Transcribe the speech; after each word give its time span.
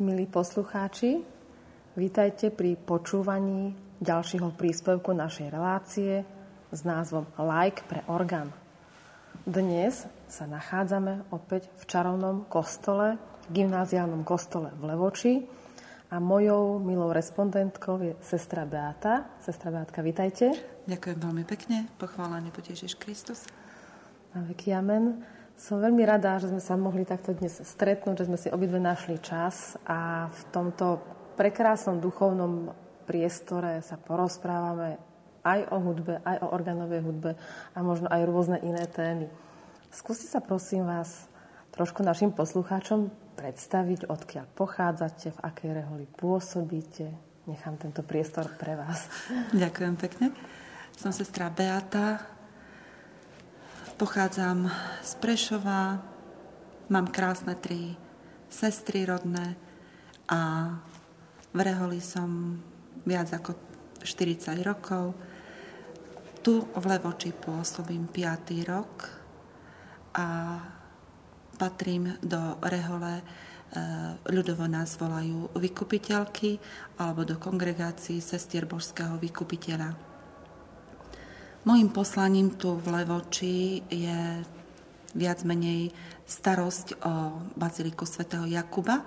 Milí 0.00 0.24
poslucháči, 0.24 1.20
vítajte 1.92 2.48
pri 2.48 2.72
počúvaní 2.72 3.76
ďalšieho 4.00 4.56
príspevku 4.56 5.12
našej 5.12 5.52
relácie 5.52 6.24
s 6.72 6.80
názvom 6.88 7.28
Like 7.36 7.84
pre 7.84 8.00
orgán. 8.08 8.48
Dnes 9.44 10.08
sa 10.24 10.48
nachádzame 10.48 11.28
opäť 11.28 11.68
v 11.76 11.84
čarovnom 11.84 12.48
kostole, 12.48 13.20
gymnáziálnom 13.52 14.24
kostole 14.24 14.72
v 14.80 14.88
Levoči 14.88 15.34
a 16.08 16.16
mojou 16.16 16.80
milou 16.80 17.12
respondentkou 17.12 18.00
je 18.00 18.16
sestra 18.24 18.64
Beata. 18.64 19.36
Sestra 19.44 19.68
Beátka, 19.68 20.00
vítajte. 20.00 20.56
Ďakujem 20.88 21.18
veľmi 21.20 21.44
pekne. 21.44 21.92
Pochválený 22.00 22.48
Ježiš 22.56 22.96
Kristus. 22.96 23.44
Na 24.32 24.48
veky 24.48 24.72
amen. 24.72 25.39
Som 25.60 25.84
veľmi 25.84 26.08
rada, 26.08 26.40
že 26.40 26.48
sme 26.48 26.62
sa 26.64 26.72
mohli 26.80 27.04
takto 27.04 27.36
dnes 27.36 27.52
stretnúť, 27.52 28.24
že 28.24 28.28
sme 28.32 28.40
si 28.40 28.48
obidve 28.48 28.80
našli 28.80 29.20
čas 29.20 29.76
a 29.84 30.32
v 30.32 30.42
tomto 30.56 31.04
prekrásnom 31.36 32.00
duchovnom 32.00 32.72
priestore 33.04 33.84
sa 33.84 34.00
porozprávame 34.00 34.96
aj 35.44 35.68
o 35.68 35.76
hudbe, 35.84 36.16
aj 36.24 36.36
o 36.40 36.56
organovej 36.56 37.04
hudbe 37.04 37.36
a 37.76 37.78
možno 37.84 38.08
aj 38.08 38.24
rôzne 38.24 38.56
iné 38.64 38.88
témy. 38.88 39.28
Skúste 39.92 40.32
sa 40.32 40.40
prosím 40.40 40.88
vás 40.88 41.28
trošku 41.76 42.00
našim 42.00 42.32
poslucháčom 42.32 43.12
predstaviť, 43.36 44.08
odkiaľ 44.08 44.48
pochádzate, 44.56 45.36
v 45.36 45.42
akej 45.44 45.70
reholi 45.76 46.08
pôsobíte. 46.08 47.12
Nechám 47.44 47.76
tento 47.76 48.00
priestor 48.00 48.48
pre 48.56 48.80
vás. 48.80 49.12
Ďakujem 49.52 49.94
pekne. 50.00 50.32
Som 50.96 51.12
sestra 51.12 51.52
Beata, 51.52 52.39
Pochádzam 54.00 54.64
z 55.04 55.12
Prešova, 55.20 56.00
mám 56.88 57.12
krásne 57.12 57.52
tri 57.52 58.00
sestry 58.48 59.04
rodné 59.04 59.60
a 60.24 60.72
v 61.52 61.58
Reholi 61.60 62.00
som 62.00 62.56
viac 63.04 63.28
ako 63.28 63.52
40 64.00 64.56
rokov. 64.64 65.12
Tu 66.40 66.64
v 66.64 66.84
Levoči 66.88 67.36
pôsobím 67.36 68.08
5. 68.08 68.72
rok 68.72 69.04
a 70.16 70.56
patrím 71.60 72.16
do 72.24 72.56
Rehole, 72.64 73.20
e, 73.20 73.24
ľudovo 74.32 74.64
nás 74.64 74.96
volajú 74.96 75.52
vykupiteľky 75.60 76.56
alebo 76.96 77.28
do 77.28 77.36
kongregácií 77.36 78.24
sestier 78.24 78.64
božského 78.64 79.20
vykupiteľa. 79.20 80.09
Mojím 81.60 81.92
poslaním 81.92 82.56
tu 82.56 82.80
v 82.80 82.88
Levoči 82.88 83.84
je 83.92 84.40
viac 85.12 85.44
menej 85.44 85.92
starosť 86.24 87.04
o 87.04 87.36
baziliku 87.52 88.08
svätého 88.08 88.48
Jakuba 88.48 89.04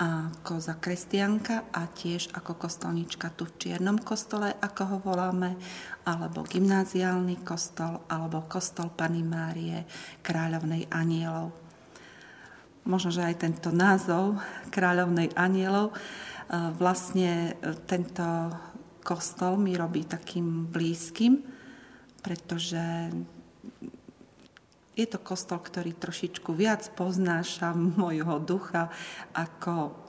ako 0.00 0.56
za 0.56 0.80
kresťanka 0.80 1.68
a 1.68 1.84
tiež 1.84 2.32
ako 2.32 2.56
kostolnička 2.56 3.28
tu 3.36 3.44
v 3.44 3.60
Čiernom 3.60 4.00
kostole, 4.00 4.56
ako 4.56 4.82
ho 4.88 4.96
voláme, 5.04 5.60
alebo 6.08 6.48
gymnáziálny 6.48 7.44
kostol, 7.44 8.00
alebo 8.08 8.48
kostol 8.48 8.88
Pany 8.88 9.20
Márie, 9.20 9.84
kráľovnej 10.24 10.88
anielov. 10.88 11.52
Možno, 12.88 13.12
že 13.12 13.20
aj 13.20 13.36
tento 13.36 13.68
názov 13.68 14.40
kráľovnej 14.72 15.36
anielov, 15.36 15.92
e, 15.92 15.96
vlastne 16.72 17.52
e, 17.60 17.76
tento 17.84 18.24
kostol 19.04 19.60
mi 19.60 19.76
robí 19.76 20.08
takým 20.08 20.72
blízkym, 20.72 21.51
pretože 22.22 23.10
je 24.92 25.06
to 25.08 25.18
kostol, 25.18 25.58
ktorý 25.58 25.96
trošičku 25.96 26.54
viac 26.54 26.86
poznáša 26.94 27.74
môjho 27.74 28.38
ducha 28.40 28.92
ako 29.34 30.02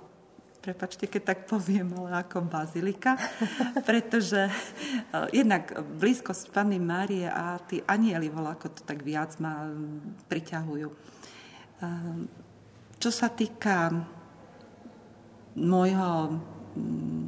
prepačte, 0.63 1.12
keď 1.12 1.22
tak 1.28 1.40
poviem, 1.44 1.91
ale 2.00 2.24
ako 2.24 2.47
bazilika, 2.47 3.19
pretože 3.90 4.47
uh, 4.47 5.28
jednak 5.35 5.75
blízkosť 6.00 6.56
Panny 6.56 6.79
Márie 6.79 7.28
a 7.28 7.59
tí 7.59 7.84
anieli, 7.84 8.31
ako 8.31 8.72
to 8.72 8.81
tak 8.88 9.03
viac 9.03 9.35
ma 9.44 9.68
priťahujú. 10.31 10.88
Uh, 10.88 12.24
čo 12.95 13.12
sa 13.12 13.28
týka 13.28 13.91
môjho 15.59 16.40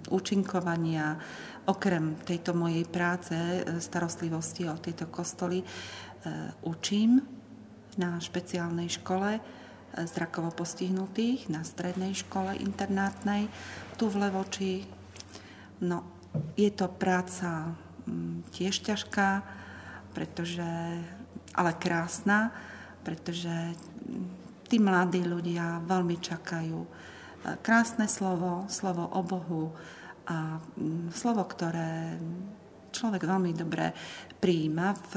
účinkovania 0.09 1.19
Okrem 1.65 2.13
tejto 2.21 2.53
mojej 2.53 2.85
práce, 2.85 3.33
e, 3.33 3.81
starostlivosti 3.81 4.69
o 4.69 4.77
tieto 4.77 5.09
kostoly, 5.09 5.61
e, 5.61 5.65
učím 6.61 7.25
na 7.97 8.21
špeciálnej 8.21 8.85
škole 9.01 9.37
e, 9.37 9.41
zrakovo 10.05 10.53
postihnutých, 10.53 11.49
na 11.49 11.65
strednej 11.65 12.13
škole 12.13 12.53
internátnej, 12.61 13.49
tu 13.97 14.13
v 14.13 14.29
Levoči. 14.29 14.85
No, 15.81 16.05
je 16.53 16.69
to 16.69 16.85
práca 16.85 17.73
tiež 18.53 18.85
ťažká, 18.85 19.41
pretože, 20.13 20.69
ale 21.57 21.71
krásna, 21.81 22.53
pretože 23.01 23.73
tí 24.69 24.77
mladí 24.77 25.25
ľudia 25.25 25.81
veľmi 25.81 26.21
čakajú. 26.21 26.85
Krásne 27.65 28.05
slovo, 28.05 28.69
slovo 28.69 29.09
o 29.09 29.21
Bohu, 29.25 29.73
a 30.25 30.57
mm, 30.57 31.13
slovo, 31.13 31.45
ktoré 31.45 32.17
človek 32.89 33.27
veľmi 33.27 33.51
dobre 33.53 33.93
prijíma 34.41 34.87
v 34.95 35.13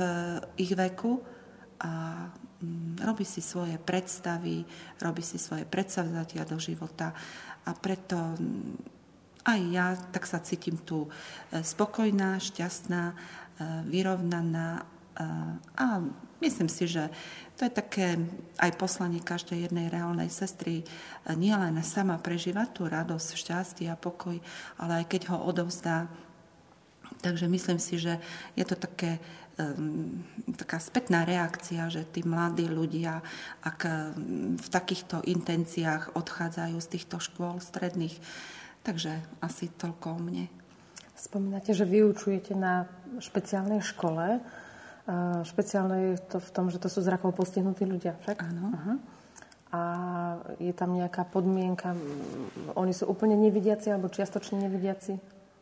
ich 0.59 0.73
veku 0.75 1.23
a 1.81 2.27
mm, 2.29 3.01
robí 3.03 3.25
si 3.25 3.41
svoje 3.41 3.79
predstavy, 3.81 4.67
robí 5.01 5.23
si 5.23 5.41
svoje 5.41 5.65
predsavzatia 5.65 6.45
do 6.45 6.59
života. 6.61 7.15
A 7.65 7.71
preto 7.73 8.17
mm, 8.17 9.49
aj 9.49 9.61
ja 9.73 9.87
tak 10.13 10.29
sa 10.29 10.45
cítim 10.45 10.77
tu 10.85 11.07
e, 11.07 11.11
spokojná, 11.65 12.37
šťastná, 12.37 13.03
e, 13.11 13.15
vyrovnaná 13.89 14.99
a 15.75 15.99
myslím 16.39 16.69
si, 16.71 16.87
že 16.91 17.11
to 17.59 17.67
je 17.67 17.73
také 17.75 18.19
aj 18.63 18.79
poslanie 18.79 19.19
každej 19.19 19.67
jednej 19.67 19.91
reálnej 19.91 20.31
sestry, 20.31 20.87
nielen 21.27 21.83
sama 21.83 22.19
prežívať 22.19 22.69
tú 22.71 22.87
radosť, 22.87 23.29
šťastie 23.35 23.87
a 23.91 23.99
pokoj, 23.99 24.39
ale 24.79 25.03
aj 25.03 25.05
keď 25.11 25.35
ho 25.35 25.43
odovzdá. 25.43 26.07
Takže 27.19 27.51
myslím 27.51 27.83
si, 27.83 27.99
že 27.99 28.23
je 28.55 28.63
to 28.63 28.79
také 28.79 29.19
taká 30.55 30.79
spätná 30.79 31.27
reakcia, 31.27 31.91
že 31.91 32.07
tí 32.07 32.23
mladí 32.23 32.71
ľudia, 32.71 33.19
ak 33.67 33.81
v 34.55 34.69
takýchto 34.71 35.27
intenciách 35.27 36.15
odchádzajú 36.15 36.79
z 36.79 36.89
týchto 36.95 37.19
škôl 37.19 37.59
stredných, 37.59 38.15
takže 38.87 39.19
asi 39.43 39.67
toľko 39.75 40.07
o 40.15 40.19
mne. 40.23 40.47
Spomínate, 41.19 41.75
že 41.75 41.83
vyučujete 41.83 42.55
na 42.55 42.87
špeciálnej 43.19 43.83
škole. 43.83 44.39
Špeciálne 45.49 46.13
je 46.13 46.17
to 46.21 46.37
v 46.37 46.51
tom, 46.53 46.69
že 46.69 46.77
to 46.77 46.93
sú 46.93 47.01
zrakovo 47.01 47.33
postihnutí 47.33 47.89
ľudia, 47.89 48.21
však? 48.21 48.37
Áno. 48.45 48.77
A 49.73 49.81
je 50.61 50.73
tam 50.77 50.97
nejaká 50.97 51.29
podmienka, 51.29 51.97
oni 52.77 52.93
sú 52.93 53.09
úplne 53.09 53.37
nevidiaci 53.37 53.93
alebo 53.93 54.13
čiastočne 54.13 54.61
nevidiaci? 54.65 55.17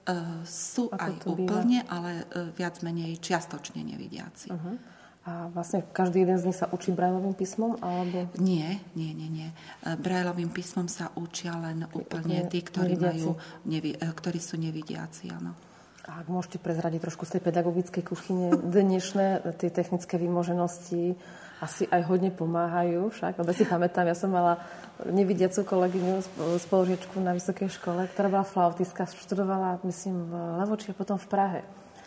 Uh, 0.06 0.46
sú 0.46 0.86
Ako 0.94 1.02
aj 1.02 1.12
úplne, 1.26 1.82
býva? 1.82 1.90
ale 1.90 2.10
uh, 2.22 2.46
viac 2.54 2.78
menej 2.86 3.18
čiastočne 3.18 3.82
nevidiaci. 3.82 4.54
Uh-huh. 4.54 4.78
A 5.26 5.50
vlastne 5.50 5.82
každý 5.82 6.22
jeden 6.22 6.38
z 6.38 6.46
nich 6.46 6.58
sa 6.58 6.70
učí 6.70 6.94
brajlovým 6.94 7.34
písmom? 7.34 7.74
Alebo... 7.82 8.30
Nie, 8.38 8.78
nie, 8.94 9.10
nie, 9.10 9.26
nie. 9.26 9.48
E, 9.82 9.98
brajlovým 9.98 10.54
písmom 10.54 10.86
sa 10.86 11.10
učia 11.18 11.58
len 11.58 11.82
úplne 11.90 12.46
tí, 12.46 12.62
ktorí, 12.62 12.94
majú, 12.94 13.34
nevi, 13.66 13.98
ktorí 13.98 14.38
sú 14.38 14.54
nevidiaci. 14.54 15.34
Áno. 15.34 15.58
A 16.06 16.22
ak 16.22 16.30
môžete 16.30 16.62
prezradiť 16.62 17.02
trošku 17.02 17.26
z 17.26 17.38
tej 17.38 17.50
pedagogickej 17.50 18.02
kuchyne, 18.06 18.54
dnešné 18.54 19.42
tie 19.58 19.74
technické 19.74 20.14
vymoženosti 20.22 21.18
asi 21.58 21.82
aj 21.90 22.06
hodne 22.06 22.30
pomáhajú 22.30 23.10
však. 23.10 23.42
Lebo 23.42 23.50
si 23.50 23.66
pamätám, 23.66 24.06
ja 24.06 24.14
som 24.14 24.30
mala 24.30 24.62
nevidiacu 25.02 25.66
kolegyňu, 25.66 26.22
spolužiečku 26.62 27.18
na 27.18 27.34
vysokej 27.34 27.74
škole, 27.74 28.06
ktorá 28.14 28.30
bola 28.30 28.46
flautistka, 28.46 29.10
študovala, 29.10 29.82
myslím, 29.82 30.30
v 30.30 30.32
Levoči 30.62 30.94
a 30.94 30.98
potom 30.98 31.18
v 31.18 31.26
Prahe. 31.26 31.60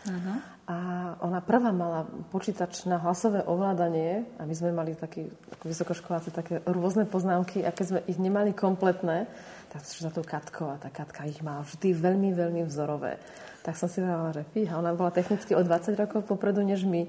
Ano. 0.08 0.40
A 0.64 0.76
ona 1.20 1.44
prvá 1.44 1.68
mala 1.68 2.08
počítač 2.32 2.88
na 2.88 2.96
hlasové 3.04 3.44
ovládanie 3.44 4.24
a 4.40 4.48
my 4.48 4.54
sme 4.56 4.72
mali 4.72 4.96
taký, 4.96 5.28
ako 5.28 5.64
vysokoškoláci 5.68 6.32
také 6.32 6.64
rôzne 6.64 7.04
poznámky 7.04 7.68
a 7.68 7.74
keď 7.74 7.84
sme 7.84 8.00
ich 8.08 8.16
nemali 8.16 8.56
kompletné, 8.56 9.28
tak 9.68 9.84
za 9.84 10.08
tou 10.08 10.24
Katkou 10.24 10.72
a 10.72 10.80
tá 10.80 10.88
Katka 10.88 11.28
ich 11.28 11.44
má 11.44 11.60
vždy 11.60 11.92
veľmi, 11.92 12.32
veľmi 12.32 12.64
vzorové 12.64 13.20
tak 13.60 13.76
som 13.76 13.88
si 13.92 14.00
povedala, 14.00 14.32
že 14.32 14.44
fíha, 14.56 14.80
ona 14.80 14.96
bola 14.96 15.12
technicky 15.12 15.52
o 15.52 15.60
20 15.60 15.92
rokov 15.96 16.24
popredu 16.24 16.64
než 16.64 16.88
my. 16.88 17.04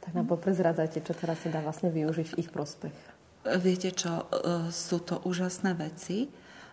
Tak 0.00 0.16
nám 0.16 0.32
poprezradzajte, 0.32 1.04
čo 1.04 1.12
teraz 1.12 1.44
sa 1.44 1.52
dá 1.52 1.60
vlastne 1.60 1.92
využiť 1.92 2.32
v 2.32 2.38
ich 2.40 2.48
prospech. 2.48 2.96
Viete 3.60 3.92
čo, 3.92 4.24
e, 4.28 4.72
sú 4.72 5.00
to 5.04 5.20
úžasné 5.24 5.76
veci. 5.76 6.28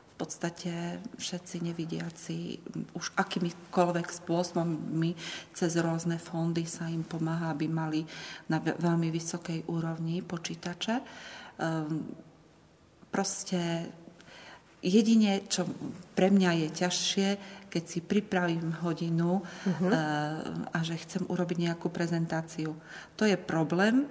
V 0.08 0.16
podstate 0.16 0.98
všetci 1.20 1.62
nevidiaci 1.62 2.58
už 2.98 3.14
akýmikoľvek 3.14 4.08
spôsobmi 4.10 5.14
cez 5.54 5.72
rôzne 5.78 6.18
fondy 6.18 6.66
sa 6.66 6.90
im 6.90 7.06
pomáha, 7.06 7.54
aby 7.54 7.70
mali 7.70 8.02
na 8.50 8.58
veľmi 8.58 9.14
vysokej 9.14 9.70
úrovni 9.70 10.26
počítače. 10.26 10.96
Ehm, 11.62 12.10
proste 13.14 13.92
Jedine, 14.78 15.42
čo 15.50 15.66
pre 16.14 16.30
mňa 16.30 16.52
je 16.66 16.68
ťažšie, 16.70 17.28
keď 17.68 17.84
si 17.84 18.00
pripravím 18.00 18.78
hodinu 18.86 19.42
uh-huh. 19.44 19.90
a 20.72 20.78
že 20.86 20.96
chcem 21.04 21.26
urobiť 21.28 21.58
nejakú 21.68 21.92
prezentáciu. 21.92 22.78
To 23.20 23.24
je 23.28 23.36
problém 23.36 24.08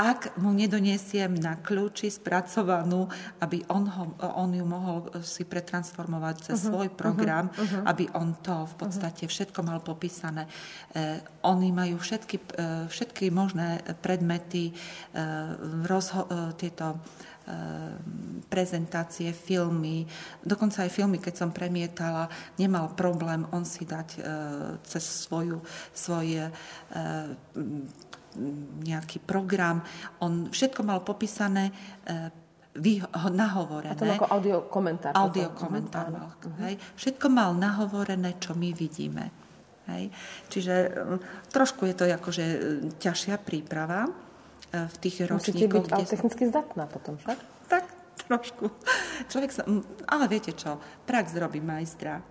ak 0.00 0.40
mu 0.40 0.56
nedonesiem 0.56 1.36
na 1.36 1.60
kľúči 1.60 2.08
spracovanú, 2.08 3.04
aby 3.44 3.60
on, 3.68 3.84
ho, 3.84 4.04
on 4.32 4.48
ju 4.48 4.64
mohol 4.64 5.12
si 5.20 5.44
pretransformovať 5.44 6.34
cez 6.40 6.56
uh-huh, 6.56 6.72
svoj 6.72 6.88
program, 6.96 7.52
uh-huh, 7.52 7.84
aby 7.84 8.08
on 8.16 8.32
to 8.40 8.64
v 8.64 8.74
podstate 8.80 9.28
všetko 9.28 9.60
mal 9.60 9.84
popísané. 9.84 10.48
Eh, 10.96 11.20
oni 11.44 11.68
majú 11.68 12.00
všetky, 12.00 12.36
eh, 12.40 12.88
všetky 12.88 13.28
možné 13.28 13.84
predmety, 14.00 14.72
eh, 14.72 15.52
rozho- 15.84 16.24
eh, 16.32 16.56
tieto 16.56 16.96
prezentácie, 18.50 19.30
filmy, 19.30 20.06
dokonca 20.42 20.82
aj 20.82 20.90
filmy, 20.90 21.22
keď 21.22 21.34
som 21.38 21.50
premietala, 21.54 22.26
nemal 22.58 22.90
problém 22.98 23.46
on 23.54 23.62
si 23.62 23.86
dať 23.86 24.08
e, 24.16 24.20
cez 24.82 25.04
svoju, 25.26 25.62
svoje 25.94 26.50
e, 26.50 26.52
nejaký 28.82 29.22
program. 29.22 29.82
On 30.22 30.50
všetko 30.50 30.86
mal 30.86 31.02
popísané 31.02 31.74
vy, 32.78 33.02
nahovorené. 33.34 33.90
A 33.90 33.98
to 33.98 34.06
ako 34.06 34.30
audio 34.30 34.56
komentár. 34.70 35.12
Audio 35.18 35.50
komentár 35.50 36.06
mal. 36.14 36.30
Hej. 36.62 36.78
Všetko 36.94 37.26
mal 37.26 37.50
nahovorené, 37.58 38.38
čo 38.38 38.54
my 38.54 38.70
vidíme. 38.70 39.34
Hej. 39.90 40.14
Čiže 40.46 40.74
trošku 41.50 41.90
je 41.90 41.94
to 41.98 42.04
akože 42.06 42.44
ťažšia 43.02 43.42
príprava 43.42 44.06
e, 44.06 44.10
v 44.70 44.96
tých 45.02 45.26
ročníkoch. 45.26 45.54
Musíte 45.54 45.68
byť 45.68 45.86
ale 45.92 46.06
technicky 46.06 46.42
zdatná 46.46 46.84
potom, 46.86 47.18
však? 47.18 47.38
Tak, 47.66 47.84
trošku. 48.26 48.70
Človek 49.30 49.50
sa, 49.50 49.62
ale 50.06 50.24
viete 50.30 50.54
čo, 50.54 50.78
prax 51.06 51.34
robí 51.38 51.58
majstra 51.58 52.22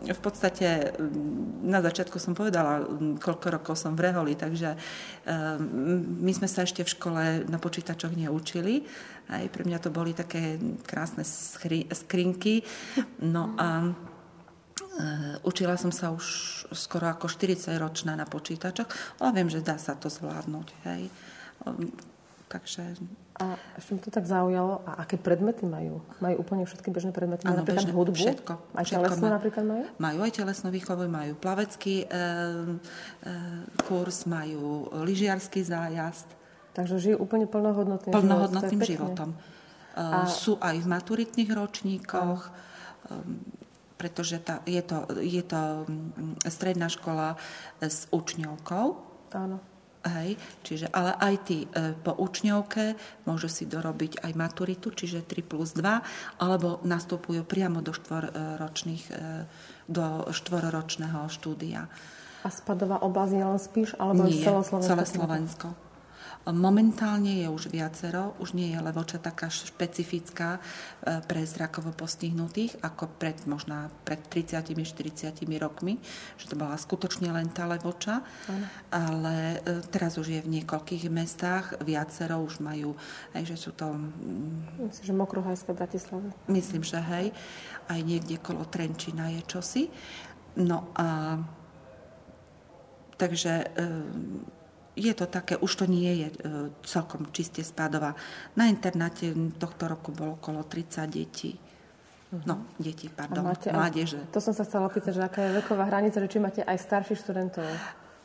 v 0.00 0.20
podstate 0.20 0.96
mm, 0.96 1.68
na 1.68 1.84
začiatku 1.84 2.16
som 2.16 2.32
povedala, 2.34 2.82
mm, 2.82 3.20
koľko 3.20 3.46
rokov 3.52 3.74
som 3.78 3.94
v 3.94 4.08
Reholi, 4.08 4.34
takže 4.34 4.74
mm, 4.74 6.24
my 6.24 6.32
sme 6.32 6.48
sa 6.48 6.64
ešte 6.64 6.82
v 6.82 6.92
škole 6.96 7.22
na 7.46 7.58
počítačoch 7.60 8.16
neučili. 8.16 8.82
Aj 9.30 9.44
pre 9.52 9.62
mňa 9.62 9.78
to 9.78 9.94
boli 9.94 10.16
také 10.16 10.58
krásne 10.82 11.22
skrinky. 11.92 12.66
No 13.22 13.54
a 13.54 13.86
e, 13.86 13.90
učila 15.46 15.78
som 15.78 15.94
sa 15.94 16.10
už 16.10 16.26
skoro 16.74 17.06
ako 17.06 17.30
40 17.30 17.76
ročná 17.78 18.18
na 18.18 18.26
počítačoch, 18.26 19.20
ale 19.22 19.30
viem, 19.38 19.48
že 19.52 19.62
dá 19.62 19.78
sa 19.78 19.94
to 19.94 20.10
zvládnuť. 20.10 20.68
Hej. 20.88 21.02
Takže 22.52 22.98
a 23.40 23.56
ešte 23.80 23.96
mi 23.96 24.00
to 24.04 24.12
tak 24.12 24.28
zaujalo, 24.28 24.84
a 24.84 25.02
aké 25.02 25.16
predmety 25.16 25.64
majú? 25.64 26.04
Majú 26.20 26.36
úplne 26.44 26.68
všetky 26.68 26.92
bežné 26.92 27.10
predmety? 27.16 27.48
Ano, 27.48 27.64
napríklad 27.64 27.88
bežné, 27.88 27.96
hudbu? 27.96 28.18
Všetko. 28.20 28.52
Aj 28.76 28.84
telesnú 28.84 29.24
ma, 29.24 29.36
napríklad 29.40 29.64
majú? 29.64 29.84
Majú 29.96 30.18
aj 30.20 30.32
telesnú 30.36 30.68
výchovu, 30.68 31.08
majú 31.08 31.32
plavecký 31.40 32.04
e, 32.04 32.06
e, 32.06 32.18
kurz, 33.88 34.28
majú 34.28 34.92
lyžiarský 35.00 35.64
zájazd. 35.64 36.28
Takže 36.76 37.00
žijú 37.00 37.16
úplne 37.24 37.48
plnohodnotným, 37.48 38.12
plnohodnotným 38.12 38.80
životom. 38.84 39.32
A... 39.96 40.28
Sú 40.28 40.60
aj 40.60 40.76
v 40.76 40.86
maturitných 40.92 41.50
ročníkoch, 41.56 42.40
a... 42.46 42.52
pretože 43.96 44.36
tá, 44.44 44.60
je, 44.68 44.80
to, 44.84 45.08
je 45.24 45.40
to 45.40 45.88
stredná 46.52 46.92
škola 46.92 47.40
s 47.80 48.12
učňovkou. 48.12 48.86
Áno 49.32 49.71
Hej, 50.02 50.34
čiže, 50.66 50.90
ale 50.90 51.14
aj 51.14 51.34
tí 51.46 51.70
e, 51.70 51.94
po 51.94 52.10
učňovke 52.18 52.98
môžu 53.22 53.46
si 53.46 53.70
dorobiť 53.70 54.26
aj 54.26 54.32
maturitu, 54.34 54.90
čiže 54.90 55.22
3 55.22 55.46
plus 55.46 55.78
2, 55.78 56.42
alebo 56.42 56.82
nastupujú 56.82 57.46
priamo 57.46 57.86
do 57.86 57.94
štvorročných, 57.94 59.04
e, 59.14 59.46
do 59.86 60.26
štvororočného 60.34 61.30
štúdia. 61.30 61.86
A 62.42 62.48
spadová 62.50 62.98
oblasť 62.98 63.32
je 63.38 63.44
len 63.46 63.60
spíš, 63.62 63.90
alebo 64.02 64.26
Nie, 64.26 64.42
celoslovensko? 64.42 64.90
celé 64.90 65.04
Slovensko. 65.06 65.66
Momentálne 66.42 67.38
je 67.38 67.46
už 67.46 67.70
viacero, 67.70 68.34
už 68.42 68.58
nie 68.58 68.74
je 68.74 68.82
Levoča 68.82 69.22
taká 69.22 69.46
špecifická 69.46 70.58
e, 70.58 71.22
pre 71.22 71.46
zrakovo 71.46 71.94
postihnutých, 71.94 72.82
ako 72.82 73.06
pred 73.14 73.38
možná 73.46 73.86
pred 74.02 74.18
30-40 74.26 75.38
rokmi, 75.62 76.02
že 76.34 76.50
to 76.50 76.58
bola 76.58 76.74
skutočne 76.74 77.30
len 77.30 77.46
tá 77.54 77.70
Levoča, 77.70 78.26
ano. 78.50 78.66
ale 78.90 79.62
e, 79.62 79.86
teraz 79.86 80.18
už 80.18 80.34
je 80.34 80.40
v 80.42 80.58
niekoľkých 80.58 81.06
mestách, 81.14 81.78
viacero 81.78 82.42
už 82.42 82.58
majú, 82.58 82.98
aj 83.38 83.42
že 83.46 83.56
sú 83.56 83.70
to... 83.78 83.94
Mm, 83.94 84.90
myslím, 84.90 85.04
že 85.06 85.14
Mokruhajské 85.14 85.70
Bratislava. 85.78 86.26
Myslím, 86.50 86.82
že 86.82 86.98
hej, 86.98 87.30
aj 87.86 88.00
niekde 88.02 88.42
kolo 88.42 88.66
Trenčina 88.66 89.30
je 89.30 89.46
čosi. 89.46 89.86
No 90.58 90.90
a 90.98 91.38
takže 93.14 93.52
e, 93.62 93.86
je 94.92 95.12
to 95.16 95.24
také, 95.24 95.56
už 95.56 95.72
to 95.72 95.84
nie 95.88 96.12
je 96.24 96.28
e, 96.28 96.36
celkom 96.84 97.32
čiste 97.32 97.64
spádová. 97.64 98.12
Na 98.56 98.68
internáte 98.68 99.32
tohto 99.56 99.88
roku 99.88 100.12
bolo 100.12 100.36
okolo 100.36 100.68
30 100.68 101.08
detí. 101.08 101.56
Uh-huh. 102.32 102.44
No, 102.44 102.64
deti, 102.76 103.08
pardon, 103.08 103.44
máte, 103.44 103.72
mládeže. 103.72 104.20
To 104.32 104.40
som 104.40 104.52
sa 104.56 104.64
chcela 104.64 104.88
opýtať, 104.88 105.16
že 105.16 105.22
aká 105.24 105.48
je 105.48 105.60
veková 105.64 105.88
hranica, 105.88 106.20
že 106.20 106.28
či 106.28 106.38
máte 106.40 106.60
aj 106.64 106.76
starších 106.80 107.20
študentov? 107.20 107.68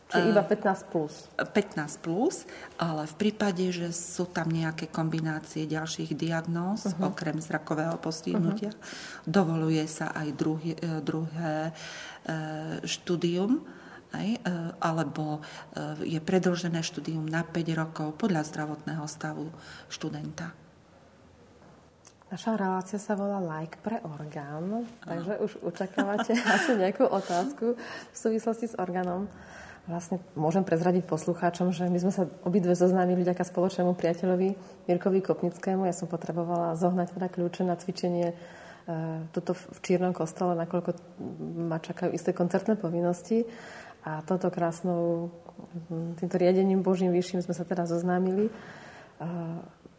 Či 0.08 0.32
iba 0.32 0.40
15 0.40 0.88
plus? 0.88 1.28
15 1.36 2.00
plus, 2.00 2.48
ale 2.80 3.04
v 3.12 3.16
prípade, 3.20 3.68
že 3.76 3.92
sú 3.92 4.24
tam 4.24 4.48
nejaké 4.48 4.88
kombinácie 4.88 5.68
ďalších 5.68 6.16
diagnóz, 6.16 6.88
uh-huh. 6.88 7.12
okrem 7.12 7.36
zrakového 7.44 8.00
postihnutia, 8.00 8.72
uh-huh. 8.72 9.28
dovoluje 9.28 9.84
sa 9.88 10.16
aj 10.16 10.28
druhý, 10.36 10.80
e, 10.80 11.04
druhé 11.04 11.56
e, 11.68 11.72
štúdium 12.88 13.77
aj, 14.14 14.28
e, 14.36 14.40
alebo 14.80 15.40
e, 15.40 16.10
je 16.16 16.20
predlžené 16.22 16.80
štúdium 16.84 17.28
na 17.28 17.44
5 17.44 17.80
rokov 17.80 18.08
podľa 18.16 18.48
zdravotného 18.48 19.04
stavu 19.10 19.52
študenta. 19.92 20.56
Naša 22.28 22.60
relácia 22.60 23.00
sa 23.00 23.16
volá 23.16 23.40
Like 23.40 23.80
pre 23.80 24.04
orgán, 24.04 24.84
takže 25.00 25.40
už 25.40 25.52
očakávate 25.64 26.36
asi 26.60 26.76
nejakú 26.76 27.08
otázku 27.08 27.80
v 27.80 28.18
súvislosti 28.18 28.68
s 28.68 28.76
orgánom. 28.76 29.32
Vlastne 29.88 30.20
môžem 30.36 30.68
prezradiť 30.68 31.08
poslucháčom, 31.08 31.72
že 31.72 31.88
my 31.88 31.96
sme 31.96 32.12
sa 32.12 32.28
obidve 32.44 32.76
zoznámili 32.76 33.24
vďaka 33.24 33.48
spoločnému 33.48 33.96
priateľovi 33.96 34.50
Mirkovi 34.92 35.24
Kopnickému. 35.24 35.88
Ja 35.88 35.96
som 35.96 36.12
potrebovala 36.12 36.76
zohnať 36.76 37.16
teda 37.16 37.32
kľúče 37.32 37.64
na 37.64 37.80
cvičenie 37.80 38.28
e, 38.28 38.36
tuto 39.32 39.56
v 39.56 39.80
Čírnom 39.80 40.12
kostole, 40.12 40.60
nakoľko 40.60 40.92
ma 41.72 41.80
čakajú 41.80 42.12
isté 42.12 42.36
koncertné 42.36 42.76
povinnosti. 42.76 43.48
A 44.08 44.24
toto 44.24 44.48
krásnou, 44.48 45.28
týmto 46.16 46.40
riadením 46.40 46.80
Božím 46.80 47.12
vyšším 47.12 47.44
sme 47.44 47.52
sa 47.52 47.68
teda 47.68 47.84
zoznámili. 47.84 48.48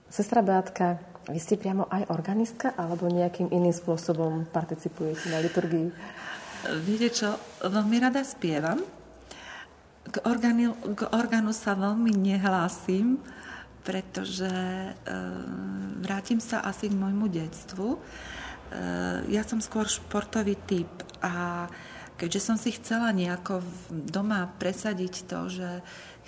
Sestra 0.09 0.41
Beatka, 0.41 0.97
vy 1.29 1.37
ste 1.37 1.61
priamo 1.61 1.85
aj 1.93 2.09
organistka, 2.09 2.73
alebo 2.73 3.13
nejakým 3.13 3.53
iným 3.53 3.77
spôsobom 3.77 4.49
participujete 4.49 5.29
na 5.29 5.45
liturgii? 5.45 5.93
Viete 6.89 7.13
čo, 7.13 7.37
veľmi 7.61 8.01
rada 8.01 8.25
spievam. 8.25 8.81
K 10.09 10.17
orgánu, 10.25 10.73
k 10.97 11.05
orgánu 11.13 11.53
sa 11.53 11.77
veľmi 11.77 12.17
nehlásim, 12.17 13.21
pretože 13.85 14.49
e, 14.49 14.93
vrátim 16.01 16.41
sa 16.41 16.65
asi 16.65 16.89
k 16.89 16.97
môjmu 16.97 17.29
detstvu. 17.29 17.93
E, 17.93 17.99
ja 19.29 19.45
som 19.45 19.61
skôr 19.61 19.85
športový 19.85 20.57
typ 20.65 20.89
a 21.21 21.69
keďže 22.19 22.41
som 22.43 22.57
si 22.59 22.75
chcela 22.75 23.15
nejako 23.15 23.63
doma 23.89 24.51
presadiť 24.59 25.15
to, 25.31 25.41
že 25.47 25.71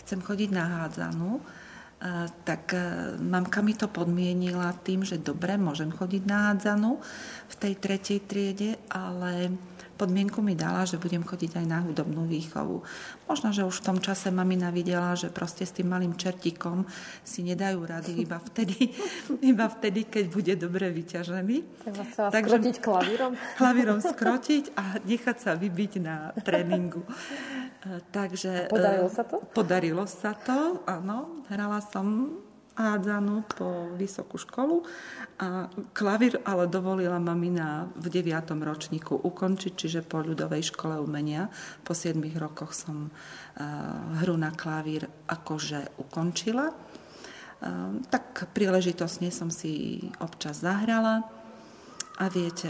chcem 0.00 0.23
chodiť 0.23 0.50
na 0.54 0.64
hádzanú, 0.64 1.42
eh, 1.42 2.26
tak 2.47 2.73
eh, 2.73 3.18
mamka 3.18 3.61
mi 3.61 3.75
to 3.75 3.90
podmienila 3.90 4.70
tým, 4.87 5.02
že 5.02 5.18
dobre, 5.18 5.59
môžem 5.59 5.90
chodiť 5.90 6.23
na 6.25 6.54
hádzanú 6.54 7.02
v 7.50 7.54
tej 7.59 7.75
tretej 7.76 8.18
triede, 8.25 8.78
ale 8.87 9.59
podmienku 10.00 10.40
mi 10.40 10.57
dala, 10.57 10.88
že 10.88 10.97
budem 10.97 11.21
chodiť 11.21 11.61
aj 11.61 11.66
na 11.69 11.85
hudobnú 11.85 12.25
výchovu. 12.25 12.80
Možno, 13.28 13.52
že 13.52 13.69
už 13.69 13.85
v 13.85 13.87
tom 13.92 13.99
čase 14.00 14.33
mamina 14.33 14.73
videla, 14.73 15.12
že 15.12 15.28
proste 15.28 15.69
s 15.69 15.76
tým 15.76 15.92
malým 15.92 16.16
čertikom 16.16 16.88
si 17.21 17.45
nedajú 17.45 17.85
rady 17.85 18.25
iba 18.25 18.40
vtedy, 18.40 18.97
iba 19.52 19.69
vtedy 19.69 20.09
keď 20.09 20.25
bude 20.33 20.54
dobre 20.57 20.88
vyťažený. 20.88 21.57
Chcela 21.85 22.33
Takže, 22.33 22.49
skrotiť 22.49 22.76
klavírom? 22.80 23.33
Klavírom 23.61 24.00
skrotiť 24.00 24.64
a 24.73 24.97
nechať 25.04 25.37
sa 25.37 25.52
vybiť 25.52 25.92
na 26.00 26.33
tréningu. 26.40 27.04
E, 27.80 27.97
takže... 28.12 28.69
Podarilo 28.69 29.09
sa 29.09 29.25
to? 29.25 29.40
Podarilo 29.57 30.04
sa 30.04 30.37
to, 30.37 30.85
áno. 30.85 31.49
Hrala 31.49 31.80
som 31.80 32.28
hádzanú 32.80 33.44
po 33.44 33.92
vysokú 33.94 34.40
školu 34.40 34.82
a 35.37 35.68
klavír 35.92 36.40
ale 36.49 36.66
dovolila 36.66 37.20
mamina 37.20 37.88
v 37.96 38.08
9. 38.08 38.56
ročníku 38.60 39.20
ukončiť, 39.20 39.72
čiže 39.76 40.00
po 40.04 40.25
ľudovej 40.25 40.72
škole 40.72 40.96
umenia. 41.00 41.52
Po 41.84 41.92
7 41.92 42.16
rokoch 42.40 42.72
som 42.72 43.12
hru 44.25 44.37
na 44.40 44.52
klavír 44.56 45.08
akože 45.28 46.00
ukončila. 46.00 46.72
Tak 48.08 48.49
príležitosne 48.56 49.28
som 49.28 49.52
si 49.52 50.00
občas 50.20 50.64
zahrala 50.64 51.39
A 52.20 52.28
viete, 52.28 52.68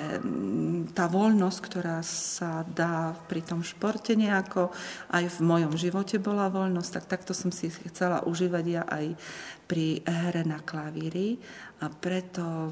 tá 0.95 1.11
voľnosť, 1.11 1.59
ktorá 1.59 1.99
sa 2.07 2.63
dá 2.63 3.19
pri 3.27 3.43
tom 3.43 3.67
športe 3.67 4.15
nejako, 4.15 4.71
aj 5.11 5.27
v 5.27 5.39
mojom 5.43 5.75
živote 5.75 6.23
bola 6.23 6.47
voľnosť, 6.47 6.91
tak 6.95 7.05
takto 7.11 7.35
som 7.35 7.51
si 7.51 7.67
chcela 7.91 8.23
užívať 8.23 8.65
ja 8.71 8.87
aj 8.87 9.19
pri 9.67 10.07
hre 10.07 10.47
na 10.47 10.63
klavíri. 10.63 11.43
A 11.83 11.91
preto 11.91 12.71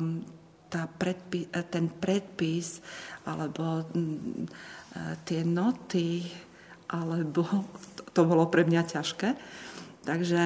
tá 0.70 0.86
predpis, 0.86 1.50
ten 1.66 1.90
predpis 1.90 2.78
alebo 3.26 3.82
tie 5.26 5.42
noty, 5.42 6.30
alebo 6.94 7.42
to 8.14 8.22
bolo 8.22 8.46
pre 8.46 8.62
mňa 8.62 8.82
ťažké. 8.86 9.28
Takže 10.06 10.40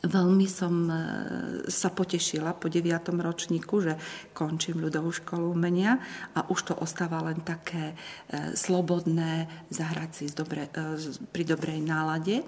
Veľmi 0.00 0.48
som 0.48 0.88
e, 0.88 0.96
sa 1.68 1.92
potešila 1.92 2.56
po 2.56 2.72
9. 2.72 2.88
ročníku, 3.20 3.84
že 3.84 4.00
končím 4.32 4.80
ľudovú 4.80 5.12
školu 5.12 5.52
umenia 5.52 6.00
a 6.32 6.48
už 6.48 6.72
to 6.72 6.74
ostáva 6.80 7.20
len 7.20 7.44
také 7.44 7.92
e, 7.92 7.94
slobodné 8.56 9.44
zahrať 9.68 10.10
si 10.16 10.24
dobre, 10.32 10.72
e, 10.72 10.96
pri 11.28 11.44
dobrej 11.44 11.84
nálade. 11.84 12.40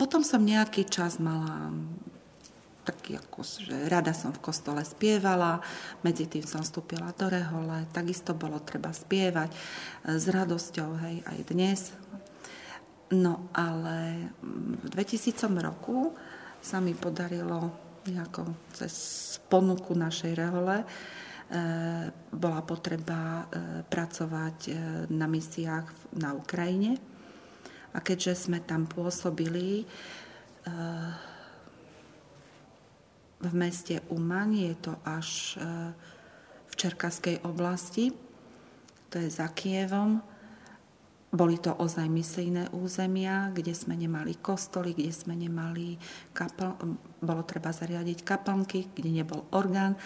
Potom 0.00 0.24
som 0.24 0.40
nejaký 0.40 0.88
čas 0.88 1.20
mala 1.20 1.68
taký 2.88 3.20
ako, 3.20 3.44
že 3.44 3.76
rada 3.92 4.16
som 4.16 4.32
v 4.32 4.40
kostole 4.40 4.80
spievala, 4.80 5.60
medzi 6.00 6.24
tým 6.24 6.46
som 6.46 6.64
vstúpila 6.64 7.12
do 7.18 7.28
rehole, 7.28 7.84
takisto 7.90 8.32
bolo 8.32 8.62
treba 8.62 8.94
spievať 8.94 9.50
s 10.06 10.24
radosťou, 10.30 10.88
hej, 11.02 11.16
aj 11.26 11.38
dnes 11.50 11.80
No 13.14 13.46
ale 13.54 14.34
v 14.82 14.86
2000 14.90 15.46
roku 15.62 16.10
sa 16.58 16.82
mi 16.82 16.90
podarilo 16.90 17.70
nejako 18.06 18.42
cez 18.74 18.94
ponuku 19.46 19.94
našej 19.94 20.34
rehole 20.34 20.82
e, 20.82 20.86
bola 22.34 22.60
potreba 22.66 23.46
e, 23.46 23.82
pracovať 23.86 24.58
e, 24.66 24.70
na 25.14 25.30
misiách 25.30 26.18
na 26.18 26.34
Ukrajine. 26.34 26.98
A 27.94 28.02
keďže 28.02 28.50
sme 28.50 28.60
tam 28.60 28.84
pôsobili 28.84 29.88
v 33.40 33.52
meste 33.54 34.02
Uman, 34.12 34.52
je 34.52 34.74
to 34.76 34.92
až 35.06 35.56
v 36.66 36.74
Čerkaskej 36.76 37.40
oblasti, 37.46 38.12
to 39.08 39.16
je 39.16 39.30
za 39.32 39.48
Kievom, 39.54 40.20
boli 41.34 41.58
to 41.58 41.74
ozaj 41.74 42.06
misijné 42.06 42.70
územia, 42.70 43.50
kde 43.50 43.74
sme 43.74 43.98
nemali 43.98 44.38
kostoly, 44.38 44.94
kde 44.94 45.10
sme 45.10 45.34
nemali 45.34 45.98
kapel, 46.30 46.78
bolo 47.18 47.42
treba 47.42 47.74
zariadiť 47.74 48.22
kaplnky, 48.22 48.94
kde 48.94 49.10
nebol 49.10 49.42
orgán, 49.50 49.98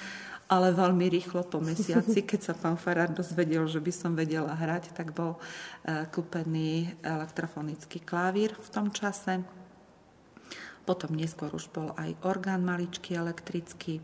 ale 0.50 0.74
veľmi 0.74 1.06
rýchlo 1.12 1.46
po 1.46 1.60
mesiaci, 1.60 2.24
keď 2.30 2.40
sa 2.40 2.54
pán 2.56 2.80
Farár 2.80 3.12
dozvedel, 3.12 3.68
že 3.68 3.78
by 3.78 3.92
som 3.92 4.12
vedela 4.16 4.56
hrať, 4.56 4.96
tak 4.96 5.12
bol 5.12 5.38
e, 5.38 6.08
kúpený 6.10 6.98
elektrofonický 7.04 8.00
klavír 8.00 8.56
v 8.56 8.68
tom 8.72 8.88
čase. 8.90 9.44
Potom 10.82 11.14
neskôr 11.14 11.52
už 11.54 11.70
bol 11.70 11.94
aj 11.94 12.16
orgán 12.26 12.66
maličký 12.66 13.14
elektrický. 13.14 14.02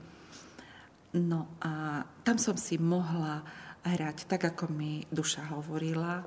No 1.16 1.48
a 1.64 2.04
tam 2.22 2.36
som 2.36 2.54
si 2.54 2.76
mohla 2.76 3.42
hrať 3.82 4.28
tak, 4.28 4.46
ako 4.46 4.70
mi 4.70 5.02
duša 5.10 5.50
hovorila 5.50 6.22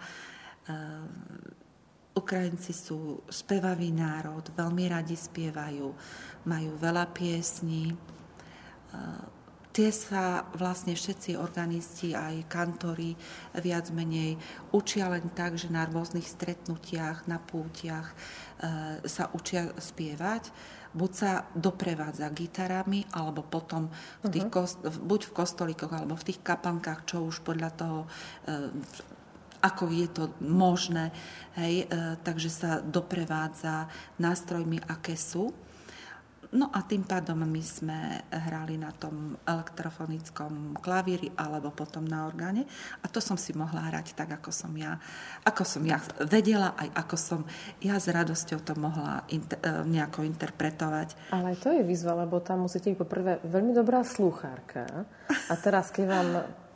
Ukrajinci 2.20 2.76
sú 2.76 3.24
spevavý 3.32 3.96
národ, 3.96 4.44
veľmi 4.52 4.92
radi 4.92 5.16
spievajú, 5.16 5.88
majú 6.50 6.72
veľa 6.76 7.08
piesní. 7.16 7.94
Ehm, 7.94 9.24
tie 9.72 9.94
sa 9.94 10.44
vlastne 10.58 11.00
všetci 11.00 11.40
organisti, 11.40 12.12
aj 12.12 12.50
kantori 12.52 13.16
viac 13.56 13.94
menej 13.96 14.36
učia 14.76 15.08
len 15.08 15.32
tak, 15.32 15.56
že 15.56 15.72
na 15.72 15.88
rôznych 15.88 16.28
stretnutiach, 16.28 17.30
na 17.32 17.40
pútiach 17.40 18.12
ehm, 18.12 19.06
sa 19.08 19.32
učia 19.32 19.72
spievať. 19.80 20.52
Buď 20.90 21.12
sa 21.14 21.32
doprevádza 21.54 22.34
gitarami, 22.34 23.06
alebo 23.14 23.46
potom 23.46 23.94
v 24.26 24.28
tých 24.34 24.50
uh-huh. 24.50 24.66
kost- 24.66 24.82
buď 24.82 25.22
v 25.30 25.36
kostolíkoch, 25.38 25.94
alebo 25.94 26.18
v 26.18 26.34
tých 26.34 26.42
kapankách, 26.42 27.06
čo 27.06 27.30
už 27.30 27.46
podľa 27.46 27.70
toho 27.78 28.00
ako 29.60 29.92
je 29.92 30.08
to 30.08 30.24
možné, 30.44 31.12
hej, 31.60 31.86
e, 31.86 32.16
takže 32.24 32.50
sa 32.50 32.72
doprevádza 32.80 33.92
nástrojmi, 34.18 34.80
aké 34.88 35.20
sú. 35.20 35.52
No 36.50 36.74
a 36.74 36.82
tým 36.82 37.06
pádom 37.06 37.46
my 37.46 37.62
sme 37.62 38.26
hrali 38.34 38.74
na 38.74 38.90
tom 38.90 39.38
elektrofonickom 39.46 40.82
klavíri 40.82 41.30
alebo 41.38 41.70
potom 41.70 42.02
na 42.02 42.26
orgáne 42.26 42.66
a 42.98 43.06
to 43.06 43.22
som 43.22 43.38
si 43.38 43.54
mohla 43.54 43.86
hrať 43.86 44.18
tak, 44.18 44.34
ako 44.42 44.50
som 44.50 44.74
ja, 44.74 44.98
ako 45.46 45.62
som 45.62 45.86
ja 45.86 46.02
vedela, 46.26 46.74
aj 46.74 46.90
ako 47.06 47.16
som 47.22 47.40
ja 47.86 48.02
s 48.02 48.10
radosťou 48.10 48.66
to 48.66 48.74
mohla 48.82 49.22
inter, 49.30 49.62
e, 49.62 49.86
nejako 49.94 50.26
interpretovať. 50.26 51.30
Ale 51.30 51.54
aj 51.54 51.58
to 51.62 51.70
je 51.70 51.86
výzva, 51.86 52.18
lebo 52.18 52.42
tam 52.42 52.66
musíte 52.66 52.90
byť 52.90 52.98
poprvé 52.98 53.38
veľmi 53.46 53.78
dobrá 53.78 54.02
slúchárka 54.02 55.06
a 55.30 55.54
teraz, 55.54 55.94
keď 55.94 56.06
vám 56.10 56.28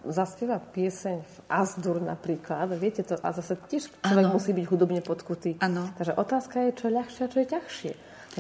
zaspieva 0.08 0.60
pieseň 0.60 1.18
v 1.24 1.38
Asdur 1.48 2.04
napríklad, 2.04 2.68
viete 2.76 3.04
to, 3.08 3.16
a 3.20 3.30
zase 3.32 3.56
tiež 3.56 3.88
človek 4.04 4.28
ano. 4.28 4.36
musí 4.36 4.52
byť 4.52 4.66
hudobne 4.68 5.00
podkutý. 5.00 5.60
Ano. 5.64 5.88
Takže 5.96 6.14
otázka 6.20 6.56
je, 6.68 6.70
čo 6.76 6.84
je 6.90 6.94
ľahšie 6.98 7.22
a 7.24 7.32
čo 7.32 7.40
je 7.40 7.48
ťažšie. 7.48 7.92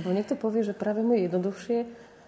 Lebo 0.01 0.07
niekto 0.11 0.33
povie, 0.35 0.65
že 0.65 0.73
práve 0.73 1.05
mu 1.05 1.13
je 1.15 1.29
jednoduchšie 1.29 1.77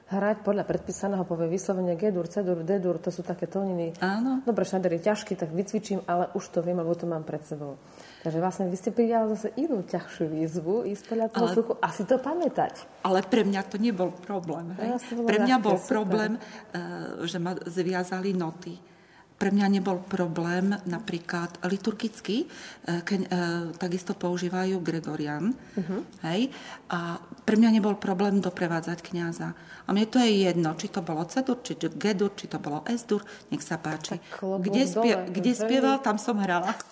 hrať 0.05 0.45
podľa 0.45 0.69
predpísaného, 0.69 1.25
povie 1.25 1.49
vyslovene 1.49 1.97
G-dur, 1.97 2.29
C-dur, 2.29 2.61
D-dur, 2.61 3.01
to 3.01 3.09
sú 3.09 3.25
také 3.25 3.49
tóniny. 3.49 3.97
Áno. 4.05 4.45
Dobre, 4.45 4.61
šander 4.61 5.01
je 5.01 5.09
ťažký, 5.09 5.33
tak 5.33 5.49
vycvičím, 5.49 6.05
ale 6.05 6.29
už 6.37 6.45
to 6.53 6.61
viem, 6.61 6.77
lebo 6.77 6.93
to 6.93 7.09
mám 7.09 7.25
pred 7.25 7.41
sebou. 7.41 7.81
Takže 8.21 8.37
vlastne 8.37 8.69
vy 8.69 8.77
ste 8.77 8.93
prijali 8.93 9.33
zase 9.33 9.49
inú 9.57 9.81
ťažšiu 9.81 10.25
výzvu, 10.29 10.85
ísť 10.93 11.03
podľa 11.09 11.27
toho 11.33 11.45
ale, 11.49 11.81
asi 11.81 12.01
to 12.05 12.21
pamätať. 12.21 12.73
Ale 13.01 13.25
pre 13.25 13.41
mňa 13.49 13.61
to 13.65 13.81
nebol 13.81 14.13
problém. 14.13 14.77
Hej? 14.77 15.01
Pre 15.25 15.39
mňa 15.41 15.57
bol 15.57 15.81
super. 15.81 15.89
problém, 15.89 16.31
uh, 16.37 17.25
že 17.25 17.41
ma 17.41 17.57
zviazali 17.65 18.37
noty 18.37 18.94
pre 19.35 19.51
mňa 19.51 19.67
nebol 19.67 19.99
problém 19.99 20.71
napríklad 20.87 21.59
liturgicky, 21.67 22.47
e, 22.47 23.03
keď 23.03 23.19
e, 23.19 23.29
takisto 23.75 24.15
používajú 24.15 24.79
Gregorian. 24.79 25.51
Uh-huh. 25.51 26.01
Hej, 26.23 26.55
a 26.87 27.19
pre 27.43 27.59
mňa 27.59 27.75
nebol 27.75 27.99
problém 27.99 28.39
doprevádzať 28.39 29.03
kniaza. 29.03 29.51
A 29.85 29.89
mne 29.91 30.07
to 30.07 30.23
je 30.23 30.47
jedno, 30.47 30.71
či 30.79 30.87
to 30.87 31.03
bolo 31.03 31.27
Cedur, 31.27 31.59
či 31.59 31.75
Gedur, 31.75 32.31
či 32.33 32.47
to 32.47 32.63
bolo 32.63 32.87
Esdur, 32.87 33.21
nech 33.51 33.59
sa 33.59 33.75
páči. 33.75 34.23
Kde, 34.39 34.83
spie, 34.87 35.13
dole, 35.19 35.27
kde 35.35 35.51
spieval, 35.51 35.99
tam 35.99 36.15
som 36.15 36.39
hrala. 36.39 36.71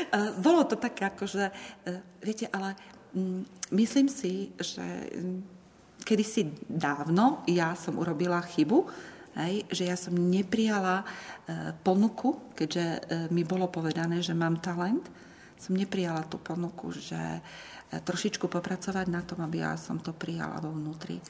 E, 0.00 0.18
bolo 0.40 0.64
to 0.64 0.80
také 0.80 1.08
akože, 1.12 1.50
viete, 2.22 2.46
ale 2.52 2.72
mm, 3.12 3.68
myslím 3.74 4.06
si, 4.08 4.48
že 4.56 4.80
mm, 5.12 5.40
kedysi 6.04 6.50
dávno 6.68 7.44
ja 7.46 7.76
som 7.76 7.98
urobila 8.00 8.40
chybu, 8.40 8.86
Hej, 9.38 9.62
že 9.70 9.86
ja 9.86 9.94
som 9.94 10.10
neprijala 10.10 11.02
e, 11.02 11.04
ponuku, 11.86 12.50
keďže 12.58 12.84
e, 12.84 13.00
mi 13.30 13.46
bolo 13.46 13.70
povedané, 13.70 14.18
že 14.26 14.34
mám 14.34 14.58
talent, 14.58 15.06
som 15.54 15.78
neprijala 15.78 16.26
tú 16.26 16.42
ponuku, 16.42 16.90
že 16.90 17.14
e, 17.14 17.40
trošičku 18.02 18.50
popracovať 18.50 19.06
na 19.06 19.22
tom, 19.22 19.38
aby 19.46 19.62
ja 19.62 19.78
som 19.78 20.02
to 20.02 20.10
prijala 20.10 20.58
vo 20.58 20.74
vnútri. 20.74 21.22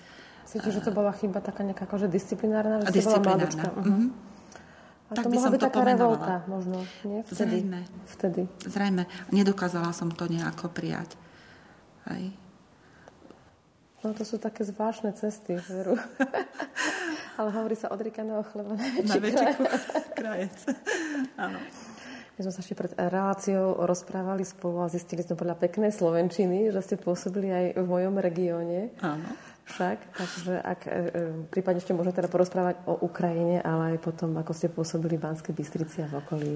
Myslíte, 0.49 0.73
že 0.73 0.80
to 0.80 0.97
bola 0.97 1.12
chyba 1.12 1.45
taká 1.45 1.61
nejaká 1.61 1.85
akože 1.85 2.09
disciplinárna? 2.09 2.88
Že 2.88 3.04
disciplinárna. 3.04 3.64
Bola 3.69 3.85
mm-hmm. 3.85 4.09
A 5.11 5.12
tak 5.19 5.26
to 5.26 5.30
by 5.35 5.38
som 5.42 5.50
byť 5.50 5.61
to 5.61 5.66
taká 5.66 5.83
revolta 5.83 6.35
možno, 6.47 6.87
nie? 7.02 7.21
Vtedy. 7.26 7.66
Zrejme. 7.66 7.80
Vtedy. 8.07 8.42
Zrejme. 8.62 9.02
Nedokázala 9.35 9.90
som 9.90 10.09
to 10.14 10.30
nejako 10.30 10.71
prijať. 10.71 11.19
Hej. 12.07 12.30
No 14.00 14.14
to 14.16 14.23
sú 14.23 14.38
také 14.38 14.62
zvláštne 14.62 15.12
cesty, 15.12 15.59
veru. 15.66 15.99
Ale 17.38 17.49
hovorí 17.54 17.76
sa 17.78 17.92
od 17.92 18.00
Rikaného 18.00 18.42
chleba 18.49 18.75
najväčší 18.75 19.18
krajec. 20.16 20.56
Áno. 21.44 21.58
My 22.40 22.49
sme 22.49 22.52
sa 22.56 22.64
ešte 22.64 22.72
pred 22.72 22.96
reláciou 22.96 23.84
rozprávali 23.84 24.49
spolu 24.49 24.80
a 24.80 24.88
zistili 24.88 25.20
sme 25.20 25.37
podľa 25.37 25.60
peknej 25.60 25.92
Slovenčiny, 25.92 26.72
že 26.72 26.80
ste 26.80 26.96
pôsobili 26.96 27.52
aj 27.52 27.64
v 27.76 27.84
mojom 27.84 28.16
regióne. 28.16 28.96
Áno. 29.04 29.28
Však, 29.70 29.99
takže 30.16 30.52
ak, 30.58 30.80
e, 30.88 30.90
e, 30.90 31.22
prípadne 31.52 31.78
ešte 31.78 31.94
môžeme 31.94 32.16
teda 32.16 32.32
porozprávať 32.32 32.80
o 32.90 32.96
Ukrajine, 33.06 33.62
ale 33.62 33.94
aj 33.94 33.99
potom, 34.02 34.34
ako 34.40 34.56
ste 34.56 34.72
pôsobili 34.72 35.14
v 35.14 35.30
Banskej 35.30 35.52
Bystrici 35.54 36.02
a 36.02 36.10
v 36.10 36.16
okolí. 36.16 36.54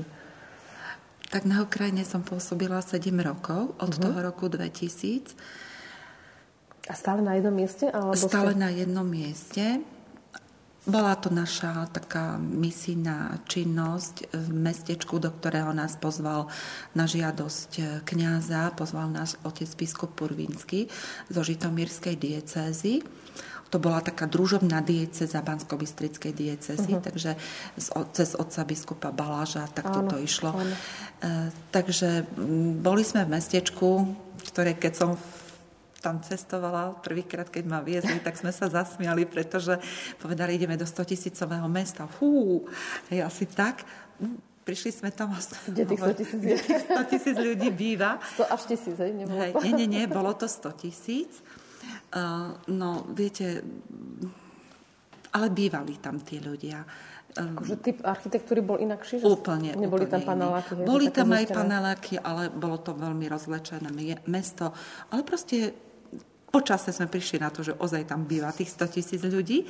Tak 1.30 1.46
na 1.46 1.62
Ukrajine 1.62 2.02
som 2.02 2.26
pôsobila 2.26 2.82
7 2.82 3.04
rokov, 3.22 3.76
od 3.78 3.90
uh-huh. 3.92 4.02
toho 4.02 4.18
roku 4.24 4.50
2000. 4.50 5.36
A 6.90 6.94
stále 6.96 7.20
na 7.20 7.36
jednom 7.38 7.54
mieste? 7.54 7.92
Alebo 7.92 8.16
stále 8.18 8.56
ste... 8.56 8.60
na 8.60 8.68
jednom 8.72 9.06
mieste. 9.06 9.84
Bola 10.84 11.16
to 11.16 11.32
naša 11.32 11.88
taká 11.96 12.36
misijná 12.36 13.40
činnosť 13.48 14.36
v 14.36 14.48
mestečku, 14.52 15.16
do 15.16 15.32
ktorého 15.32 15.72
nás 15.72 15.96
pozval 15.96 16.52
na 16.92 17.08
žiadosť 17.08 18.04
kňaza, 18.04 18.76
pozval 18.76 19.08
nás 19.08 19.40
otec 19.48 19.70
biskup 19.80 20.12
Purvinsky 20.12 20.92
zo 21.32 21.40
Žitomírskej 21.40 22.20
diecézy. 22.20 23.00
To 23.72 23.80
bola 23.80 24.04
taká 24.04 24.28
družobná 24.28 24.84
dieceza 24.84 25.40
Bansko-Bystrickej 25.40 26.30
diecezy, 26.36 26.94
uh-huh. 26.94 27.02
takže 27.02 27.34
z, 27.74 27.86
cez 28.14 28.36
otca 28.38 28.62
biskupa 28.62 29.08
Baláža, 29.10 29.66
tak 29.72 29.88
áno, 29.90 30.06
toto 30.06 30.22
išlo. 30.22 30.54
Áno. 30.54 30.76
E, 31.18 31.50
takže 31.74 32.28
boli 32.78 33.02
sme 33.02 33.26
v 33.26 33.34
mestečku, 33.34 34.14
ktoré 34.52 34.78
keď 34.78 34.92
som 34.94 35.10
tam 36.04 36.20
cestovala 36.20 37.00
prvýkrát, 37.00 37.48
keď 37.48 37.64
ma 37.64 37.80
viezli, 37.80 38.20
tak 38.20 38.36
sme 38.36 38.52
sa 38.52 38.68
zasmiali, 38.68 39.24
pretože 39.24 39.80
povedali, 40.20 40.60
ideme 40.60 40.76
do 40.76 40.84
100 40.84 41.16
tisícového 41.16 41.64
mesta. 41.64 42.04
Fú, 42.04 42.60
hej, 43.08 43.24
asi 43.24 43.48
tak. 43.48 43.88
Prišli 44.68 44.92
sme 44.92 45.08
tam 45.08 45.32
a... 45.32 45.40
Kde 45.40 45.88
tých 45.88 46.00
100 46.04 46.20
tisíc 46.20 46.40
ľudí? 46.44 46.68
100 46.92 47.12
tisíc 47.12 47.36
ľudí 47.40 47.68
býva. 47.72 48.20
100 48.36 48.52
až 48.52 48.62
tisíc, 48.68 48.96
hej? 49.00 49.16
Nebolo 49.16 49.40
hej, 49.40 49.52
nie, 49.64 49.72
nie, 49.80 49.88
nie, 49.88 50.04
bolo 50.04 50.36
to 50.36 50.44
100 50.44 50.84
tisíc. 50.84 51.40
Uh, 52.12 52.52
no, 52.68 53.08
viete, 53.12 53.64
ale 55.32 55.46
bývali 55.48 55.96
tam 56.00 56.20
tí 56.20 56.36
ľudia. 56.40 56.84
Akože 57.34 57.82
typ 57.82 57.98
architektúry 58.06 58.62
bol 58.62 58.78
inakší? 58.78 59.18
Že 59.18 59.26
úplne. 59.26 59.74
Neboli 59.74 60.06
úplne 60.06 60.14
tam 60.14 60.22
paneláky? 60.22 60.70
Boli 60.86 61.10
tam 61.10 61.34
aj 61.34 61.44
paneláky, 61.50 62.14
ale 62.22 62.46
bolo 62.46 62.78
to 62.78 62.94
veľmi 62.94 63.26
rozlečené 63.26 63.90
mesto. 64.30 64.70
Ale 65.10 65.26
proste 65.26 65.74
počase 66.54 66.94
sme 66.94 67.10
prišli 67.10 67.42
na 67.42 67.50
to, 67.50 67.66
že 67.66 67.74
ozaj 67.74 68.06
tam 68.06 68.30
býva 68.30 68.54
tých 68.54 68.70
100 68.70 68.94
tisíc 68.94 69.22
ľudí. 69.26 69.66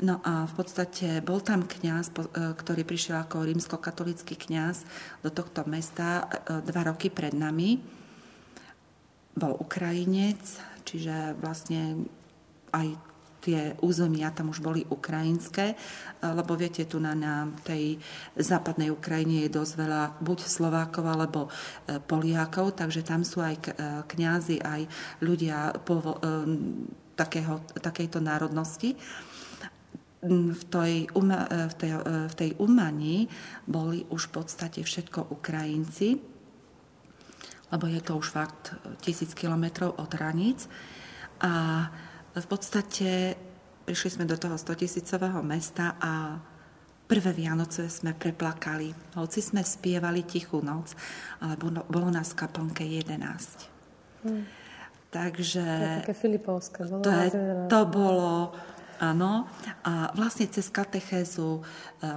No 0.00 0.24
a 0.24 0.48
v 0.48 0.52
podstate 0.56 1.20
bol 1.20 1.44
tam 1.44 1.68
kňaz, 1.68 2.08
e, 2.08 2.12
ktorý 2.56 2.88
prišiel 2.88 3.20
ako 3.20 3.44
rímskokatolický 3.44 4.32
kňaz 4.40 4.88
do 5.20 5.28
tohto 5.28 5.68
mesta 5.68 6.24
e, 6.24 6.64
dva 6.64 6.88
roky 6.88 7.12
pred 7.12 7.36
nami. 7.36 7.84
Bol 9.36 9.60
Ukrajinec, 9.60 10.40
čiže 10.88 11.36
vlastne 11.36 12.08
aj 12.72 12.96
tie 13.46 13.78
územia 13.78 14.34
tam 14.34 14.50
už 14.50 14.58
boli 14.58 14.82
ukrajinské, 14.90 15.66
eh, 15.72 15.76
lebo 16.26 16.58
viete, 16.58 16.82
tu 16.82 16.98
na, 16.98 17.14
na 17.14 17.46
tej 17.62 18.02
západnej 18.34 18.90
Ukrajine 18.90 19.46
je 19.46 19.54
dosť 19.54 19.72
veľa 19.78 20.02
buď 20.18 20.38
Slovákov 20.42 21.06
alebo 21.06 21.40
eh, 21.46 22.02
Poliákov, 22.02 22.74
takže 22.74 23.06
tam 23.06 23.22
sú 23.22 23.38
aj 23.38 23.54
eh, 23.54 23.70
kňazi, 24.02 24.58
aj 24.58 24.82
ľudia 25.22 25.78
po, 25.86 26.18
takého, 27.14 27.62
takejto 27.78 28.18
národnosti 28.18 28.98
v 30.26 30.62
tej, 30.66 31.06
v, 31.12 31.74
tej, 31.78 31.92
v 32.02 32.34
tej 32.34 32.50
Umani 32.58 33.30
boli 33.68 34.02
už 34.10 34.26
v 34.26 34.42
podstate 34.42 34.80
všetko 34.82 35.30
Ukrajinci, 35.30 36.18
lebo 37.70 37.84
je 37.86 38.00
to 38.02 38.18
už 38.18 38.34
fakt 38.34 38.74
tisíc 39.02 39.34
kilometrov 39.38 39.94
od 40.02 40.10
hraníc. 40.18 40.66
A 41.44 41.86
v 42.40 42.48
podstate 42.48 43.36
prišli 43.86 44.18
sme 44.20 44.24
do 44.26 44.36
toho 44.36 44.58
100 44.58 44.82
tisícového 44.82 45.40
mesta 45.40 45.94
a 46.02 46.36
prvé 47.06 47.30
Vianoce 47.32 47.86
sme 47.86 48.12
preplakali. 48.12 48.90
Hoci 49.14 49.38
sme 49.38 49.62
spievali 49.62 50.26
tichú 50.26 50.58
noc, 50.58 50.92
ale 51.38 51.54
bolo, 51.54 51.86
bolo 51.86 52.10
nás 52.10 52.34
v 52.34 52.44
kaplnke 52.44 52.82
11. 52.82 54.26
Hmm. 54.26 54.42
Takže... 55.14 55.62
To 55.62 55.86
je 55.86 56.00
také 56.02 56.16
filipovské. 56.18 56.80
Bolo 56.90 57.02
to, 57.06 57.10
je, 57.14 57.28
to 57.70 57.80
bolo 57.86 58.52
Áno, 58.96 59.44
a 59.84 60.08
vlastne 60.16 60.48
cez 60.48 60.72
katechézu, 60.72 61.60
e, 61.60 61.62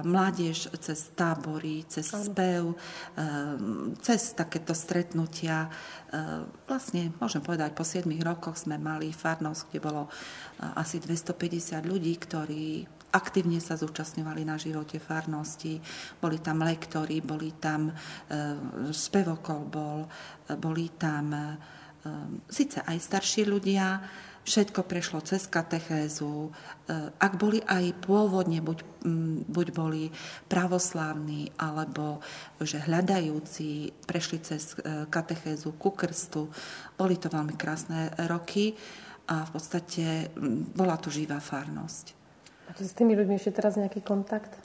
mládež 0.00 0.72
cez 0.80 1.12
tábory, 1.12 1.84
cez 1.84 2.08
ano. 2.16 2.24
spev, 2.24 2.64
e, 2.72 2.76
cez 4.00 4.32
takéto 4.32 4.72
stretnutia. 4.72 5.68
E, 5.68 6.48
vlastne, 6.64 7.12
môžem 7.20 7.44
povedať, 7.44 7.76
po 7.76 7.84
7 7.84 8.08
rokoch 8.24 8.56
sme 8.56 8.80
mali 8.80 9.12
farnosť, 9.12 9.60
kde 9.68 9.80
bolo 9.84 10.02
asi 10.60 11.00
250 11.00 11.84
ľudí, 11.84 12.16
ktorí 12.16 12.84
aktívne 13.12 13.60
sa 13.60 13.76
zúčastňovali 13.76 14.48
na 14.48 14.56
živote 14.56 14.96
farnosti. 14.96 15.80
Boli 16.16 16.40
tam 16.40 16.64
lektori, 16.64 17.20
boli 17.24 17.56
tam 17.56 17.90
spevokol 18.92 19.66
bol, 19.66 20.06
boli 20.60 20.94
tam 20.94 21.56
síce 22.46 22.80
aj 22.84 22.96
starší 23.00 23.48
ľudia, 23.48 24.00
Všetko 24.40 24.88
prešlo 24.88 25.20
cez 25.20 25.44
katechézu. 25.46 26.48
E, 26.48 26.50
ak 27.20 27.36
boli 27.36 27.60
aj 27.60 27.92
pôvodne, 28.00 28.64
buď, 28.64 28.82
buď 29.46 29.66
boli 29.76 30.08
pravoslávni, 30.48 31.52
alebo 31.60 32.24
že 32.56 32.80
hľadajúci, 32.80 33.92
prešli 34.08 34.40
cez 34.40 34.74
e, 34.80 35.04
katechézu 35.12 35.76
ku 35.76 35.92
krstu. 35.92 36.48
Boli 36.96 37.20
to 37.20 37.28
veľmi 37.28 37.52
krásne 37.54 38.16
roky 38.32 38.72
a 39.28 39.44
v 39.44 39.50
podstate 39.52 40.32
bola 40.72 40.96
to 40.96 41.12
živá 41.12 41.36
farnosť. 41.36 42.16
A 42.66 42.78
s 42.80 42.96
tými 42.96 43.12
ľuďmi 43.12 43.36
ešte 43.36 43.60
teraz 43.60 43.76
nejaký 43.76 44.00
kontakt? 44.00 44.56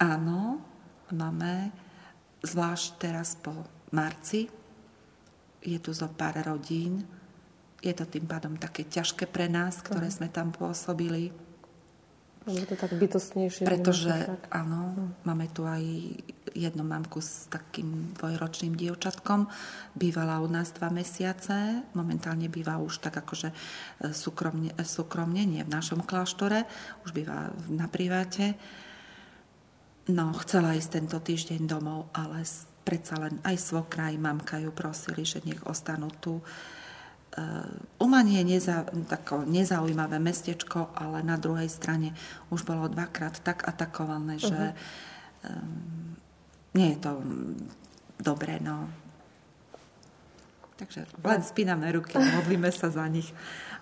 Áno, 0.00 0.64
máme, 1.12 1.68
zvlášť 2.40 2.86
teraz 2.96 3.36
po 3.36 3.52
marci. 3.92 4.48
Je 5.60 5.76
tu 5.76 5.92
zo 5.92 6.08
pár 6.08 6.40
rodín, 6.40 7.04
je 7.80 7.92
to 7.96 8.04
tým 8.04 8.28
pádom 8.28 8.60
také 8.60 8.84
ťažké 8.84 9.24
pre 9.24 9.48
nás, 9.48 9.80
ktoré 9.80 10.08
uh-huh. 10.08 10.18
sme 10.20 10.28
tam 10.28 10.52
pôsobili. 10.52 11.32
Je 12.48 12.64
to 12.64 12.76
tak 12.76 12.96
bytostnejšie. 12.96 13.68
Pretože, 13.68 14.12
áno, 14.48 14.96
uh-huh. 14.96 15.08
máme 15.28 15.48
tu 15.52 15.68
aj 15.68 15.80
jednu 16.56 16.82
mamku 16.82 17.20
s 17.20 17.46
takým 17.48 18.16
dvojročným 18.16 18.74
dievčatkom. 18.74 19.48
Bývala 19.94 20.42
u 20.42 20.48
nás 20.50 20.72
dva 20.74 20.90
mesiace, 20.90 21.84
momentálne 21.94 22.50
býva 22.50 22.80
už 22.80 23.00
tak 23.00 23.22
akože 23.22 23.48
e, 23.52 23.56
súkromne, 24.10 24.74
e, 24.74 24.82
súkromne 24.82 25.46
nie 25.46 25.62
v 25.62 25.70
našom 25.70 26.02
kláštore, 26.02 26.66
už 27.06 27.14
býva 27.14 27.54
na 27.70 27.86
priváte. 27.86 28.58
No, 30.10 30.34
chcela 30.42 30.74
ísť 30.74 30.90
tento 30.98 31.18
týždeň 31.22 31.70
domov, 31.70 32.10
ale 32.16 32.42
predsa 32.82 33.14
len 33.20 33.38
aj 33.46 33.56
svokra, 33.60 34.10
aj 34.10 34.18
mamka 34.18 34.58
ju 34.58 34.74
prosili, 34.74 35.22
že 35.22 35.44
nech 35.46 35.62
ostanú 35.68 36.10
tu 36.18 36.42
Eh, 37.30 38.02
Umanie 38.02 38.42
je 38.42 38.58
neza, 38.58 38.82
tako 39.06 39.46
nezaujímavé 39.46 40.18
mestečko, 40.18 40.90
ale 40.98 41.22
na 41.22 41.38
druhej 41.38 41.70
strane 41.70 42.10
už 42.50 42.66
bolo 42.66 42.90
dvakrát 42.90 43.38
tak 43.46 43.62
atakované, 43.70 44.34
uh-huh. 44.34 44.50
že 44.50 44.62
um, 45.46 46.18
nie 46.74 46.96
je 46.96 46.98
to 46.98 47.22
dobré. 48.18 48.58
No. 48.58 48.90
Takže 50.74 51.06
len 51.22 51.40
spíname 51.46 51.86
ruky, 51.94 52.18
modlíme 52.18 52.72
sa 52.74 52.90
za 52.90 53.06
nich. 53.06 53.30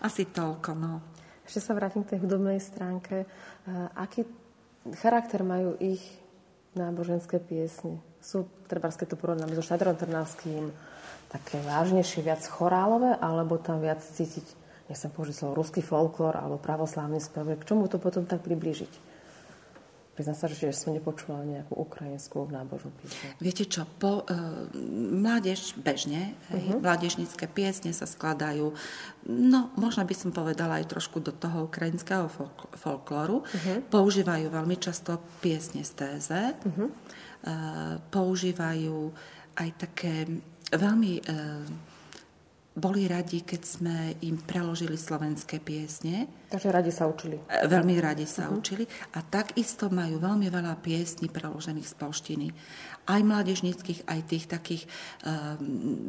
Asi 0.04 0.28
toľko. 0.28 0.70
No. 0.76 1.00
Ešte 1.48 1.64
sa 1.64 1.72
vrátim 1.72 2.04
k 2.04 2.12
tej 2.12 2.28
hudobnej 2.28 2.60
stránke. 2.60 3.24
Uh, 3.64 3.88
aký 3.96 4.28
charakter 5.00 5.40
majú 5.40 5.72
ich 5.80 6.04
náboženské 6.76 7.40
piesne? 7.40 7.96
Sú, 8.20 8.44
treba 8.68 8.92
keď 8.92 9.14
to 9.14 9.16
porovnáme 9.16 9.56
so 9.56 9.64
Štadrom 9.64 9.96
Trnavským, 9.96 10.68
také 11.28 11.60
vážnejšie, 11.60 12.24
viac 12.24 12.40
chorálové, 12.48 13.16
alebo 13.20 13.60
tam 13.60 13.84
viac 13.84 14.00
cítiť, 14.00 14.44
nechcem 14.88 15.12
použiť 15.12 15.34
slovo, 15.36 15.60
ruský 15.60 15.84
folklór 15.84 16.40
alebo 16.40 16.56
pravoslávny 16.56 17.20
spev. 17.20 17.52
K 17.60 17.68
čomu 17.68 17.86
to 17.86 18.00
potom 18.00 18.24
tak 18.24 18.40
približiť? 18.40 19.08
Priznám 20.18 20.34
sa, 20.34 20.50
že 20.50 20.74
som 20.74 20.90
nepočula 20.90 21.46
nejakú 21.46 21.78
ukrajinskú 21.78 22.50
nábožnú 22.50 22.90
písmu. 22.98 23.38
Viete 23.38 23.62
čo, 23.70 23.86
po, 23.86 24.26
e, 24.26 24.34
mládež 25.14 25.78
bežne, 25.78 26.34
uh-huh. 26.50 26.82
mládežnícke 26.82 27.46
piesne 27.46 27.94
sa 27.94 28.02
skladajú, 28.02 28.74
no 29.30 29.70
možno 29.78 30.02
by 30.02 30.14
som 30.18 30.34
povedala 30.34 30.82
aj 30.82 30.90
trošku 30.90 31.22
do 31.22 31.30
toho 31.30 31.70
ukrajinského 31.70 32.26
folk- 32.26 32.66
folklóru. 32.74 33.46
Uh-huh. 33.46 33.78
Používajú 33.94 34.50
veľmi 34.50 34.74
často 34.82 35.22
piesne 35.38 35.86
z 35.86 35.92
téze, 35.94 36.50
uh-huh. 36.50 36.90
e, 36.90 36.92
používajú 38.10 39.14
aj 39.54 39.70
také 39.78 40.26
veľmi 40.72 41.12
e, 41.18 41.22
boli 42.78 43.10
radi, 43.10 43.42
keď 43.42 43.62
sme 43.66 43.96
im 44.22 44.38
preložili 44.38 44.94
slovenské 44.94 45.58
piesne. 45.58 46.30
Takže 46.46 46.70
radi 46.70 46.94
sa 46.94 47.10
učili. 47.10 47.42
E, 47.50 47.66
veľmi 47.66 47.98
radi 47.98 48.22
sa 48.28 48.46
uh-huh. 48.46 48.58
učili. 48.60 48.84
A 49.16 49.24
takisto 49.26 49.90
majú 49.90 50.22
veľmi 50.22 50.46
veľa 50.46 50.78
piesní 50.78 51.26
preložených 51.26 51.88
z 51.88 51.94
polštiny. 51.98 52.46
Aj 53.08 53.20
mládežníckých, 53.24 54.04
aj 54.04 54.20
tých 54.28 54.44
takých 54.52 54.84
uh, 55.24 55.56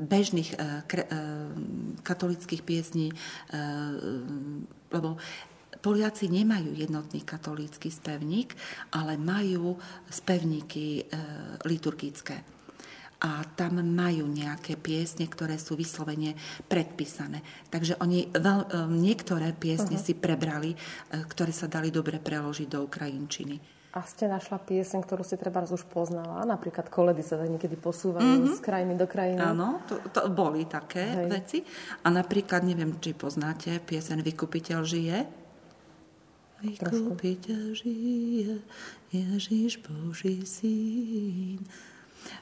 bežných 0.03 0.51
uh, 0.59 0.83
kre, 0.83 1.07
uh, 1.07 1.47
katolických 2.03 2.59
piesní. 2.59 3.15
Uh, 3.55 4.27
lebo 4.91 5.15
Poliaci 5.79 6.27
nemajú 6.27 6.75
jednotný 6.75 7.23
katolícky 7.23 7.87
spevník, 7.87 8.51
ale 8.91 9.15
majú 9.15 9.79
spevníky 10.11 11.07
uh, 11.07 11.55
liturgické 11.63 12.43
a 13.19 13.43
tam 13.59 13.83
majú 13.83 14.31
nejaké 14.31 14.79
piesne, 14.79 15.27
ktoré 15.27 15.59
sú 15.59 15.75
vyslovene 15.75 16.39
predpísané. 16.71 17.43
Takže 17.67 17.99
oni 17.99 18.31
veľ, 18.31 18.87
niektoré 18.95 19.51
piesne 19.51 19.99
uh-huh. 19.99 20.07
si 20.07 20.15
prebrali, 20.15 20.71
e, 20.71 20.77
ktoré 21.27 21.51
sa 21.51 21.67
dali 21.67 21.91
dobre 21.91 22.23
preložiť 22.23 22.67
do 22.71 22.79
ukrajinčiny. 22.87 23.79
A 23.89 24.05
ste 24.05 24.29
našla 24.29 24.61
pieseň, 24.61 25.01
ktorú 25.01 25.25
si 25.25 25.33
treba 25.33 25.65
už 25.65 25.81
poznala? 25.89 26.45
Napríklad 26.45 26.93
koledy 26.93 27.25
sa 27.25 27.41
niekedy 27.41 27.73
posúvajú 27.73 28.45
mm-hmm. 28.45 28.55
z 28.55 28.61
krajiny 28.61 28.93
do 28.93 29.09
krajiny. 29.09 29.41
Áno, 29.41 29.81
to, 29.89 29.97
to 30.13 30.29
boli 30.29 30.69
také 30.69 31.25
Hej. 31.25 31.27
veci. 31.27 31.59
A 32.05 32.13
napríklad, 32.13 32.61
neviem, 32.69 33.01
či 33.01 33.17
poznáte, 33.17 33.81
pieseň 33.81 34.21
Vykupiteľ 34.21 34.79
žije. 34.85 35.17
Vykúpiteľ 36.61 37.63
žije, 37.73 38.61
Ježiš 39.09 39.81
Boží 39.81 40.45
syn. 40.45 41.65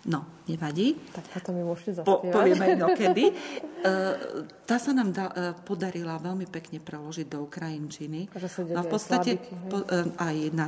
No, 0.08 0.44
nevadí. 0.48 0.96
Tak 1.14 1.26
potom 1.36 1.54
mi 1.58 1.64
môžete 1.64 2.02
zaspievať. 2.02 2.32
Po, 2.32 2.34
povieme 2.34 2.66
inokedy. 2.78 3.26
Uh, 3.30 4.16
tá 4.70 4.78
sa 4.80 4.92
nám 4.96 5.10
da, 5.12 5.26
uh, 5.30 5.34
podarila 5.66 6.18
veľmi 6.22 6.48
pekne 6.48 6.80
preložiť 6.80 7.28
do 7.28 7.44
ukrajinčiny. 7.44 8.32
A 8.74 8.82
v 8.84 8.90
podstate 8.90 9.38
slabiky, 9.38 9.70
po, 9.70 9.78
uh, 9.84 10.08
aj 10.18 10.36
na 10.56 10.68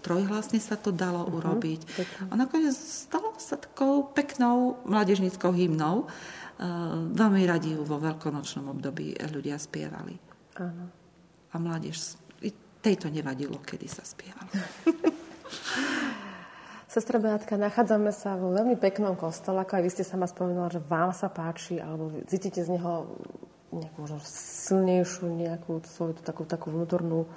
trojhlasne 0.00 0.58
sa 0.58 0.80
to 0.80 0.90
dalo 0.90 1.26
uh-huh, 1.26 1.36
urobiť. 1.40 1.80
Pekne. 1.86 2.28
A 2.30 2.32
nakoniec 2.34 2.74
stalo 2.74 3.36
sa 3.36 3.60
takou 3.60 4.08
peknou 4.10 4.80
mladežnickou 4.86 5.52
hymnou. 5.52 6.08
Veľmi 7.16 7.48
radi 7.48 7.72
ju 7.72 7.88
vo 7.88 7.96
veľkonočnom 7.96 8.68
období 8.68 9.16
ľudia 9.32 9.56
spievali. 9.56 10.12
Áno. 10.60 10.92
A 11.50 11.56
mládež 11.56 12.20
Tejto 12.80 13.12
nevadilo, 13.12 13.60
kedy 13.60 13.84
sa 13.84 14.00
spievalo. 14.00 14.48
Sestra 16.90 17.22
Beatka, 17.22 17.54
nachádzame 17.54 18.10
sa 18.10 18.34
vo 18.34 18.50
veľmi 18.50 18.74
peknom 18.74 19.14
kostole, 19.14 19.62
ako 19.62 19.78
aj 19.78 19.82
vy 19.86 19.90
ste 19.94 20.02
sama 20.02 20.26
spomenula, 20.26 20.74
že 20.74 20.82
vám 20.82 21.14
sa 21.14 21.30
páči, 21.30 21.78
alebo 21.78 22.10
cítite 22.26 22.66
z 22.66 22.74
neho 22.74 23.06
nejakú 23.70 23.96
možno 24.02 24.18
silnejšiu 24.26 25.30
nejakú 25.30 25.86
svoju 25.86 26.18
takú, 26.18 26.42
takú 26.42 26.74
vnútornú 26.74 27.30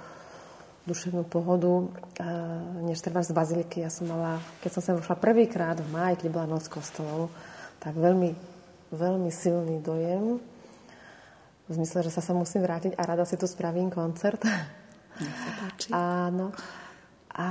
duševnú 0.90 1.22
pohodu, 1.30 1.86
než 2.82 2.98
treba 2.98 3.22
z 3.22 3.30
Baziliky. 3.30 3.86
Ja 3.86 3.94
som 3.94 4.10
mala, 4.10 4.42
keď 4.58 4.70
som 4.74 4.82
sa 4.82 4.98
vošla 4.98 5.22
prvýkrát 5.22 5.78
v 5.78 5.86
máji, 5.86 6.26
keď 6.26 6.28
bola 6.34 6.50
noc 6.58 6.66
kostolov, 6.66 7.30
tak 7.78 7.94
veľmi, 7.94 8.34
veľmi 8.90 9.30
silný 9.30 9.78
dojem. 9.78 10.42
V 11.64 11.70
zmysle, 11.70 12.02
že 12.02 12.10
sa 12.10 12.26
sa 12.26 12.34
musím 12.34 12.66
vrátiť 12.66 12.98
a 12.98 13.06
rada 13.06 13.22
si 13.22 13.38
tu 13.38 13.46
spravím 13.46 13.86
koncert. 13.86 14.42
Nech 15.22 15.38
sa 15.46 15.50
páči. 15.62 15.88
Áno. 16.26 16.50
A 17.38 17.46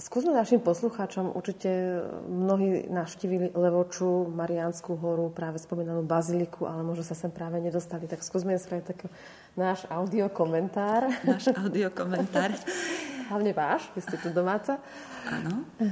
skúsme 0.00 0.32
našim 0.32 0.64
poslucháčom, 0.64 1.36
určite 1.36 2.00
mnohí 2.24 2.88
navštívili 2.88 3.52
Levoču, 3.52 4.32
Mariánsku 4.32 4.96
horu, 4.96 5.28
práve 5.28 5.60
spomínanú 5.60 6.00
Baziliku, 6.00 6.64
ale 6.64 6.80
možno 6.80 7.04
sa 7.04 7.12
sem 7.12 7.28
práve 7.28 7.60
nedostali, 7.60 8.08
tak 8.08 8.24
skúsme 8.24 8.56
spraviť 8.56 8.84
taký 8.88 9.06
náš 9.54 9.84
audiokomentár. 9.92 11.12
Náš 11.22 11.52
audiokomentár. 11.52 12.56
Hlavne 13.30 13.52
váš, 13.54 13.86
vy 13.94 14.00
ste 14.02 14.16
tu 14.18 14.32
domáca. 14.32 14.80
Áno. 15.28 15.62
E, 15.78 15.86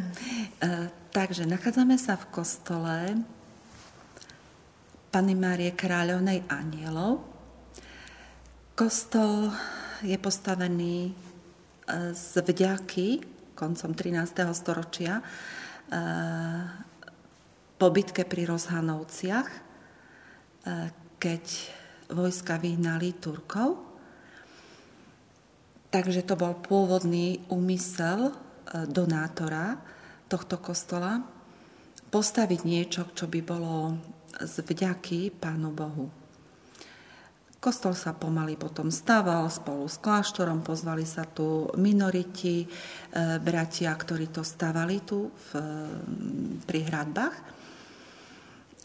takže 1.14 1.47
nachádzame 1.47 1.94
sa 1.94 2.18
v 2.18 2.27
kostole 2.35 2.97
Pany 5.14 5.38
Márie 5.38 5.71
Kráľovnej 5.77 6.49
Anielov. 6.51 7.23
Kostol 8.75 9.55
je 10.03 10.18
postavený 10.18 11.12
e, 11.12 11.12
z 12.16 12.42
vďaky 12.42 13.38
koncom 13.59 13.90
13. 13.90 14.47
storočia 14.55 15.18
e, 15.18 15.23
po 17.75 17.88
bitke 17.90 18.23
pri 18.23 18.47
Rozhanovciach, 18.47 19.49
e, 19.51 19.61
keď 21.18 21.44
vojska 22.14 22.62
vyhnali 22.62 23.18
Turkov. 23.18 23.83
Takže 25.90 26.23
to 26.23 26.38
bol 26.38 26.55
pôvodný 26.62 27.42
úmysel 27.51 28.31
donátora 28.68 29.81
tohto 30.29 30.61
kostola 30.61 31.25
postaviť 32.12 32.61
niečo, 32.64 33.09
čo 33.16 33.25
by 33.25 33.40
bolo 33.40 33.97
z 34.37 34.55
vďaky 34.61 35.33
Pánu 35.33 35.73
Bohu. 35.73 36.17
Kostol 37.59 37.99
sa 37.99 38.14
pomaly 38.14 38.55
potom 38.55 38.87
stával 38.87 39.51
spolu 39.51 39.90
s 39.90 39.99
kláštorom, 39.99 40.62
pozvali 40.62 41.03
sa 41.03 41.27
tu 41.27 41.66
minoriti, 41.75 42.62
e, 42.62 42.66
bratia, 43.42 43.90
ktorí 43.90 44.31
to 44.31 44.47
stavali 44.47 45.03
tu 45.03 45.27
v, 45.27 45.51
pri 46.62 46.81
hradbách. 46.87 47.37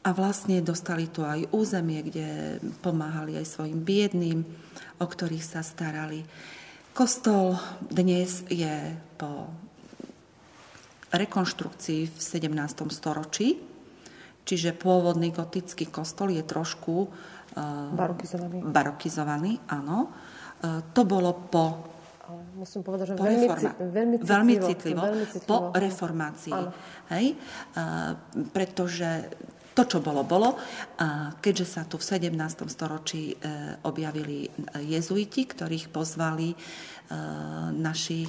A 0.04 0.10
vlastne 0.12 0.58
dostali 0.66 1.06
tu 1.06 1.22
aj 1.22 1.54
územie, 1.54 2.02
kde 2.02 2.58
pomáhali 2.82 3.38
aj 3.38 3.46
svojim 3.46 3.78
biedným, 3.86 4.42
o 5.00 5.06
ktorých 5.06 5.46
sa 5.46 5.62
starali. 5.62 6.26
Kostol 6.98 7.54
dnes 7.94 8.42
je 8.50 8.98
po 9.22 9.54
rekonštrukcii 11.14 12.10
v 12.10 12.18
17. 12.18 12.90
storočí, 12.90 13.62
čiže 14.50 14.74
pôvodný 14.74 15.30
gotický 15.30 15.88
kostol 15.94 16.34
je 16.34 16.42
trošku 16.42 17.08
barokizovaný. 17.94 18.58
Barokizovaný, 18.66 19.52
áno. 19.70 20.10
Eh, 20.64 20.80
to 20.96 21.04
bolo 21.04 21.32
po 21.52 21.94
ale 22.24 22.40
musím 22.56 22.88
povedať, 22.88 23.14
že 23.14 23.16
veľmi, 23.20 23.48
reforma- 23.52 23.78
veľmi, 23.84 24.16
citlivo, 24.16 24.32
veľmi 24.32 24.56
citlivo. 24.64 25.02
Veľmi 25.04 25.26
citlivo. 25.28 25.50
Po 25.52 25.58
reformácii. 25.76 26.56
Áno. 26.56 26.72
Hej? 27.12 27.26
Uh, 27.76 28.12
pretože 28.48 29.10
to, 29.76 29.84
čo 29.84 30.00
bolo, 30.00 30.24
bolo. 30.24 30.56
A 31.04 31.36
keďže 31.44 31.68
sa 31.68 31.82
tu 31.84 32.00
v 32.00 32.08
17. 32.08 32.32
storočí 32.72 33.36
uh, 33.36 33.76
objavili 33.84 34.48
jezuiti, 34.88 35.44
ktorých 35.52 35.92
pozvali 35.92 36.56
uh, 36.56 37.70
naši 37.76 38.24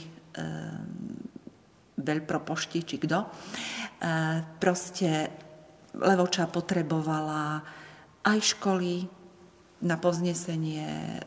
veľpropošti, 1.95 2.79
či 2.83 2.99
kto, 2.99 3.19
proste 4.59 5.31
Levoča 5.95 6.51
potrebovala 6.51 7.63
aj 8.25 8.57
školy 8.57 9.05
na 9.85 10.01
povznesenie 10.01 10.89
e, 10.89 11.21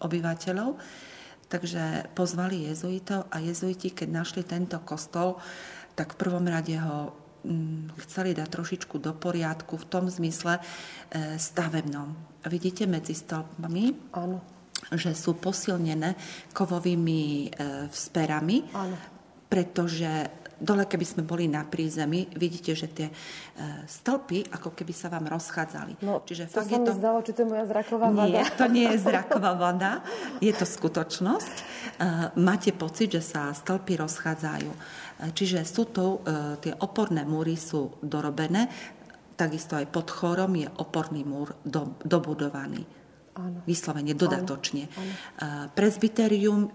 obyvateľov. 0.00 0.80
Takže 1.50 2.14
pozvali 2.14 2.70
jezuitov 2.70 3.28
a 3.28 3.42
jezuiti, 3.42 3.92
keď 3.92 4.08
našli 4.08 4.42
tento 4.46 4.80
kostol, 4.86 5.36
tak 5.98 6.16
v 6.16 6.20
prvom 6.22 6.46
rade 6.46 6.78
ho 6.78 7.12
mm, 7.44 8.00
chceli 8.06 8.32
dať 8.32 8.48
trošičku 8.48 8.96
do 9.02 9.12
poriadku 9.12 9.76
v 9.76 9.88
tom 9.90 10.08
zmysle 10.08 10.56
e, 10.56 10.62
stavebnom. 11.36 12.16
Vidíte 12.48 12.88
medzi 12.88 13.12
stĺpami, 13.12 14.14
Áno. 14.16 14.40
že 14.94 15.12
sú 15.12 15.36
posilnené 15.36 16.16
kovovými 16.56 17.20
e, 17.20 17.46
sperami, 17.92 18.64
Áno. 18.72 18.96
pretože 19.50 20.39
dole, 20.60 20.84
keby 20.84 21.06
sme 21.08 21.22
boli 21.24 21.48
na 21.48 21.64
prízemí, 21.64 22.28
vidíte, 22.36 22.76
že 22.76 22.86
tie 22.92 23.08
e, 23.08 23.14
stĺpy 23.88 24.52
ako 24.52 24.76
keby 24.76 24.92
sa 24.92 25.08
vám 25.08 25.26
rozchádzali. 25.32 26.04
No, 26.04 26.20
Čiže 26.20 26.52
to 26.52 26.60
fakt 26.60 26.70
je 26.70 26.78
to... 26.84 26.92
zdalo, 26.92 27.18
či 27.24 27.32
to 27.32 27.42
je 27.42 27.48
moja 27.48 27.64
zraková 27.64 28.12
vada. 28.12 28.28
Nie, 28.28 28.44
to 28.54 28.64
nie 28.68 28.86
je 28.92 28.98
zraková 29.00 29.52
vada, 29.56 30.04
je 30.38 30.52
to 30.52 30.68
skutočnosť. 30.68 31.54
E, 31.56 31.64
máte 32.36 32.70
pocit, 32.76 33.16
že 33.16 33.22
sa 33.24 33.50
stĺpy 33.56 33.96
rozchádzajú. 33.98 34.70
E, 34.70 34.78
čiže 35.32 35.64
sú 35.64 35.88
tu, 35.88 36.20
tie 36.60 36.76
oporné 36.84 37.24
múry 37.24 37.56
sú 37.56 37.96
dorobené, 38.04 38.68
takisto 39.40 39.72
aj 39.72 39.88
pod 39.88 40.12
chorom 40.12 40.52
je 40.52 40.68
oporný 40.68 41.24
múr 41.24 41.56
do, 41.64 41.96
dobudovaný. 42.04 42.84
Áno. 43.30 43.62
Vyslovene, 43.64 44.12
dodatočne. 44.12 44.90
Áno. 44.90 45.12
Áno. 45.40 45.72
Presbyterium 45.72 46.68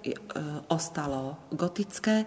ostalo 0.71 1.51
gotické, 1.53 2.25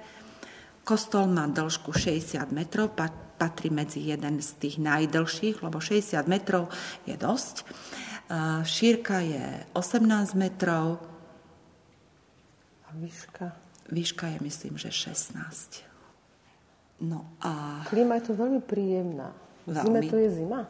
Kostol 0.88 1.28
má 1.28 1.44
dĺžku 1.44 1.92
60 1.92 2.48
metrov, 2.48 2.96
patrí 3.36 3.68
medzi 3.68 4.08
jeden 4.08 4.40
z 4.40 4.56
tých 4.56 4.80
najdlhších, 4.80 5.60
lebo 5.60 5.84
60 5.84 6.16
metrov 6.24 6.72
je 7.04 7.12
dosť. 7.12 7.68
Šírka 8.64 9.20
je 9.20 9.68
18 9.76 10.32
metrov. 10.32 10.96
A 12.88 12.96
výška? 12.96 13.52
Výška 13.92 14.32
je, 14.32 14.38
myslím, 14.40 14.80
že 14.80 14.88
16. 14.88 15.84
No 17.04 17.36
a... 17.44 17.84
Klíma 17.92 18.16
je 18.24 18.32
tu 18.32 18.32
veľmi 18.32 18.64
príjemná. 18.64 19.36
V 19.68 19.76
zime 19.76 20.00
to 20.08 20.16
je 20.16 20.40
zima? 20.40 20.64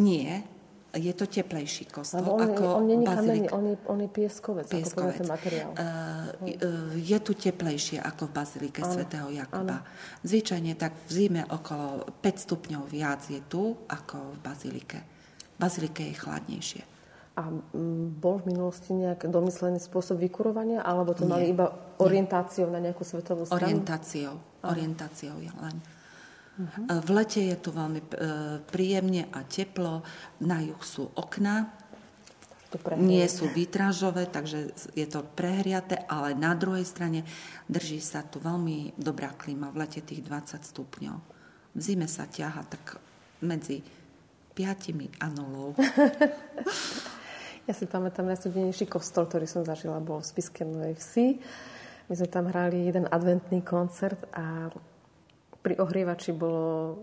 Nie, 0.00 0.48
je 0.96 1.12
to 1.12 1.28
teplejší 1.28 1.92
kostol 1.92 2.24
on, 2.24 2.40
ako 2.40 2.64
on 2.80 2.84
není 2.88 3.04
kamenný, 3.04 3.48
on 3.52 3.64
je, 3.66 3.76
on 3.86 3.98
je 4.00 4.08
pieskovec, 4.08 4.66
pieskovec. 4.66 5.20
ako 5.20 5.28
materiál. 5.28 5.70
Uh, 5.76 6.96
je 6.96 7.18
tu 7.20 7.32
teplejšie 7.36 8.00
ako 8.00 8.28
v 8.28 8.32
bazilike 8.32 8.80
ano. 8.80 8.92
svätého 8.96 9.28
Jakuba. 9.28 9.76
Ano. 9.84 10.24
Zvyčajne 10.24 10.72
tak 10.74 10.96
v 11.06 11.10
zime 11.12 11.42
okolo 11.44 12.08
5 12.24 12.44
stupňov 12.48 12.82
viac 12.88 13.28
je 13.28 13.40
tu 13.44 13.76
ako 13.86 14.34
v 14.34 14.38
bazilike. 14.40 14.98
V 15.54 15.58
bazilike 15.60 16.02
je 16.08 16.14
chladnejšie. 16.16 16.82
A 17.36 17.52
bol 18.16 18.40
v 18.40 18.56
minulosti 18.56 18.96
nejak 18.96 19.28
domyslený 19.28 19.76
spôsob 19.76 20.16
vykurovania, 20.16 20.80
alebo 20.80 21.12
to 21.12 21.28
Nie. 21.28 21.30
mali 21.36 21.44
iba 21.52 21.68
orientáciou 22.00 22.72
Nie. 22.72 22.74
na 22.74 22.80
nejakú 22.88 23.04
svetovú 23.04 23.44
stranu? 23.44 23.60
Orientáciou. 23.60 24.34
Orientáciou 24.64 25.36
je 25.44 25.52
len. 25.60 25.76
Uh-huh. 26.56 27.00
V 27.04 27.08
lete 27.12 27.40
je 27.44 27.56
tu 27.60 27.68
veľmi 27.68 28.00
e, 28.00 28.08
príjemne 28.64 29.28
a 29.28 29.44
teplo, 29.44 30.00
na 30.40 30.64
juh 30.64 30.80
sú 30.80 31.12
okná, 31.12 31.68
nie 32.98 33.24
sú 33.30 33.48
výtražové, 33.48 34.28
takže 34.28 34.74
je 34.92 35.06
to 35.08 35.22
prehriate, 35.22 35.96
ale 36.10 36.36
na 36.36 36.52
druhej 36.52 36.84
strane 36.84 37.24
drží 37.70 38.02
sa 38.02 38.26
tu 38.26 38.42
veľmi 38.42 38.98
dobrá 38.98 39.32
klíma, 39.32 39.72
v 39.72 39.86
lete 39.86 40.00
tých 40.02 40.20
20 40.24 40.60
stupňov. 40.60 41.16
V 41.76 41.80
zime 41.80 42.08
sa 42.10 42.28
ťaha 42.28 42.62
tak 42.68 43.00
medzi 43.40 43.80
5 44.56 45.20
a 45.20 45.26
nulou. 45.30 45.76
Ja 47.66 47.74
si 47.74 47.82
pamätám, 47.82 48.30
najstudenejší 48.30 48.86
kostol, 48.86 49.26
ktorý 49.26 49.50
som 49.50 49.66
zažila, 49.66 49.98
bol 49.98 50.22
v 50.22 50.30
Spiske 50.30 50.62
Novej 50.62 51.02
Vsi. 51.02 51.42
My 52.06 52.14
sme 52.14 52.28
tam 52.30 52.46
hrali 52.46 52.86
jeden 52.86 53.10
adventný 53.10 53.58
koncert 53.66 54.22
a 54.30 54.70
pri 55.66 55.82
ohrievači 55.82 56.30
bolo, 56.30 56.94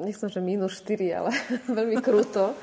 nechcem, 0.00 0.32
že 0.32 0.40
minus 0.40 0.80
4, 0.80 1.20
ale 1.20 1.28
veľmi 1.78 2.00
krúto. 2.00 2.56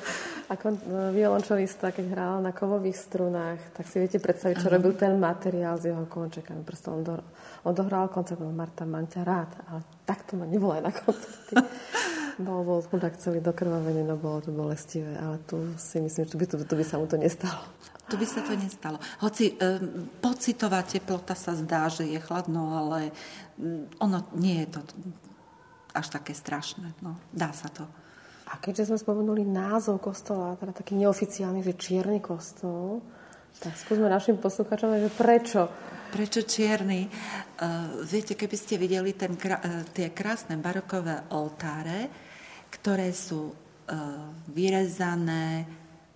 Ako 0.50 0.73
violončelista, 1.13 1.93
keď 1.93 2.06
hral 2.10 2.36
na 2.41 2.56
kovových 2.56 2.97
strunách, 2.97 3.60
tak 3.78 3.86
si 3.86 4.02
viete 4.02 4.17
predstaviť, 4.17 4.63
čo 4.63 4.71
robil 4.73 4.97
ten 4.97 5.13
materiál 5.21 5.78
s 5.78 5.86
jeho 5.86 6.08
končekami. 6.10 6.65
Proste 6.65 6.89
on, 6.89 7.04
do, 7.06 7.19
on 7.67 7.76
dohral 7.76 8.10
koncert, 8.10 8.41
bol 8.41 8.56
Marta, 8.56 8.88
mám 8.88 9.06
ťa 9.06 9.21
rád, 9.28 9.52
ale 9.69 9.86
takto 10.08 10.39
ma 10.39 10.47
nebolo 10.50 10.73
aj 10.73 10.84
na 10.88 10.93
koncerty. 10.95 11.54
bol, 12.47 12.63
bol 12.63 12.80
chudák 12.82 13.13
celý 13.19 13.43
dokrvavený, 13.43 14.08
no 14.08 14.15
bolo 14.15 14.39
to 14.41 14.56
bolestivé, 14.56 15.19
ale 15.19 15.38
tu 15.43 15.76
si 15.76 16.00
myslím, 16.00 16.26
že 16.26 16.32
tu 16.32 16.38
by, 16.39 16.45
tu, 16.47 16.56
tu 16.63 16.73
by 16.80 16.86
sa 16.88 16.95
mu 16.95 17.06
to 17.06 17.19
nestalo. 17.19 17.62
Tu 18.08 18.15
by 18.15 18.23
sa 18.23 18.39
to 18.39 18.56
nestalo. 18.56 18.97
Hoci 19.19 19.52
um, 19.60 20.08
pocitová 20.23 20.80
teplota 20.88 21.36
sa 21.36 21.52
zdá, 21.60 21.91
že 21.91 22.08
je 22.08 22.23
chladno, 22.23 22.71
ale 22.71 23.12
um, 23.60 23.84
ono 24.00 24.23
nie 24.39 24.63
je 24.63 24.80
to 24.80 24.82
až 25.97 26.13
také 26.13 26.38
strašné. 26.38 26.93
No, 27.01 27.17
dá 27.33 27.49
sa 27.51 27.67
to. 27.73 27.83
A 28.47 28.62
keďže 28.62 28.93
sme 28.93 28.97
spomenuli 29.01 29.43
názov 29.43 29.99
kostola, 29.99 30.55
teda 30.55 30.71
taký 30.71 30.95
neoficiálny, 30.95 31.65
že 31.65 31.75
Čierny 31.75 32.23
kostol, 32.23 33.03
tak 33.57 33.73
skúsme 33.73 34.05
našim 34.05 34.38
posluchačom, 34.38 35.01
že 35.01 35.10
prečo? 35.17 35.65
Prečo 36.07 36.45
čierny? 36.45 37.10
Uh, 37.60 38.05
viete, 38.07 38.38
keby 38.38 38.55
ste 38.55 38.79
videli 38.79 39.12
ten, 39.17 39.36
uh, 39.36 39.83
tie 39.91 40.13
krásne 40.13 40.55
barokové 40.55 41.25
oltáre, 41.36 42.07
ktoré 42.71 43.12
sú 43.12 43.51
uh, 43.51 43.55
vyrezané 44.53 45.67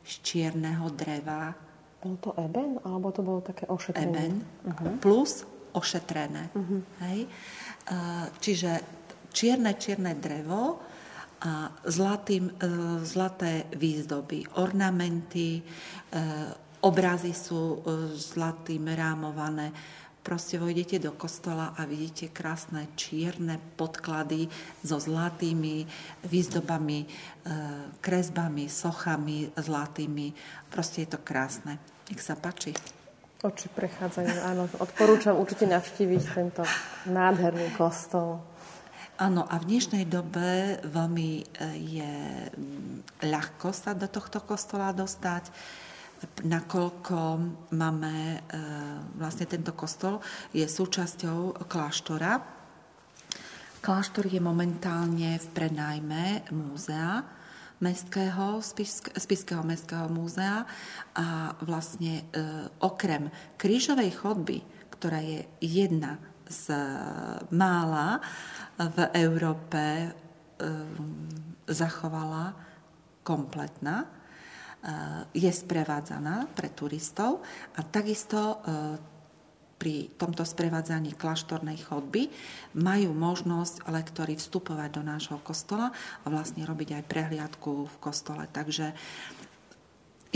z 0.06 0.14
čierneho 0.22 0.88
dreva. 0.94 1.52
Bolo 2.00 2.18
to 2.22 2.32
eben, 2.40 2.78
alebo 2.86 3.10
to 3.10 3.22
bolo 3.26 3.42
také 3.44 3.68
ošetrené? 3.68 4.32
Eben 4.32 4.34
uh-huh. 4.72 4.96
plus 5.02 5.44
ošetrené. 5.74 6.54
Uh-huh. 6.54 6.80
Hej? 7.10 7.26
Uh, 7.90 8.30
čiže 8.38 9.01
čierne, 9.32 9.80
čierne 9.80 10.14
drevo 10.20 10.92
a 11.42 11.74
zlatým, 11.90 12.54
e, 12.54 12.54
zlaté 13.02 13.66
výzdoby, 13.74 14.62
ornamenty, 14.62 15.58
e, 15.58 15.62
obrazy 16.86 17.34
sú 17.34 17.62
e, 17.62 17.78
zlatým 18.14 18.86
rámované. 18.94 19.74
Proste 20.22 20.62
vojdete 20.62 21.02
do 21.02 21.18
kostola 21.18 21.74
a 21.74 21.82
vidíte 21.90 22.30
krásne 22.30 22.94
čierne 22.94 23.58
podklady 23.74 24.46
so 24.86 25.02
zlatými 25.02 25.82
výzdobami, 26.30 27.10
kresbami, 27.98 28.70
sochami 28.70 29.50
zlatými. 29.58 30.30
Proste 30.70 31.10
je 31.10 31.18
to 31.18 31.20
krásne. 31.26 31.82
Nech 32.06 32.22
sa 32.22 32.38
páči. 32.38 32.78
Oči 33.42 33.66
prechádzajú, 33.74 34.30
áno. 34.46 34.70
Odporúčam 34.78 35.42
určite 35.42 35.66
navštíviť 35.66 36.24
tento 36.38 36.62
nádherný 37.10 37.74
kostol. 37.74 38.51
Áno, 39.22 39.46
a 39.46 39.62
v 39.62 39.70
dnešnej 39.70 40.10
dobe 40.10 40.82
veľmi 40.82 41.30
e, 41.38 41.44
je 41.78 42.14
mm, 42.50 43.22
ľahko 43.30 43.70
sa 43.70 43.94
do 43.94 44.10
tohto 44.10 44.42
kostola 44.42 44.90
dostať, 44.98 45.46
nakoľko 46.42 47.18
máme 47.70 48.18
e, 48.18 48.40
vlastne 49.22 49.46
tento 49.46 49.78
kostol, 49.78 50.26
je 50.58 50.66
súčasťou 50.66 51.70
kláštora. 51.70 52.42
Kláštor 53.86 54.26
je 54.26 54.42
momentálne 54.42 55.38
v 55.38 55.48
prenajme 55.54 56.50
múzea, 56.50 57.22
mestského, 57.78 58.58
Spiského 59.22 59.62
mestského 59.62 60.10
múzea 60.10 60.66
a 61.14 61.54
vlastne 61.62 62.26
e, 62.26 62.34
okrem 62.82 63.30
krížovej 63.62 64.18
chodby, 64.18 64.66
ktorá 64.98 65.22
je 65.22 65.46
jedna 65.62 66.18
z 66.52 66.76
mála, 67.56 68.20
v 68.76 68.98
Európe 69.16 69.82
ehm, 69.82 70.12
zachovala 71.64 72.52
kompletná, 73.24 74.04
ehm, 74.04 75.26
je 75.32 75.52
sprevádzaná 75.52 76.52
pre 76.52 76.70
turistov 76.76 77.40
a 77.78 77.82
takisto 77.88 78.60
ehm, 78.68 79.12
pri 79.82 80.14
tomto 80.14 80.46
sprevádzaní 80.46 81.18
kláštornej 81.18 81.82
chodby 81.90 82.30
majú 82.78 83.18
možnosť 83.18 83.90
lektori 83.90 84.38
vstupovať 84.38 84.90
do 84.94 85.02
nášho 85.02 85.42
kostola 85.42 85.90
a 86.22 86.26
vlastne 86.30 86.62
robiť 86.70 87.02
aj 87.02 87.10
prehliadku 87.10 87.90
v 87.90 87.96
kostole. 87.98 88.46
Takže 88.46 88.94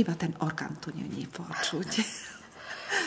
iba 0.01 0.13
ten 0.17 0.33
orgán 0.41 0.73
tu 0.81 0.89
není 0.97 1.29
počuť. 1.29 1.89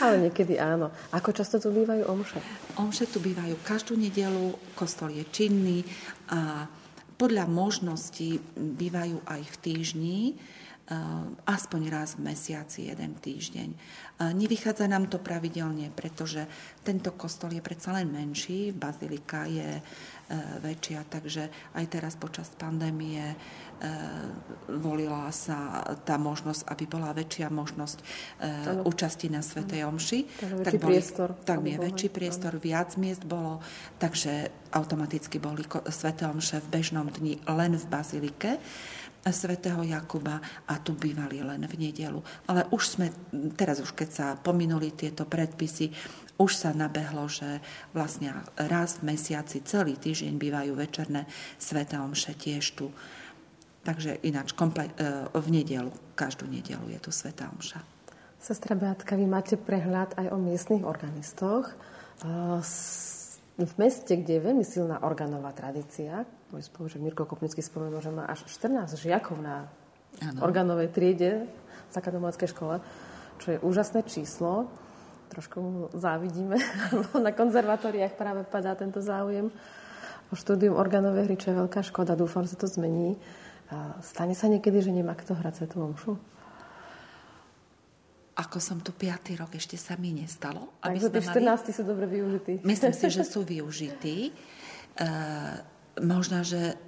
Ale 0.03 0.29
niekedy 0.29 0.59
áno. 0.59 0.91
Ako 1.14 1.31
často 1.35 1.59
tu 1.59 1.71
bývajú 1.75 2.07
omše? 2.07 2.38
Omše 2.79 3.11
tu 3.11 3.19
bývajú 3.19 3.59
každú 3.62 3.95
nedelu, 3.99 4.55
kostol 4.79 5.14
je 5.14 5.25
činný 5.31 5.83
a 6.31 6.67
podľa 7.19 7.51
možností 7.51 8.38
bývajú 8.55 9.27
aj 9.27 9.43
v 9.43 9.57
týždni, 9.59 10.21
eh, 10.31 10.95
aspoň 11.47 11.83
raz 11.91 12.14
v 12.14 12.31
mesiaci, 12.31 12.91
jeden 12.91 13.19
týždeň. 13.19 13.71
Nevychádza 14.19 14.91
nám 14.91 15.07
to 15.07 15.23
pravidelne, 15.23 15.95
pretože 15.95 16.43
tento 16.83 17.14
kostol 17.14 17.55
je 17.55 17.62
predsa 17.62 17.95
len 17.95 18.11
menší, 18.11 18.75
bazilika 18.75 19.47
je 19.47 19.79
väčšia, 20.61 21.09
takže 21.09 21.49
aj 21.73 21.85
teraz 21.88 22.12
počas 22.21 22.53
pandémie 22.53 23.33
e, 23.33 23.37
volila 24.77 25.33
sa 25.33 25.81
tá 26.05 26.21
možnosť, 26.21 26.69
aby 26.69 26.85
bola 26.85 27.17
väčšia 27.17 27.49
možnosť 27.49 27.99
ano. 28.45 28.85
účasti 28.85 29.33
na 29.33 29.41
Svetej 29.41 29.88
Omši. 29.88 30.19
Tak, 30.62 30.77
boli, 30.77 31.01
priestor. 31.01 31.33
Tak 31.33 31.64
je 31.64 31.77
väčší 31.81 32.09
priestor, 32.12 32.61
viac 32.61 33.01
miest 33.01 33.25
bolo, 33.25 33.64
takže 33.97 34.53
automaticky 34.77 35.41
boli 35.41 35.64
Sveté 35.88 36.29
Omše 36.29 36.61
v 36.61 36.69
bežnom 36.77 37.09
dni 37.09 37.41
len 37.49 37.81
v 37.81 37.87
Bazilike 37.88 38.61
svätého 39.27 39.83
Jakuba 39.83 40.41
a 40.71 40.79
tu 40.79 40.95
bývali 40.95 41.43
len 41.43 41.67
v 41.67 41.75
nedelu. 41.89 42.23
Ale 42.47 42.67
už 42.71 42.83
sme, 42.99 43.07
teraz 43.59 43.83
už 43.83 43.93
keď 43.93 44.09
sa 44.09 44.27
pominuli 44.39 44.95
tieto 44.95 45.27
predpisy, 45.27 45.91
už 46.39 46.55
sa 46.55 46.71
nabehlo, 46.71 47.27
že 47.27 47.59
vlastne 47.91 48.31
raz 48.55 49.03
v 49.03 49.15
mesiaci 49.15 49.67
celý 49.67 49.99
týždeň 49.99 50.39
bývajú 50.39 50.73
večerné 50.79 51.27
sveté 51.59 51.99
omše 51.99 52.39
tiež 52.39 52.79
tu. 52.79 52.95
Takže 53.83 54.23
ináč 54.23 54.55
komple- 54.55 54.95
e, 54.95 55.27
v 55.35 55.49
nedelu, 55.51 55.91
každú 56.15 56.47
nedelu 56.47 56.95
je 56.95 56.99
tu 57.03 57.11
sveta 57.11 57.51
omša. 57.51 57.83
Sestra 58.39 58.79
Beatka, 58.79 59.19
vy 59.19 59.27
máte 59.27 59.59
prehľad 59.59 60.15
aj 60.15 60.31
o 60.31 60.39
miestnych 60.39 60.87
organistoch. 60.87 61.75
E, 61.75 61.75
v 63.59 63.75
meste, 63.75 64.14
kde 64.14 64.38
je 64.38 64.47
veľmi 64.47 64.62
silná 64.62 65.03
organová 65.03 65.51
tradícia, 65.51 66.23
môj 66.55 66.71
spolužiak 66.71 67.03
Mirko 67.03 67.27
Kopnický 67.27 67.59
spomenul, 67.59 67.99
že 67.99 68.14
má 68.14 68.31
až 68.31 68.47
14 68.47 68.94
žiakov 68.94 69.42
na 69.42 69.66
ano. 70.23 70.47
organovej 70.47 70.94
triede 70.94 71.51
v 71.90 71.90
základnomoleckej 71.90 72.55
škole, 72.55 72.79
čo 73.42 73.59
je 73.59 73.59
úžasné 73.59 74.07
číslo. 74.07 74.71
Trošku 75.35 75.90
závidíme, 75.90 76.55
na 77.27 77.35
konzervatóriách 77.35 78.14
práve 78.14 78.47
padá 78.47 78.79
tento 78.79 79.03
záujem 79.03 79.51
o 80.31 80.35
štúdium 80.38 80.79
organovej 80.79 81.27
hry, 81.27 81.37
čo 81.37 81.51
je 81.51 81.59
veľká 81.59 81.83
škoda. 81.83 82.14
Dúfam, 82.14 82.47
že 82.47 82.55
sa 82.55 82.62
to 82.62 82.71
zmení. 82.71 83.18
Stane 84.01 84.33
sa 84.38 84.47
niekedy, 84.49 84.81
že 84.81 84.94
nemá 84.94 85.12
kto 85.18 85.35
hrať 85.35 85.66
Svetú 85.66 85.83
omšu? 85.83 86.16
Ako 88.38 88.62
som 88.62 88.79
tu 88.79 88.94
piatý 88.94 89.35
rok, 89.35 89.51
ešte 89.59 89.74
sa 89.74 89.98
mi 89.98 90.14
nestalo. 90.14 90.79
Takže 90.79 91.11
tí 91.11 91.20
14 91.27 91.42
mali... 91.42 91.74
sú 91.74 91.83
dobre 91.83 92.07
využití. 92.07 92.62
Myslím 92.62 92.94
si, 92.94 93.07
že 93.11 93.27
sú 93.35 93.42
využití. 93.42 94.31
E, 94.31 94.33
možno, 95.98 96.46
že 96.46 96.79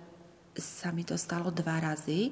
sa 0.54 0.94
mi 0.94 1.02
to 1.02 1.18
stalo 1.18 1.50
dva 1.50 1.82
razy, 1.82 2.30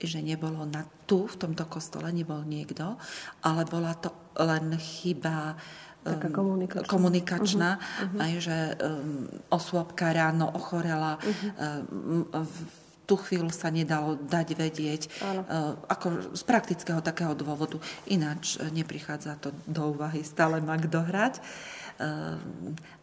že 0.00 0.18
nebolo 0.24 0.64
na 0.64 0.82
tu, 1.04 1.28
v 1.28 1.36
tomto 1.36 1.68
kostole, 1.68 2.08
nebol 2.10 2.42
niekto, 2.42 2.96
ale 3.44 3.68
bola 3.68 3.92
to 4.00 4.10
len 4.40 4.74
chyba 4.80 5.54
Taká 6.02 6.34
komunikačná, 6.34 6.90
komunikačná 6.90 7.70
uh-huh, 7.78 8.02
uh-huh. 8.10 8.24
aj 8.26 8.32
že 8.42 8.58
um, 8.74 9.30
osôbka 9.54 10.10
ráno 10.10 10.50
ochorela 10.50 11.14
uh-huh. 11.14 12.26
um, 12.26 12.26
v 12.42 12.81
tú 13.12 13.20
chvíľu 13.20 13.52
sa 13.52 13.68
nedalo 13.68 14.16
dať 14.16 14.48
vedieť, 14.56 15.02
Áno. 15.20 15.44
Eh, 15.44 15.72
ako 15.92 16.32
z 16.32 16.42
praktického 16.48 17.04
takého 17.04 17.36
dôvodu. 17.36 17.76
Ináč 18.08 18.56
eh, 18.56 18.72
neprichádza 18.72 19.36
to 19.36 19.52
do 19.68 19.92
úvahy, 19.92 20.24
stále 20.24 20.64
má 20.64 20.80
kto 20.80 21.04
hrať. 21.04 21.36
Eh, 21.36 22.40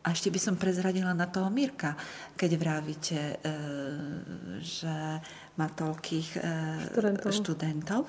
a 0.02 0.08
ešte 0.10 0.34
by 0.34 0.40
som 0.42 0.58
prezradila 0.58 1.14
na 1.14 1.30
toho 1.30 1.54
Mirka, 1.54 1.94
keď 2.34 2.52
vravíte, 2.58 3.22
že 4.64 4.96
má 5.60 5.68
toľkých 5.70 6.30
študentov. 6.96 7.30
študentov. 7.30 8.00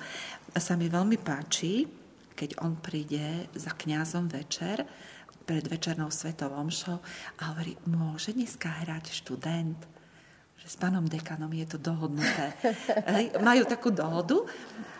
A 0.55 0.57
sa 0.57 0.79
mi 0.79 0.87
veľmi 0.87 1.19
páči, 1.19 1.85
keď 2.33 2.63
on 2.63 2.79
príde 2.79 3.51
za 3.53 3.75
kňazom 3.75 4.31
večer, 4.31 4.87
pred 5.45 5.67
večernou 5.67 6.07
svetou 6.07 6.49
omšou 6.55 6.97
a 7.37 7.41
hovorí, 7.51 7.75
môže 7.91 8.31
dneska 8.31 8.71
hrať 8.71 9.11
študent? 9.11 10.00
Že 10.61 10.67
s 10.69 10.77
pánom 10.77 11.01
dekanom 11.09 11.49
je 11.49 11.65
to 11.65 11.81
dohodnuté. 11.81 12.53
Hej, 13.17 13.33
majú 13.41 13.65
takú 13.65 13.89
dohodu 13.89 14.45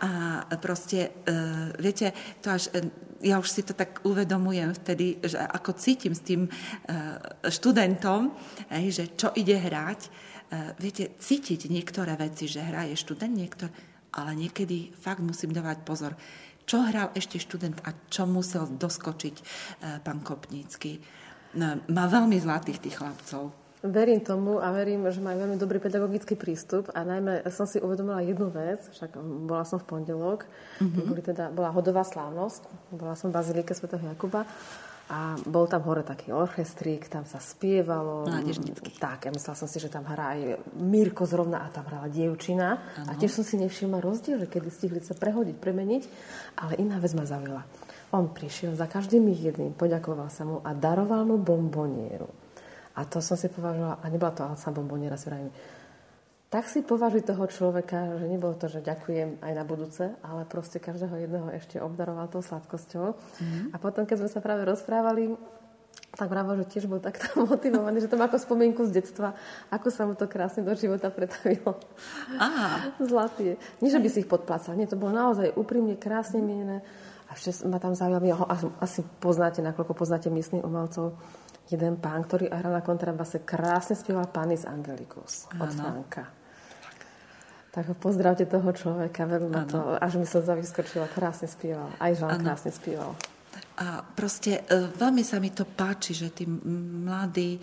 a 0.02 0.42
proste, 0.58 1.14
uh, 1.30 1.70
viete, 1.78 2.10
to 2.42 2.50
až, 2.50 2.74
uh, 2.74 2.82
ja 3.22 3.38
už 3.38 3.46
si 3.46 3.62
to 3.62 3.70
tak 3.70 4.02
uvedomujem 4.02 4.74
vtedy, 4.74 5.22
že 5.22 5.38
ako 5.38 5.78
cítim 5.78 6.18
s 6.18 6.26
tým 6.26 6.50
uh, 6.50 7.22
študentom, 7.46 8.34
hej, 8.74 8.86
že 8.90 9.04
čo 9.14 9.30
ide 9.38 9.54
hrať, 9.54 10.00
uh, 10.02 10.74
viete, 10.82 11.14
cítiť 11.22 11.70
niektoré 11.70 12.18
veci, 12.18 12.50
že 12.50 12.66
hraje 12.66 12.98
študent, 12.98 13.30
niektoré, 13.30 13.70
ale 14.18 14.34
niekedy 14.34 14.90
fakt 14.90 15.22
musím 15.22 15.54
dávať 15.54 15.86
pozor, 15.86 16.18
čo 16.66 16.82
hral 16.82 17.14
ešte 17.14 17.38
študent 17.38 17.78
a 17.86 17.94
čo 18.10 18.26
musel 18.26 18.66
doskočiť 18.66 19.36
uh, 19.38 19.46
pán 20.02 20.26
Kopnícky. 20.26 20.98
No, 21.54 21.78
má 21.94 22.10
veľmi 22.10 22.34
zlatých 22.42 22.82
tých 22.82 22.98
chlapcov. 22.98 23.61
Verím 23.82 24.22
tomu 24.22 24.62
a 24.62 24.70
verím, 24.70 25.10
že 25.10 25.18
majú 25.18 25.42
veľmi 25.42 25.58
dobrý 25.58 25.82
pedagogický 25.82 26.38
prístup 26.38 26.86
a 26.94 27.02
najmä 27.02 27.42
som 27.50 27.66
si 27.66 27.82
uvedomila 27.82 28.22
jednu 28.22 28.46
vec, 28.46 28.86
však 28.94 29.18
bola 29.50 29.66
som 29.66 29.82
v 29.82 29.90
pondelok, 29.90 30.46
mm-hmm. 30.78 31.06
boli 31.10 31.18
teda, 31.18 31.50
bola 31.50 31.74
hodová 31.74 32.06
slávnosť, 32.06 32.94
bola 32.94 33.18
som 33.18 33.34
v 33.34 33.42
Bazilike 33.42 33.74
Sv. 33.74 33.90
Jakuba 33.90 34.46
a 35.10 35.34
bol 35.50 35.66
tam 35.66 35.82
hore 35.82 36.06
taký 36.06 36.30
orchestrík, 36.30 37.10
tam 37.10 37.26
sa 37.26 37.42
spievalo. 37.42 38.30
Mládežnický. 38.30 39.02
Tak, 39.02 39.26
ja 39.26 39.30
myslela 39.34 39.58
som 39.58 39.66
si, 39.66 39.82
že 39.82 39.90
tam 39.90 40.06
hrá 40.06 40.38
aj 40.38 40.62
Mirko 40.78 41.26
zrovna 41.26 41.66
a 41.66 41.68
tam 41.68 41.84
hrala 41.90 42.06
dievčina. 42.06 42.78
Ano. 42.78 43.10
A 43.10 43.18
tiež 43.18 43.34
som 43.34 43.44
si 43.44 43.58
nevšimla 43.58 43.98
rozdiel, 43.98 44.38
že 44.38 44.46
kedy 44.46 44.70
stihli 44.70 45.00
sa 45.02 45.18
prehodiť, 45.18 45.58
premeniť, 45.58 46.02
ale 46.54 46.78
iná 46.78 47.02
vec 47.02 47.12
ma 47.18 47.26
zaujala. 47.26 47.66
On 48.14 48.30
prišiel 48.30 48.78
za 48.78 48.86
každým 48.86 49.26
jedným, 49.26 49.74
poďakoval 49.74 50.30
sa 50.30 50.46
mu 50.46 50.62
a 50.62 50.70
daroval 50.70 51.26
mu 51.26 51.36
bombonieru. 51.36 52.41
A 52.96 53.08
to 53.08 53.24
som 53.24 53.36
si 53.40 53.48
považovala, 53.48 54.00
a 54.02 54.06
nebola 54.12 54.32
to 54.36 54.44
Alsa 54.44 54.68
Bomboniera 54.68 55.16
s 55.16 55.26
tak 56.52 56.68
si 56.68 56.84
považuj 56.84 57.24
toho 57.24 57.48
človeka, 57.48 58.20
že 58.20 58.28
nebolo 58.28 58.52
to, 58.52 58.68
že 58.68 58.84
ďakujem 58.84 59.40
aj 59.40 59.52
na 59.56 59.64
budúce, 59.64 60.12
ale 60.20 60.44
proste 60.44 60.76
každého 60.76 61.24
jedného 61.24 61.48
ešte 61.56 61.80
obdaroval 61.80 62.28
tou 62.28 62.44
sladkosťou. 62.44 63.16
Mm-hmm. 63.16 63.72
A 63.72 63.76
potom, 63.80 64.04
keď 64.04 64.20
sme 64.20 64.28
sa 64.28 64.44
práve 64.44 64.68
rozprávali, 64.68 65.32
tak 66.12 66.28
práve, 66.28 66.52
že 66.60 66.76
tiež 66.76 66.84
bol 66.92 67.00
takto 67.00 67.24
motivovaný, 67.48 68.04
že 68.04 68.12
to 68.12 68.20
má 68.20 68.28
ako 68.28 68.36
spomienku 68.36 68.84
z 68.84 69.00
detstva, 69.00 69.32
ako 69.72 69.88
sa 69.88 70.04
mu 70.04 70.12
to 70.12 70.28
krásne 70.28 70.60
do 70.60 70.76
života 70.76 71.08
pretavilo. 71.08 71.80
Aha. 72.36 73.00
Zlatý. 73.00 73.56
Nie, 73.80 73.88
že 73.88 73.96
by 73.96 74.08
si 74.12 74.20
ich 74.20 74.28
podplácal, 74.28 74.76
nie, 74.76 74.84
to 74.84 75.00
bolo 75.00 75.16
naozaj 75.16 75.56
úprimne, 75.56 75.96
krásne 75.96 76.44
mienené. 76.44 76.84
A 77.32 77.36
ešte 77.40 77.64
ma 77.64 77.80
tam 77.80 77.96
ho 77.96 78.44
asi 78.76 79.00
poznáte, 79.24 79.64
nakoľko 79.64 79.96
poznáte 79.96 80.28
miestnych 80.28 80.60
umelcov, 80.60 81.16
jeden 81.70 81.94
pán, 82.00 82.26
ktorý 82.26 82.50
hral 82.50 82.74
na 82.74 82.82
kontrabase, 82.82 83.42
krásne 83.42 83.94
spieval 83.94 84.26
Panis 84.28 84.66
Angelicus 84.66 85.46
od 85.56 85.70
Franka. 85.70 86.26
Tak 87.72 87.88
ho 87.88 87.96
pozdravte 87.96 88.44
toho 88.44 88.68
človeka, 88.76 89.24
veľmi 89.24 89.64
to, 89.64 89.96
až 89.96 90.20
mi 90.20 90.28
sa 90.28 90.44
zavyskočila, 90.44 91.08
krásne 91.08 91.48
spieval. 91.48 91.88
Aj 91.96 92.12
Žan 92.12 92.44
krásne 92.44 92.68
spieval. 92.68 93.16
A 93.80 94.04
proste 94.04 94.60
e, 94.68 94.92
veľmi 94.92 95.24
sa 95.24 95.40
mi 95.40 95.48
to 95.48 95.64
páči, 95.64 96.12
že 96.12 96.28
tí 96.36 96.44
mladí 96.44 97.56
e, 97.56 97.60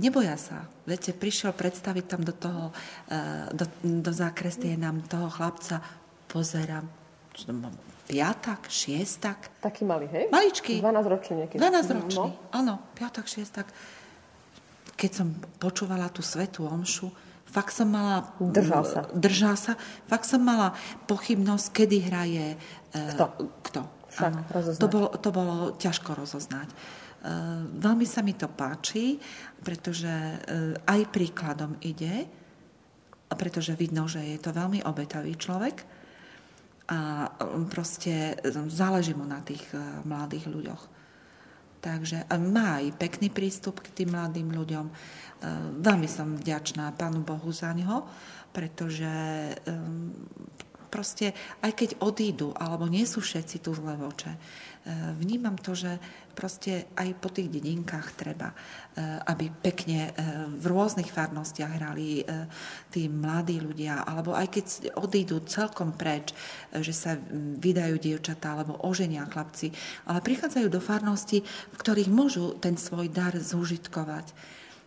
neboja 0.00 0.40
sa. 0.40 0.64
Viete, 0.88 1.12
prišiel 1.12 1.52
predstaviť 1.52 2.04
tam 2.08 2.24
do 2.24 2.32
toho, 2.32 2.72
e, 3.12 3.52
do, 3.52 3.68
do 3.84 4.12
zákrestie 4.12 4.80
nám 4.80 5.04
toho 5.04 5.28
chlapca, 5.28 5.84
pozerám, 6.32 6.88
čo 7.36 7.52
to 7.52 7.52
mám, 7.52 7.76
piatak, 8.06 8.70
šiestak. 8.70 9.50
Taký 9.58 9.82
malý, 9.82 10.06
hej? 10.08 10.30
Maličký. 10.30 10.78
12 10.78 11.12
ročný 11.12 11.34
niekedy. 11.44 11.58
12 11.58 11.98
ročný, 11.98 12.30
no. 12.30 12.50
áno, 12.54 12.74
piatak, 12.94 13.26
šiestak. 13.26 13.66
Keď 14.96 15.10
som 15.12 15.28
počúvala 15.58 16.08
tú 16.08 16.22
svetú 16.22 16.64
omšu, 16.64 17.10
fakt 17.50 17.74
som 17.74 17.90
mala... 17.90 18.32
Držal 18.38 18.84
sa. 18.86 19.00
Držal 19.12 19.56
sa. 19.58 19.72
Fakt 20.06 20.24
som 20.24 20.40
mala 20.40 20.72
pochybnosť, 21.10 21.66
kedy 21.74 21.96
hraje... 22.06 22.46
E, 22.94 23.00
kto? 23.12 23.24
Kto. 23.66 23.80
Však, 24.16 24.32
to, 24.80 24.88
bolo, 24.88 25.08
to 25.20 25.28
bolo 25.28 25.56
ťažko 25.76 26.16
rozoznať. 26.16 26.72
Uh, 27.26 27.68
veľmi 27.82 28.06
sa 28.08 28.24
mi 28.24 28.32
to 28.32 28.48
páči, 28.48 29.20
pretože 29.60 30.08
uh, 30.08 30.72
aj 30.88 31.10
príkladom 31.12 31.76
ide, 31.84 32.24
pretože 33.34 33.76
vidno, 33.76 34.08
že 34.08 34.24
je 34.24 34.38
to 34.40 34.54
veľmi 34.54 34.80
obetavý 34.86 35.34
človek 35.36 35.95
a 36.86 37.30
um, 37.42 37.66
proste 37.66 38.38
um, 38.46 38.70
záleží 38.70 39.14
mu 39.14 39.26
na 39.26 39.42
tých 39.42 39.62
uh, 39.74 40.02
mladých 40.06 40.46
ľuďoch. 40.46 40.82
Takže 41.82 42.26
má 42.50 42.82
aj 42.82 42.98
pekný 42.98 43.30
prístup 43.30 43.82
k 43.82 43.92
tým 44.02 44.14
mladým 44.14 44.50
ľuďom. 44.50 44.86
Uh, 44.86 44.94
veľmi 45.82 46.06
som 46.06 46.34
vďačná 46.34 46.94
Pánu 46.94 47.26
Bohu 47.26 47.50
za 47.50 47.74
ňo, 47.74 48.06
pretože 48.54 49.10
um, 49.66 50.14
proste 50.88 51.34
aj 51.60 51.74
keď 51.74 51.90
odídu, 52.00 52.54
alebo 52.56 52.86
nie 52.86 53.04
sú 53.04 53.20
všetci 53.20 53.60
tu 53.60 53.74
zle 53.74 53.98
voče, 53.98 54.32
vnímam 55.18 55.58
to, 55.58 55.74
že 55.74 55.98
proste 56.36 56.92
aj 56.92 57.16
po 57.16 57.32
tých 57.32 57.48
dedinkách 57.48 58.12
treba, 58.12 58.52
eh, 58.52 59.16
aby 59.24 59.48
pekne 59.48 60.12
eh, 60.12 60.14
v 60.52 60.64
rôznych 60.68 61.08
farnostiach 61.08 61.80
hrali 61.80 62.20
eh, 62.20 62.44
tí 62.92 63.08
mladí 63.08 63.56
ľudia, 63.56 64.04
alebo 64.04 64.36
aj 64.36 64.52
keď 64.52 64.66
odídu 65.00 65.40
celkom 65.48 65.96
preč, 65.96 66.36
že 66.76 66.92
sa 66.92 67.16
hm, 67.16 67.56
vydajú 67.56 67.96
dievčatá 67.96 68.52
alebo 68.52 68.76
oženia 68.84 69.24
chlapci, 69.24 69.72
ale 70.04 70.20
prichádzajú 70.20 70.68
do 70.68 70.84
farnosti, 70.84 71.40
v 71.72 71.76
ktorých 71.80 72.12
môžu 72.12 72.60
ten 72.60 72.76
svoj 72.76 73.08
dar 73.08 73.32
zúžitkovať. 73.32 74.36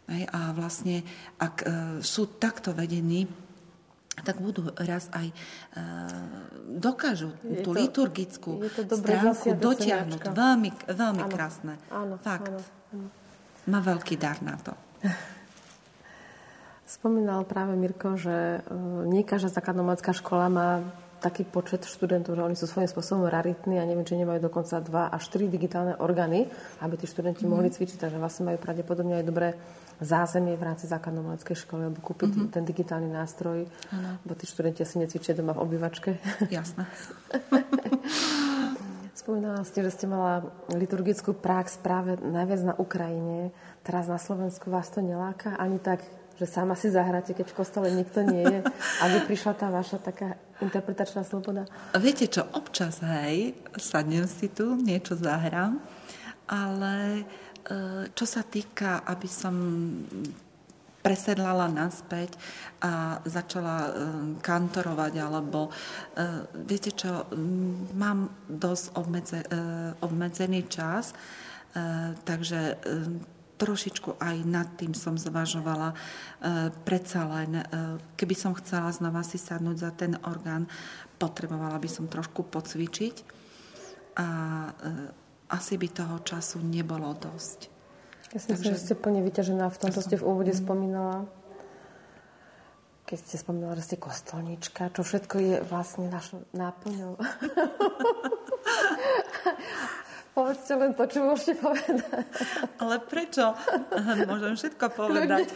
A 0.10 0.58
vlastne, 0.58 1.06
ak 1.38 1.62
sú 2.02 2.42
takto 2.42 2.74
vedení, 2.74 3.30
tak 4.22 4.42
budú 4.44 4.72
raz 4.76 5.08
aj 5.12 5.28
uh, 5.30 6.10
dokážu 6.80 7.34
je 7.44 7.64
tú 7.64 7.72
to, 7.74 7.80
liturgickú 7.80 8.52
stránku 8.90 9.56
dotiahnuť. 9.58 10.22
Veľmi, 10.32 10.70
veľmi 10.88 11.24
áno, 11.26 11.32
krásne. 11.32 11.74
Áno, 11.90 12.16
Fakt. 12.20 12.48
Áno, 12.48 12.60
áno. 12.94 13.08
Má 13.70 13.80
veľký 13.84 14.16
dar 14.18 14.40
na 14.42 14.58
to. 14.58 14.74
Spomínal 16.90 17.46
práve 17.46 17.78
Mirko, 17.78 18.18
že 18.18 18.66
uh, 18.66 19.06
nie 19.06 19.22
každá 19.22 19.54
základnomácká 19.54 20.10
škola 20.16 20.48
má 20.50 20.70
taký 21.20 21.44
počet 21.44 21.84
študentov, 21.84 22.40
že 22.40 22.44
oni 22.44 22.56
sú 22.56 22.66
svojím 22.66 22.88
spôsobom 22.88 23.28
raritní 23.28 23.78
a 23.78 23.84
neviem, 23.84 24.08
či 24.08 24.16
nemajú 24.16 24.40
dokonca 24.40 24.80
dva 24.80 25.12
až 25.12 25.28
tri 25.28 25.52
digitálne 25.52 26.00
orgány, 26.00 26.48
aby 26.80 26.96
tí 26.96 27.06
študenti 27.06 27.44
mm. 27.44 27.50
mohli 27.52 27.70
cvičiť, 27.70 28.00
takže 28.00 28.18
vlastne 28.18 28.48
majú 28.48 28.58
pravdepodobne 28.58 29.20
aj 29.20 29.26
dobré 29.28 29.60
zázemie 30.00 30.56
v 30.56 30.64
rámci 30.64 30.88
základnomáckej 30.88 31.56
školy, 31.68 31.92
alebo 31.92 32.00
kúpiť 32.00 32.32
mm-hmm. 32.32 32.56
ten 32.56 32.64
digitálny 32.64 33.12
nástroj, 33.12 33.68
ano. 33.92 34.16
bo 34.24 34.32
tí 34.32 34.48
študenti 34.48 34.88
asi 34.88 34.96
necvičia 34.96 35.36
doma 35.36 35.52
v 35.52 35.68
obývačke. 35.68 36.16
Jasné. 36.48 36.88
Spomínala 39.20 39.68
ste, 39.68 39.84
že 39.84 39.92
ste 39.92 40.08
mala 40.08 40.48
liturgickú 40.72 41.36
prax 41.36 41.84
práve 41.84 42.16
najviac 42.24 42.62
na 42.64 42.74
Ukrajine. 42.80 43.52
Teraz 43.84 44.08
na 44.08 44.16
Slovensku 44.16 44.72
vás 44.72 44.88
to 44.88 45.04
neláka 45.04 45.60
ani 45.60 45.84
tak, 45.84 46.00
že 46.40 46.48
sama 46.48 46.80
si 46.80 46.88
zahráte, 46.88 47.36
keď 47.36 47.52
v 47.52 47.58
kostole 47.60 47.92
nikto 47.92 48.24
nie 48.24 48.48
je, 48.48 48.60
aby 49.04 49.18
prišla 49.28 49.54
tá 49.60 49.68
vaša 49.68 50.00
taká 50.00 50.40
interpretačná 50.64 51.28
sloboda? 51.28 51.68
Viete 52.00 52.32
čo, 52.32 52.48
občas, 52.56 53.04
hej, 53.04 53.60
sadnem 53.76 54.24
si 54.24 54.48
tu, 54.48 54.80
niečo 54.80 55.20
zahrám, 55.20 55.84
ale 56.48 57.28
Eh, 57.70 58.08
čo 58.16 58.26
sa 58.26 58.42
týka, 58.42 59.06
aby 59.06 59.28
som 59.30 59.54
presedlala 61.06 61.70
naspäť 61.70 62.34
a 62.82 63.22
začala 63.28 63.78
eh, 63.86 63.92
kantorovať, 64.42 65.14
alebo 65.20 65.70
eh, 65.70 66.50
viete 66.66 66.96
čo, 66.96 67.30
mám 67.94 68.32
dosť 68.48 68.86
obmedze, 68.98 69.40
obmedzený 70.02 70.66
čas, 70.72 71.14
takže 72.26 72.82
trošičku 73.60 74.24
aj 74.24 74.38
nad 74.48 74.68
tým 74.80 74.96
som 74.96 75.20
zvažovala. 75.20 75.92
Predsa 76.88 77.28
len, 77.28 77.60
keby 78.16 78.36
som 78.36 78.56
chcela 78.56 78.88
znova 78.96 79.20
si 79.28 79.36
sadnúť 79.36 79.78
za 79.78 79.92
ten 79.92 80.16
orgán, 80.24 80.72
potrebovala 81.20 81.76
by 81.76 81.90
som 81.92 82.08
trošku 82.08 82.48
pocvičiť. 82.48 83.16
A 84.16 84.28
asi 85.50 85.74
by 85.76 85.88
toho 85.92 86.24
času 86.24 86.64
nebolo 86.64 87.12
dosť. 87.18 87.60
Ja 88.30 88.38
si 88.38 88.54
myslím, 88.54 88.78
že 88.78 88.86
ste 88.86 88.94
plne 88.94 89.26
vyťažená. 89.26 89.74
V 89.74 89.82
tomto 89.82 90.06
ste 90.06 90.22
v 90.22 90.24
úvode 90.24 90.54
mm. 90.54 90.62
spomínala, 90.62 91.26
keď 93.10 93.18
ste 93.26 93.42
spomínala, 93.42 93.74
že 93.82 93.90
ste 93.90 93.98
kostolnička, 93.98 94.94
čo 94.94 95.02
všetko 95.02 95.36
je 95.42 95.66
vlastne 95.66 96.14
našou 96.14 96.46
náplňou. 96.54 97.18
Povedzte 100.40 100.72
len 100.80 100.96
to, 100.96 101.04
čo 101.04 101.20
môžete 101.28 101.60
povedať. 101.60 102.24
Ale 102.80 102.96
prečo? 103.04 103.52
Môžem 104.32 104.56
všetko 104.56 104.86
povedať. 104.96 105.52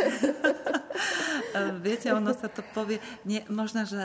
Viete, 1.87 2.11
ono 2.11 2.35
sa 2.35 2.51
to 2.51 2.59
povie, 2.75 2.99
nie, 3.23 3.47
možno, 3.47 3.87
že. 3.87 4.03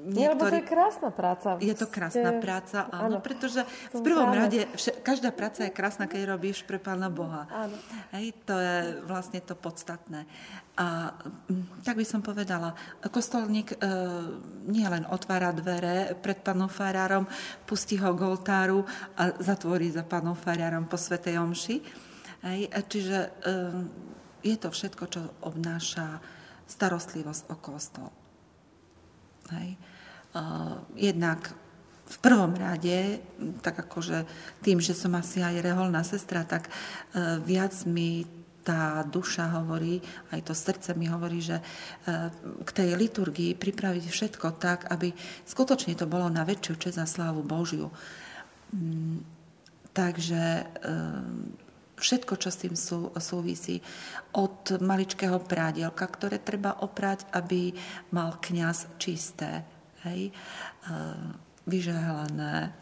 Nie, 0.00 0.32
lebo 0.32 0.48
to 0.48 0.56
je 0.56 0.64
krásna 0.64 1.12
práca. 1.12 1.60
Je 1.60 1.76
to 1.76 1.84
krásna 1.84 2.40
práca, 2.40 2.88
áno, 2.88 3.16
áno. 3.16 3.18
pretože 3.20 3.68
v 3.92 4.00
prvom 4.00 4.32
práve. 4.32 4.40
rade 4.40 4.60
vš- 4.72 4.96
každá 5.04 5.28
práca 5.28 5.68
je 5.68 5.72
krásna, 5.72 6.08
keď 6.08 6.32
robíš 6.32 6.64
pre 6.64 6.80
Pána 6.80 7.12
Boha. 7.12 7.44
Áno. 7.52 7.76
Hej, 8.16 8.32
to 8.48 8.56
je 8.56 9.04
vlastne 9.04 9.44
to 9.44 9.52
podstatné. 9.52 10.24
A 10.80 11.12
mm, 11.12 11.84
tak 11.84 12.00
by 12.00 12.06
som 12.08 12.24
povedala, 12.24 12.72
kostolník 13.12 13.76
e, 13.76 13.78
nie 14.72 14.88
len 14.88 15.04
otvára 15.04 15.52
dvere 15.52 16.16
pred 16.16 16.40
pánom 16.40 16.72
farárom, 16.72 17.28
pustí 17.68 18.00
ho 18.00 18.16
k 18.16 18.24
oltáru 18.24 18.88
a 19.20 19.36
zatvorí 19.36 19.92
za 19.92 20.06
pánom 20.06 20.32
farárom 20.32 20.88
po 20.88 20.96
Svetej 20.96 21.36
Omši. 21.36 21.76
Hej, 22.40 22.72
čiže 22.88 23.18
e, 23.20 23.30
je 24.40 24.56
to 24.56 24.72
všetko, 24.72 25.04
čo 25.12 25.20
obnáša 25.44 26.24
starostlivosť 26.64 27.42
o 27.52 27.56
kostol. 27.60 28.19
Hej. 29.56 29.74
Jednak 30.94 31.54
v 32.10 32.16
prvom 32.18 32.52
rade, 32.58 33.22
tak 33.62 33.78
akože 33.86 34.26
tým, 34.66 34.82
že 34.82 34.98
som 34.98 35.14
asi 35.14 35.46
aj 35.46 35.62
reholná 35.62 36.02
sestra, 36.02 36.42
tak 36.42 36.66
e, 36.66 36.70
viac 37.46 37.70
mi 37.86 38.26
tá 38.66 39.06
duša 39.06 39.62
hovorí, 39.62 40.02
aj 40.34 40.50
to 40.50 40.52
srdce 40.52 40.92
mi 40.98 41.06
hovorí, 41.06 41.38
že 41.38 41.62
e, 41.62 41.64
k 42.66 42.70
tej 42.74 42.98
liturgii 42.98 43.54
pripraviť 43.54 44.04
všetko 44.10 44.58
tak, 44.58 44.90
aby 44.90 45.14
skutočne 45.46 45.94
to 45.94 46.10
bolo 46.10 46.26
na 46.26 46.42
väčšiu 46.42 46.74
čest 46.82 46.98
a 46.98 47.06
slávu 47.06 47.46
Božiu. 47.46 47.94
Mm, 48.74 49.22
takže 49.94 50.42
e, 50.42 50.64
všetko, 52.00 52.34
čo 52.40 52.48
s 52.48 52.60
tým 52.64 52.74
sú, 52.74 53.12
súvisí, 53.20 53.84
od 54.32 54.80
maličkého 54.80 55.38
prádielka, 55.44 56.08
ktoré 56.08 56.40
treba 56.40 56.80
oprať, 56.80 57.28
aby 57.36 57.76
mal 58.10 58.40
kňaz 58.40 58.96
čisté, 58.96 59.62
hej, 60.08 60.32
vyžehlené, 61.68 62.72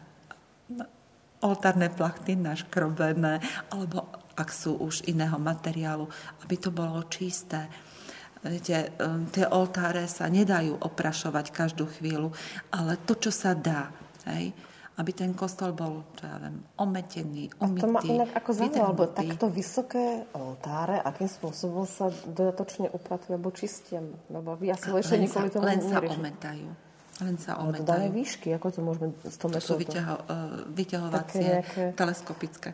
oltárne 1.43 1.87
plachty 1.91 2.35
naškrobené, 2.35 3.43
alebo 3.71 4.07
ak 4.39 4.49
sú 4.55 4.79
už 4.79 5.07
iného 5.11 5.35
materiálu, 5.35 6.07
aby 6.47 6.55
to 6.55 6.71
bolo 6.71 7.03
čisté. 7.11 7.67
Viete, 8.39 8.95
um, 9.03 9.27
tie 9.27 9.43
oltáre 9.51 10.07
sa 10.07 10.31
nedajú 10.31 10.79
oprašovať 10.79 11.51
každú 11.51 11.91
chvíľu, 11.91 12.31
ale 12.71 12.95
to, 13.03 13.19
čo 13.19 13.35
sa 13.35 13.51
dá, 13.51 13.91
hej, 14.31 14.55
aby 14.99 15.11
ten 15.15 15.31
kostol 15.31 15.71
bol, 15.71 16.03
čo 16.19 16.27
ja 16.27 16.35
viem, 16.43 16.59
ometený, 16.75 17.47
umytý. 17.55 17.79
A 17.79 17.83
to 17.83 17.87
má 17.87 18.01
inak 18.03 18.29
ako 18.35 18.49
zaujímavé, 18.51 18.83
alebo 18.83 19.03
takto 19.07 19.45
vysoké 19.47 20.27
oltáre, 20.35 20.99
akým 20.99 21.31
spôsobom 21.31 21.87
sa 21.87 22.11
dodatočne 22.27 22.91
upratujú 22.91 23.39
alebo 23.39 23.55
čistia? 23.55 24.03
Lebo 24.27 24.59
vy 24.59 24.75
asi 24.75 24.91
len 24.91 25.23
kvôli 25.23 25.49
tomu 25.55 25.63
Len 25.63 25.79
sa 25.79 25.97
ometajú. 26.03 26.67
Len 27.23 27.35
sa 27.39 27.51
ometajú. 27.63 27.95
Ale 27.95 28.11
to 28.11 28.15
výšky, 28.19 28.47
ako 28.51 28.67
to 28.75 28.79
môžeme 28.83 29.07
100 29.23 29.31
metrov? 29.31 29.63
To 29.63 29.63
sú 29.63 29.75
vyťaho, 29.79 30.15
uh, 30.19 30.59
vyťahovacie, 30.67 31.47
nejaké... 31.47 31.83
teleskopické. 31.95 32.69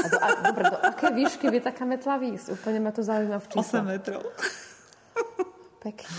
A 0.00 0.06
do, 0.08 0.16
a, 0.16 0.28
dobre, 0.48 0.64
do 0.64 0.78
aké 0.80 1.12
výšky 1.12 1.44
vie 1.52 1.60
taká 1.60 1.84
metla 1.84 2.16
výjsť? 2.16 2.56
Úplne 2.56 2.78
ma 2.80 2.90
to 2.94 3.04
zaujíma 3.04 3.36
v 3.36 3.46
čísle. 3.52 3.78
8 3.84 3.84
metrov. 3.84 4.24
Pekne. 5.80 6.12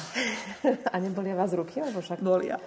A 0.94 0.98
nebolia 0.98 1.38
vás 1.38 1.54
ruky? 1.54 1.78
Alebo 1.78 2.02
však... 2.02 2.18
Bolia. 2.18 2.58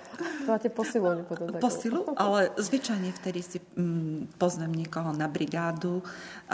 To 0.47 0.51
máte 0.55 0.71
posilu 0.71 1.27
potom. 1.27 1.51
Posilu, 1.59 2.07
ale 2.15 2.55
zvyčajne 2.55 3.11
vtedy 3.11 3.41
si 3.43 3.59
mm, 3.59 4.39
poznám 4.39 4.71
niekoho 4.71 5.11
na 5.11 5.27
brigádu, 5.27 5.99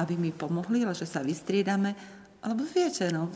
aby 0.01 0.17
mi 0.17 0.33
pomohli, 0.33 0.89
ale 0.89 0.97
že 0.97 1.05
sa 1.05 1.21
vystriedame 1.21 2.21
alebo 2.41 2.65
viete, 2.65 3.05
no, 3.13 3.29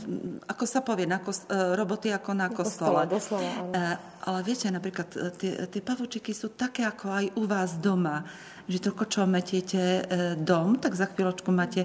ako 0.49 0.65
sa 0.65 0.81
povie, 0.81 1.05
na 1.05 1.21
kost, 1.21 1.45
e, 1.53 1.77
roboty 1.77 2.09
ako 2.09 2.33
na 2.33 2.49
kostole. 2.49 3.05
Doslova, 3.05 3.69
e, 3.69 4.01
ale 4.01 4.39
viete, 4.41 4.73
napríklad 4.73 5.09
e, 5.13 5.29
tie, 5.37 5.53
tie 5.69 5.83
pavučiky 5.85 6.33
sú 6.33 6.57
také 6.57 6.89
ako 6.89 7.13
aj 7.13 7.27
u 7.37 7.45
vás 7.45 7.77
doma. 7.85 8.25
Že 8.65 8.89
toľko, 8.89 9.05
čo 9.13 9.29
metiete 9.29 10.09
dom, 10.41 10.81
tak 10.81 10.97
za 10.97 11.05
chvíľočku 11.13 11.53
máte 11.53 11.85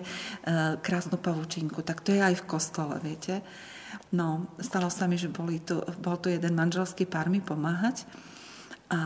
krásnu 0.79 1.19
pavučinku. 1.19 1.83
Tak 1.83 1.99
to 1.99 2.15
je 2.15 2.23
aj 2.23 2.39
v 2.39 2.47
kostole, 2.47 2.95
viete. 3.03 3.43
No, 4.13 4.53
stalo 4.61 4.89
sa 4.89 5.05
mi, 5.05 5.17
že 5.17 5.29
boli 5.29 5.61
tu, 5.61 5.81
bol 6.01 6.17
tu 6.17 6.29
jeden 6.29 6.53
manželský 6.53 7.05
pár 7.05 7.29
mi 7.29 7.41
pomáhať 7.41 8.05
a 8.89 9.01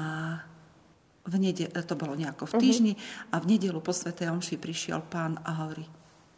v 1.23 1.35
nedel, 1.39 1.71
to 1.71 1.95
bolo 1.95 2.19
nejako 2.19 2.47
v 2.51 2.53
mhm. 2.55 2.61
týždni 2.61 2.93
uh-huh. 2.95 3.31
a 3.31 3.35
v 3.39 3.45
nedelu 3.55 3.79
po 3.79 3.95
Svetej 3.95 4.31
Omši 4.31 4.55
prišiel 4.59 4.99
pán 5.07 5.39
a 5.39 5.63
hovorí, 5.63 5.87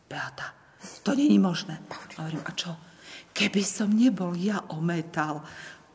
Beata, 0.06 0.54
to 1.02 1.18
není 1.18 1.42
možné. 1.42 1.82
A 1.90 2.22
hovorím, 2.22 2.46
a 2.46 2.52
čo? 2.54 2.78
Keby 3.36 3.62
som 3.66 3.92
nebol 3.92 4.38
ja 4.38 4.64
ometal, 4.72 5.44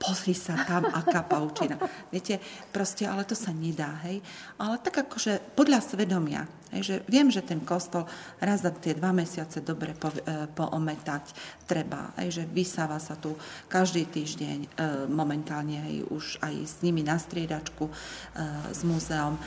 pozri 0.00 0.32
sa 0.32 0.56
tam, 0.64 0.88
aká 0.88 1.20
paučina. 1.20 1.76
Viete, 2.08 2.40
proste, 2.72 3.04
ale 3.04 3.28
to 3.28 3.36
sa 3.36 3.52
nedá, 3.52 4.00
hej. 4.08 4.24
Ale 4.56 4.80
tak 4.80 5.04
akože 5.04 5.52
podľa 5.52 5.84
svedomia, 5.84 6.48
hej, 6.72 6.80
že 6.80 6.94
viem, 7.04 7.28
že 7.28 7.44
ten 7.44 7.60
kostol 7.60 8.08
raz 8.40 8.64
za 8.64 8.72
tie 8.72 8.96
dva 8.96 9.12
mesiace 9.12 9.60
dobre 9.60 9.92
po, 9.92 10.08
e, 10.08 10.48
poometať 10.56 11.36
treba, 11.68 12.16
hej, 12.16 12.40
že 12.40 12.42
vysáva 12.48 12.96
sa 12.96 13.20
tu 13.20 13.36
každý 13.68 14.08
týždeň 14.08 14.58
e, 14.64 14.68
momentálne 15.12 15.84
hej, 15.84 16.08
už 16.08 16.40
aj 16.40 16.54
s 16.64 16.74
nimi 16.80 17.04
na 17.04 17.20
striedačku 17.20 17.84
e, 17.84 17.92
s 18.72 18.80
múzeom. 18.80 19.36
E, 19.36 19.40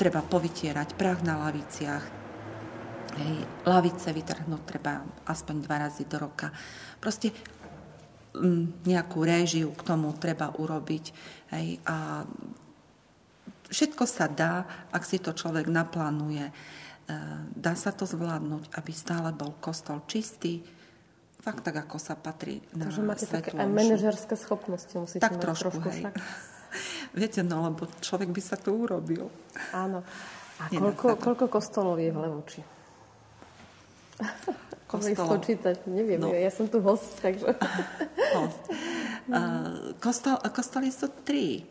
treba 0.00 0.24
povytierať 0.24 0.96
prach 0.96 1.20
na 1.20 1.36
laviciach, 1.44 2.24
Hej, 3.12 3.44
lavice 3.68 4.08
vytrhnúť 4.08 4.62
treba 4.64 5.04
aspoň 5.28 5.56
dva 5.68 5.84
razy 5.84 6.08
do 6.08 6.16
roka. 6.16 6.48
Proste 6.96 7.28
nejakú 8.88 9.18
réžiu 9.20 9.76
k 9.76 9.82
tomu 9.84 10.16
treba 10.16 10.52
urobiť. 10.56 11.04
Hej, 11.52 11.84
a 11.84 12.24
všetko 13.68 14.04
sa 14.08 14.28
dá, 14.28 14.64
ak 14.88 15.04
si 15.04 15.20
to 15.20 15.36
človek 15.36 15.68
naplánuje. 15.68 16.48
E, 16.48 16.52
dá 17.52 17.72
sa 17.76 17.92
to 17.92 18.08
zvládnuť, 18.08 18.72
aby 18.72 18.92
stále 18.92 19.36
bol 19.36 19.52
kostol 19.60 20.00
čistý, 20.08 20.64
fakt 21.42 21.66
tak, 21.66 21.76
ako 21.76 21.98
sa 21.98 22.14
patrí 22.16 22.62
na 22.72 22.86
Takže 22.88 23.02
máte 23.02 23.26
také 23.26 23.52
aj 23.52 23.68
manažerské 23.68 24.38
schopnosti 24.38 24.94
musíte 24.94 25.26
tak 25.26 25.36
mať 25.36 25.42
trošku, 25.42 25.82
trošku 25.82 25.88
hej. 25.90 26.04
Viete, 27.18 27.44
no, 27.44 27.68
lebo 27.68 27.84
človek 28.00 28.32
by 28.32 28.40
sa 28.40 28.56
to 28.56 28.72
urobil. 28.72 29.28
Áno. 29.76 30.00
A 30.56 30.72
koľko, 30.72 31.20
koľko 31.20 31.46
kostolov 31.52 32.00
je 32.00 32.08
v 32.08 32.18
Levoči? 32.22 32.62
kostolom. 34.92 35.28
spočítať, 35.32 35.76
neviem, 35.88 36.20
no. 36.20 36.28
ja, 36.28 36.44
ja 36.44 36.52
som 36.52 36.68
tu 36.68 36.84
host, 36.84 37.16
takže... 37.24 37.56
host. 38.36 38.62
Uh, 39.30 39.96
kostol, 40.02 40.36
kostoly 40.52 40.92
sú 40.92 41.08
tri. 41.24 41.64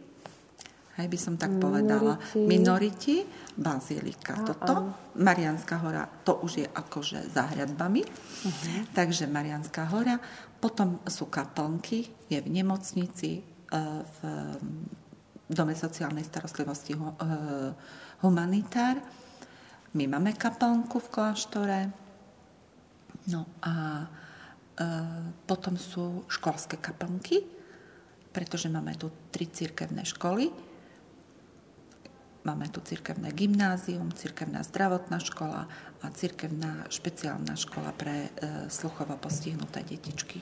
Hej, 0.99 1.07
by 1.07 1.19
som 1.19 1.33
tak 1.39 1.55
povedala. 1.55 2.19
Minority, 2.35 3.23
bazilika. 3.55 4.35
A, 4.35 4.43
Toto, 4.43 4.73
áno. 4.75 5.15
Marianská 5.17 5.79
hora, 5.79 6.03
to 6.03 6.43
už 6.43 6.51
je 6.61 6.67
akože 6.67 7.31
za 7.31 7.47
hradbami. 7.47 8.03
Uh-huh. 8.03 8.81
Takže 8.91 9.31
Marianská 9.31 9.87
hora. 9.87 10.19
Potom 10.59 10.99
sú 11.07 11.31
kaplnky, 11.31 12.11
je 12.27 12.37
v 12.37 12.47
nemocnici, 12.51 13.41
uh, 13.71 14.03
v 14.03 14.17
Dome 15.51 15.75
sociálnej 15.75 16.23
starostlivosti 16.23 16.95
uh, 16.95 17.11
humanitár. 18.23 19.03
My 19.91 20.07
máme 20.07 20.31
kaplnku 20.39 21.03
v 21.03 21.11
kláštore, 21.11 21.79
No 23.29 23.45
a 23.61 24.01
e, 24.01 24.85
potom 25.45 25.77
sú 25.77 26.25
školské 26.25 26.81
kaplnky, 26.81 27.45
pretože 28.33 28.71
máme 28.71 28.97
tu 28.97 29.11
tri 29.29 29.45
církevné 29.45 30.07
školy. 30.07 30.49
Máme 32.41 32.65
tu 32.73 32.81
církevné 32.81 33.29
gymnázium, 33.37 34.09
církevná 34.17 34.65
zdravotná 34.65 35.21
škola 35.21 35.69
a 36.01 36.05
církevná 36.09 36.89
špeciálna 36.89 37.53
škola 37.53 37.93
pre 37.93 38.33
e, 38.33 38.65
sluchovo 38.73 39.13
postihnuté 39.21 39.85
detičky 39.85 40.41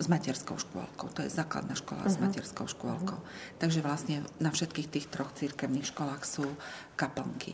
s 0.00 0.08
materskou 0.08 0.56
škôlkou. 0.56 1.12
To 1.12 1.20
je 1.20 1.28
základná 1.28 1.76
škola 1.76 2.08
uh-huh. 2.08 2.14
s 2.14 2.16
mhm. 2.16 2.24
materskou 2.24 2.64
škôlkou. 2.64 3.20
Uh-huh. 3.20 3.60
Takže 3.60 3.84
vlastne 3.84 4.24
na 4.40 4.48
všetkých 4.48 4.88
tých 4.88 5.06
troch 5.12 5.36
církevných 5.36 5.84
školách 5.92 6.24
sú 6.24 6.48
kaplnky. 6.96 7.52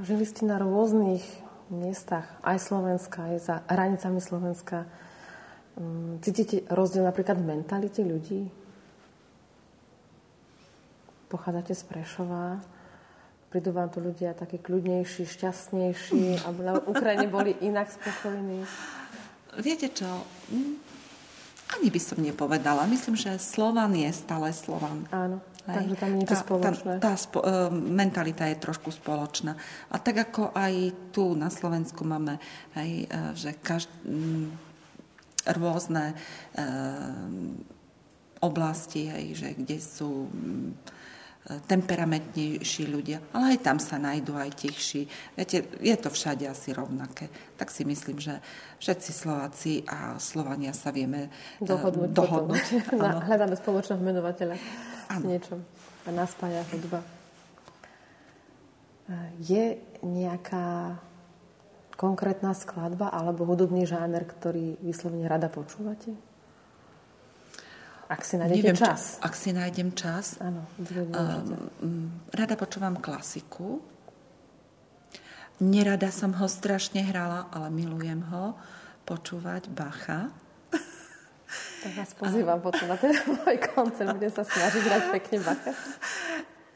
Žili 0.00 0.24
ste 0.24 0.48
na 0.48 0.56
rôznych 0.56 1.24
miestach, 1.72 2.26
aj 2.44 2.58
Slovenska, 2.60 3.28
aj 3.32 3.36
za 3.38 3.56
hranicami 3.68 4.20
Slovenska. 4.20 4.88
Mm, 5.78 6.18
cítite 6.24 6.66
rozdiel 6.72 7.06
napríklad 7.06 7.38
v 7.38 7.48
mentalite 7.48 8.02
ľudí? 8.02 8.50
Pochádzate 11.28 11.76
z 11.76 11.82
Prešova, 11.84 12.58
prídu 13.52 13.72
vám 13.76 13.92
tu 13.92 14.00
ľudia 14.00 14.32
takí 14.32 14.56
kľudnejší, 14.56 15.28
šťastnejší, 15.28 16.44
alebo 16.48 16.60
na 16.64 16.72
Ukrajine 16.80 17.28
boli 17.28 17.52
inak 17.60 17.92
spokojní? 17.92 18.64
Viete 19.60 19.92
čo, 19.92 20.08
mm, 20.48 20.74
ani 21.76 21.88
by 21.92 22.00
som 22.00 22.18
nepovedala. 22.20 22.88
Myslím, 22.88 23.14
že 23.14 23.36
Slovan 23.36 23.92
je 23.92 24.08
stále 24.12 24.52
Slovan. 24.56 25.04
Áno. 25.12 25.44
Hej. 25.66 25.74
Takže 25.74 25.94
tam 25.98 26.10
niečo 26.14 26.36
tá, 26.36 26.42
spoločné. 26.44 26.92
Tá, 27.00 27.12
tá 27.12 27.14
spo, 27.18 27.38
uh, 27.42 27.68
mentalita 27.72 28.46
je 28.48 28.56
trošku 28.62 28.94
spoločná. 28.94 29.52
A 29.92 29.96
tak 29.98 30.30
ako 30.30 30.54
aj 30.54 30.74
tu 31.12 31.34
na 31.34 31.50
Slovensku 31.50 32.06
máme, 32.06 32.38
hej, 32.78 33.04
uh, 33.10 33.34
že 33.34 33.56
každý, 33.58 33.92
um, 34.06 34.48
rôzne 35.48 36.12
uh, 36.12 36.62
oblasti, 38.40 39.10
hej, 39.10 39.26
že 39.34 39.48
kde 39.58 39.78
sú 39.82 40.30
mm, 40.30 40.70
temperamentnejší 41.48 42.84
ľudia, 42.92 43.24
ale 43.32 43.56
aj 43.56 43.58
tam 43.64 43.78
sa 43.80 43.96
nájdú 43.96 44.36
aj 44.36 44.52
tichší. 44.52 45.08
Viete, 45.32 45.64
je 45.80 45.96
to 45.96 46.12
všade 46.12 46.44
asi 46.44 46.76
rovnaké. 46.76 47.32
Tak 47.56 47.72
si 47.72 47.88
myslím, 47.88 48.20
že 48.20 48.36
všetci 48.76 49.10
Slováci 49.16 49.72
a 49.88 50.20
Slovania 50.20 50.76
sa 50.76 50.92
vieme 50.92 51.32
eh, 51.32 51.64
dohodnúť. 51.64 52.10
dohodnúť. 52.12 52.66
Hľadáme 53.32 53.56
spoločného 53.56 54.00
menovateľa 54.02 54.54
v 55.16 55.24
niečom. 55.24 55.64
A 56.04 56.08
nás 56.12 56.36
spája 56.36 56.60
hudba. 56.68 57.00
Eh, 59.08 59.30
je 59.40 59.64
nejaká 60.04 61.00
konkrétna 61.96 62.52
skladba 62.52 63.10
alebo 63.10 63.48
hudobný 63.48 63.88
žáner, 63.88 64.22
ktorý 64.28 64.78
vyslovene 64.84 65.26
rada 65.26 65.48
počúvate? 65.50 66.12
Ak 68.08 68.24
si 68.24 68.40
nájdete 68.40 68.56
Neviem, 68.56 68.78
čas. 68.78 69.20
ak 69.20 69.34
si 69.36 69.52
nájdem 69.52 69.92
čas. 69.92 70.40
Áno, 70.40 70.64
um, 71.84 72.08
rada 72.32 72.56
počúvam 72.56 72.96
klasiku. 72.96 73.84
Nerada 75.60 76.08
som 76.08 76.32
ho 76.38 76.46
strašne 76.48 77.04
hrala, 77.04 77.52
ale 77.52 77.68
milujem 77.68 78.24
ho 78.32 78.56
počúvať 79.04 79.68
Bacha. 79.68 80.32
Tak 81.78 81.92
vás 81.94 82.10
pozývam 82.18 82.58
a... 82.58 82.64
potom 82.64 82.86
na 82.90 82.96
ten 82.98 83.14
môj 83.38 83.56
koncert, 83.70 84.10
budem 84.14 84.32
sa 84.32 84.42
snažiť 84.42 84.82
hrať 84.82 85.04
pekne 85.14 85.36
Bacha. 85.42 85.72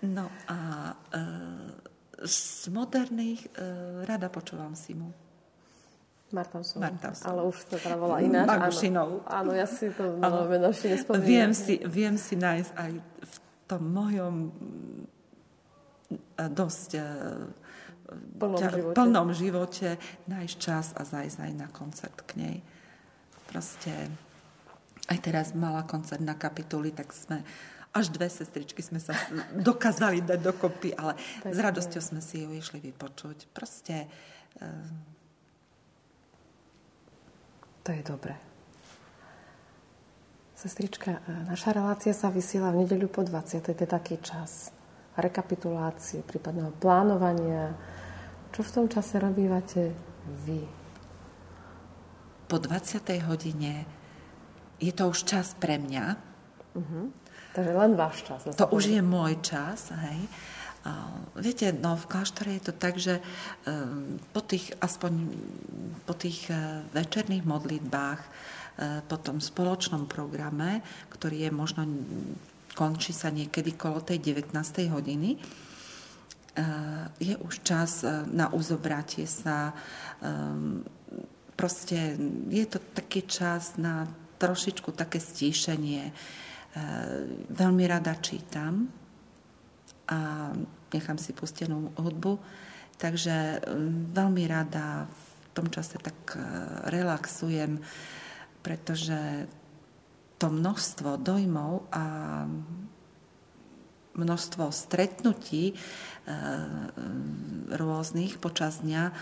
No 0.03 0.27
a 0.51 0.59
uh, 0.95 1.71
z 2.23 2.71
moderných 2.75 3.47
uh, 3.55 4.03
rada 4.07 4.27
počúvam 4.31 4.75
Simu. 4.75 5.23
Martausová. 6.33 6.89
Martausová. 6.89 7.29
Ale 7.29 7.41
už 7.45 7.57
sa 7.69 7.77
teda 7.77 7.97
volá 8.01 8.25
ináč. 8.25 8.49
Magušinou. 8.49 9.21
Áno, 9.29 9.29
áno, 9.29 9.51
ja 9.53 9.69
si 9.69 9.93
to 9.93 10.17
áno. 10.19 10.49
meno 10.49 10.73
ešte 10.73 10.97
nespomínam. 10.97 11.29
Viem 11.29 11.53
si, 11.53 11.75
viem 11.85 12.17
si 12.17 12.35
nájsť 12.41 12.73
aj 12.73 12.93
v 13.05 13.35
tom 13.69 13.83
mojom 13.93 14.35
eh, 16.09 16.49
dosť 16.49 16.91
eh, 16.97 17.05
plnom, 18.41 18.61
ťa, 18.61 18.69
živote. 18.73 18.95
plnom 18.97 19.29
živote 19.37 19.89
nájsť 20.29 20.57
čas 20.57 20.87
a 20.97 21.03
zájsť 21.05 21.39
aj 21.39 21.53
na 21.53 21.69
koncert 21.69 22.17
k 22.25 22.31
nej. 22.41 22.57
Proste 23.53 24.09
aj 25.11 25.19
teraz 25.19 25.47
mala 25.57 25.83
koncert 25.83 26.23
na 26.23 26.39
kapituli, 26.39 26.95
tak 26.95 27.11
sme 27.11 27.43
až 27.93 28.09
dve 28.09 28.29
sestričky 28.33 28.81
sme 28.81 28.99
sa 28.99 29.13
dokázali 29.69 30.25
dať 30.25 30.41
dokopy, 30.41 30.97
ale 30.97 31.13
tak 31.45 31.53
s 31.53 31.59
radosťou 31.61 32.01
je. 32.01 32.09
sme 32.09 32.21
si 32.25 32.41
ju 32.41 32.51
išli 32.57 32.81
vypočuť. 32.81 33.53
Proste 33.53 34.09
uh, 34.65 34.89
to 37.85 37.93
je 37.93 38.03
dobré. 38.07 38.39
Sestrička, 40.55 41.19
e, 41.27 41.51
naša 41.51 41.75
relácia 41.75 42.15
sa 42.15 42.31
vysiela 42.31 42.71
v 42.71 42.87
nedeľu 42.87 43.11
po 43.11 43.27
20. 43.27 43.67
To 43.67 43.75
je 43.75 43.83
taký 43.83 44.23
čas 44.23 44.71
rekapitulácie, 45.19 46.23
prípadného 46.23 46.71
plánovania. 46.79 47.75
Čo 48.55 48.63
v 48.63 48.71
tom 48.71 48.87
čase 48.87 49.19
robívate 49.19 49.91
vy? 50.47 50.63
Po 52.47 52.63
20. 52.63 53.03
hodine 53.27 54.02
je 54.83 54.91
to 54.91 55.15
už 55.15 55.23
čas 55.23 55.55
pre 55.55 55.79
mňa. 55.79 56.19
Uh-huh. 56.75 57.15
Takže 57.55 57.73
len 57.73 57.93
váš 57.95 58.27
čas. 58.27 58.43
To 58.59 58.67
už 58.75 58.91
je 58.91 59.03
môj 59.05 59.39
čas, 59.45 59.95
hej. 59.95 60.27
Viete, 61.39 61.71
no 61.71 61.95
v 61.95 62.11
kláštore 62.11 62.59
je 62.59 62.63
to 62.67 62.75
tak, 62.75 62.99
že 62.99 63.23
ehm, 63.71 64.19
po 64.35 64.43
tých, 64.43 64.75
aspoň 64.83 65.31
po 66.03 66.15
tých 66.19 66.51
e, 66.51 66.83
večerných 66.91 67.47
modlitbách, 67.47 68.19
e, 68.19 68.29
po 69.07 69.17
tom 69.23 69.39
spoločnom 69.39 70.11
programe, 70.11 70.83
ktorý 71.15 71.47
je 71.47 71.51
možno, 71.55 71.87
končí 72.75 73.15
sa 73.15 73.31
niekedy 73.31 73.79
kolo 73.79 74.03
tej 74.03 74.19
19. 74.35 74.59
hodiny, 74.91 75.39
je 77.17 77.33
už 77.41 77.65
čas 77.65 78.05
na 78.29 78.53
uzobratie 78.53 79.25
sa. 79.25 79.73
Ehm, 80.21 80.85
proste 81.57 82.21
je 82.53 82.65
to 82.69 82.77
taký 82.93 83.25
čas 83.25 83.81
na 83.81 84.05
trošičku 84.43 84.91
také 84.91 85.23
stíšenie. 85.23 86.11
Veľmi 87.53 87.85
rada 87.87 88.19
čítam, 88.19 88.91
a 90.13 90.51
nechám 90.93 91.17
si 91.17 91.33
pustenú 91.33 91.95
hudbu. 91.97 92.37
Takže 93.01 93.65
mm, 93.65 94.15
veľmi 94.15 94.45
rada 94.47 95.09
v 95.09 95.27
tom 95.57 95.67
čase 95.73 95.99
tak 95.99 96.37
e, 96.37 96.41
relaxujem, 96.93 97.81
pretože 98.61 99.49
to 100.39 100.51
množstvo 100.53 101.19
dojmov 101.19 101.87
a 101.93 102.05
množstvo 104.13 104.69
stretnutí 104.71 105.73
e, 105.73 105.75
rôznych 107.73 108.39
počas 108.39 108.85
dňa 108.85 109.03
e, 109.09 109.13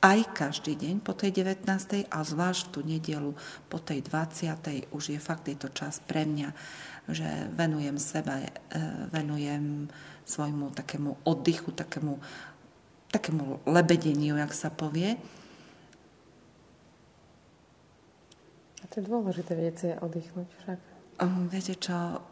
aj 0.00 0.32
každý 0.32 0.76
deň 0.80 1.04
po 1.04 1.12
tej 1.12 1.44
19. 1.44 2.08
a 2.08 2.18
zvlášť 2.24 2.72
tú 2.72 2.80
nedelu 2.80 3.36
po 3.68 3.78
tej 3.78 4.00
20. 4.04 4.92
už 4.96 5.04
je 5.12 5.20
fakt 5.20 5.44
je 5.48 5.56
to 5.56 5.68
čas 5.72 6.00
pre 6.04 6.24
mňa 6.24 6.50
že 7.10 7.26
venujem 7.56 7.98
sebe, 7.98 8.54
venujem 9.10 9.90
svojmu 10.24 10.70
takému 10.70 11.26
oddychu, 11.26 11.74
takému, 11.74 12.22
takému 13.10 13.66
lebedeniu, 13.66 14.38
jak 14.38 14.54
sa 14.54 14.70
povie. 14.70 15.18
A 18.80 18.84
to 18.88 19.02
je 19.02 19.04
dôležité, 19.10 19.52
viete, 19.58 19.88
oddychnúť 19.98 20.48
však. 20.62 20.78
Viete 21.52 21.74
čo, 21.76 22.24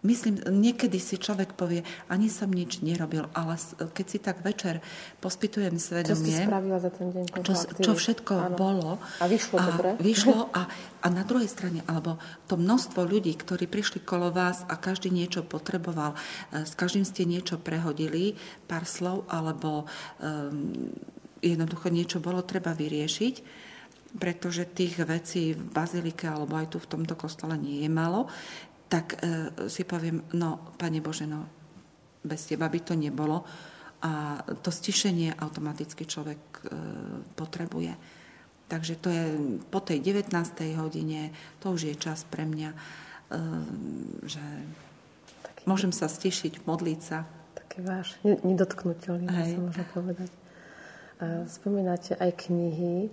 Myslím, 0.00 0.40
niekedy 0.48 0.96
si 0.96 1.20
človek 1.20 1.52
povie, 1.52 1.84
ani 2.08 2.32
som 2.32 2.48
nič 2.48 2.80
nerobil, 2.80 3.28
ale 3.36 3.60
keď 3.76 4.06
si 4.08 4.16
tak 4.16 4.40
večer 4.40 4.80
pospitujem 5.20 5.76
svedomie... 5.76 6.40
Čo 6.40 6.48
spravila 6.48 6.78
za 6.80 6.88
ten 6.88 7.12
deň? 7.12 7.24
Čo, 7.44 7.54
čo 7.76 7.92
všetko 7.92 8.32
Áno. 8.32 8.56
bolo. 8.56 8.90
A 9.20 9.28
vyšlo 9.28 9.56
a 9.60 9.64
dobre? 9.68 9.88
Vyšlo 10.00 10.48
a, 10.56 10.72
a 11.04 11.06
na 11.12 11.20
druhej 11.20 11.52
strane, 11.52 11.84
alebo 11.84 12.16
to 12.48 12.56
množstvo 12.56 13.04
ľudí, 13.04 13.36
ktorí 13.36 13.68
prišli 13.68 14.00
kolo 14.00 14.32
vás 14.32 14.64
a 14.72 14.80
každý 14.80 15.12
niečo 15.12 15.44
potreboval, 15.44 16.16
e, 16.48 16.64
s 16.64 16.72
každým 16.72 17.04
ste 17.04 17.28
niečo 17.28 17.60
prehodili, 17.60 18.40
pár 18.64 18.88
slov, 18.88 19.28
alebo 19.28 19.84
um, 19.84 20.72
jednoducho 21.44 21.92
niečo 21.92 22.24
bolo 22.24 22.40
treba 22.40 22.72
vyriešiť 22.72 23.68
pretože 24.10 24.66
tých 24.74 24.98
vecí 25.06 25.54
v 25.54 25.70
bazilike 25.70 26.26
alebo 26.26 26.58
aj 26.58 26.74
tu 26.74 26.78
v 26.82 26.90
tomto 26.90 27.14
kostole 27.14 27.54
nie 27.54 27.86
je 27.86 27.90
málo 27.90 28.26
tak 28.90 29.22
e, 29.22 29.70
si 29.70 29.86
poviem, 29.86 30.26
no, 30.34 30.74
Pane 30.74 30.98
Bože, 30.98 31.30
no, 31.30 31.46
bez 32.26 32.50
Teba 32.50 32.66
by 32.66 32.80
to 32.82 32.98
nebolo. 32.98 33.46
A 34.02 34.42
to 34.64 34.74
stišenie 34.74 35.38
automaticky 35.38 36.02
človek 36.02 36.40
e, 36.42 36.60
potrebuje. 37.38 37.94
Takže 38.66 38.94
to 38.98 39.08
je 39.14 39.24
po 39.70 39.78
tej 39.78 40.02
19. 40.02 40.34
hodine, 40.74 41.30
to 41.62 41.70
už 41.70 41.90
je 41.90 41.94
čas 41.94 42.26
pre 42.26 42.42
mňa, 42.42 42.70
e, 42.74 42.78
že 44.26 44.44
Taký 45.46 45.62
môžem 45.70 45.92
sa 45.94 46.10
stišiť, 46.10 46.66
modliť 46.66 47.00
sa. 47.00 47.28
Taký 47.54 47.78
váš 47.86 48.18
nedotknutelný, 48.24 49.30
sa 49.30 49.58
môžem 49.60 49.86
povedať. 49.94 50.30
Spomínate 51.52 52.16
aj 52.16 52.48
knihy. 52.48 53.12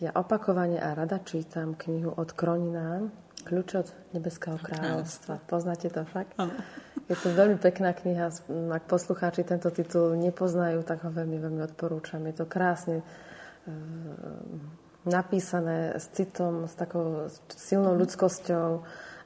Ja 0.00 0.16
opakovane 0.16 0.80
a 0.80 0.96
rada 0.96 1.20
čítam 1.20 1.76
knihu 1.76 2.16
od 2.16 2.32
Kronina, 2.32 3.04
Kľúč 3.46 3.68
od 3.78 3.88
Nebeského 4.10 4.58
kráľovstva. 4.58 5.38
Poznáte 5.46 5.86
to 5.86 6.02
však? 6.02 6.34
Je 7.06 7.14
to 7.14 7.30
veľmi 7.30 7.62
pekná 7.62 7.94
kniha. 7.94 8.34
Ak 8.74 8.90
poslucháči 8.90 9.46
tento 9.46 9.70
titul 9.70 10.18
nepoznajú, 10.18 10.82
tak 10.82 11.06
ho 11.06 11.10
veľmi, 11.14 11.38
veľmi 11.38 11.62
odporúčam. 11.62 12.18
Je 12.26 12.34
to 12.34 12.50
krásne 12.50 13.00
e, 13.00 13.04
napísané 15.06 15.94
s 15.94 16.10
citom, 16.10 16.66
s 16.66 16.74
takou 16.74 17.30
silnou 17.54 17.94
mhm. 17.94 18.00
ľudskosťou 18.02 18.68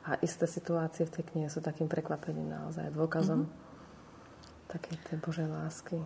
a 0.05 0.16
isté 0.25 0.45
situácie 0.49 1.05
v 1.05 1.14
tej 1.16 1.25
knihe 1.33 1.49
sú 1.53 1.61
takým 1.61 1.89
prekvapením 1.89 2.49
naozaj, 2.49 2.89
dôkazom 2.97 3.45
mm-hmm. 3.45 4.73
takej 4.73 4.97
tej 5.07 5.16
Božej 5.21 5.49
lásky. 5.49 6.01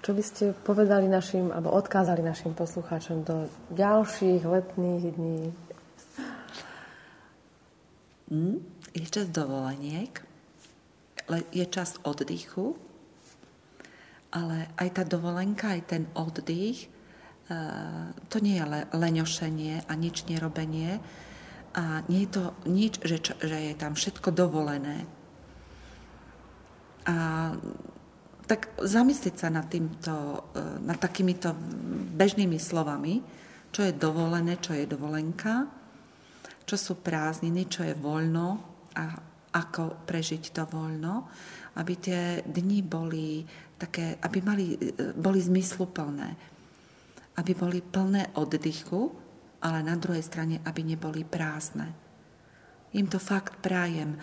Čo 0.00 0.16
by 0.16 0.22
ste 0.24 0.44
povedali 0.64 1.08
našim, 1.08 1.52
alebo 1.52 1.72
odkázali 1.72 2.24
našim 2.24 2.56
poslucháčom 2.56 3.24
do 3.24 3.48
ďalších 3.72 4.44
letných 4.44 5.04
dní, 5.16 5.52
Hm? 8.30 8.62
Je 8.94 9.06
čas 9.10 9.26
dovoleniek, 9.26 10.14
je 11.50 11.66
čas 11.66 11.98
oddychu, 12.06 12.78
ale 14.30 14.70
aj 14.78 14.88
tá 14.94 15.02
dovolenka, 15.02 15.74
aj 15.74 15.82
ten 15.90 16.02
oddych, 16.14 16.86
eh, 16.86 18.14
to 18.30 18.38
nie 18.38 18.58
je 18.58 18.86
leňošenie 18.94 19.90
a 19.90 19.92
nič 19.98 20.30
nerobenie 20.30 21.02
a 21.74 22.06
nie 22.06 22.26
je 22.26 22.30
to 22.30 22.44
nič, 22.66 23.02
že, 23.02 23.34
že 23.42 23.58
je 23.70 23.74
tam 23.74 23.98
všetko 23.98 24.30
dovolené. 24.30 25.06
A 27.06 27.14
tak 28.46 28.70
zamyslieť 28.78 29.34
sa 29.38 29.48
nad, 29.50 29.66
týmto, 29.66 30.46
eh, 30.54 30.78
nad 30.86 31.02
takýmito 31.02 31.50
bežnými 32.14 32.62
slovami, 32.62 33.26
čo 33.74 33.86
je 33.86 33.94
dovolené, 33.94 34.54
čo 34.62 34.74
je 34.74 34.86
dovolenka 34.86 35.79
čo 36.70 36.78
sú 36.78 37.02
prázdniny, 37.02 37.66
čo 37.66 37.82
je 37.82 37.98
voľno 37.98 38.46
a 38.94 39.04
ako 39.50 40.06
prežiť 40.06 40.54
to 40.54 40.62
voľno, 40.70 41.26
aby 41.82 41.92
tie 41.98 42.46
dni 42.46 42.86
boli 42.86 43.42
také, 43.74 44.14
aby 44.22 44.38
mali, 44.38 44.78
boli 45.18 45.42
zmysluplné, 45.42 46.30
aby 47.42 47.52
boli 47.58 47.82
plné 47.82 48.30
oddychu, 48.38 49.10
ale 49.66 49.82
na 49.82 49.98
druhej 49.98 50.22
strane, 50.22 50.62
aby 50.62 50.86
neboli 50.86 51.26
prázdne. 51.26 51.90
Im 52.94 53.06
to 53.06 53.18
fakt 53.22 53.58
prajem. 53.62 54.14
E, 54.14 54.18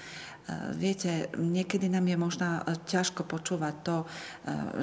viete, 0.76 1.32
niekedy 1.40 1.88
nám 1.88 2.04
je 2.04 2.18
možno 2.20 2.48
ťažko 2.84 3.24
počúvať 3.24 3.76
to, 3.80 3.98
e, 4.04 4.08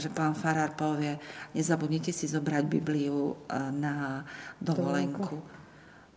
že 0.00 0.08
pán 0.08 0.32
Farár 0.32 0.72
povie, 0.72 1.20
nezabudnite 1.52 2.08
si 2.08 2.24
zobrať 2.24 2.64
Bibliu 2.64 3.32
e, 3.32 3.60
na 3.76 4.24
dovolenku. 4.56 5.53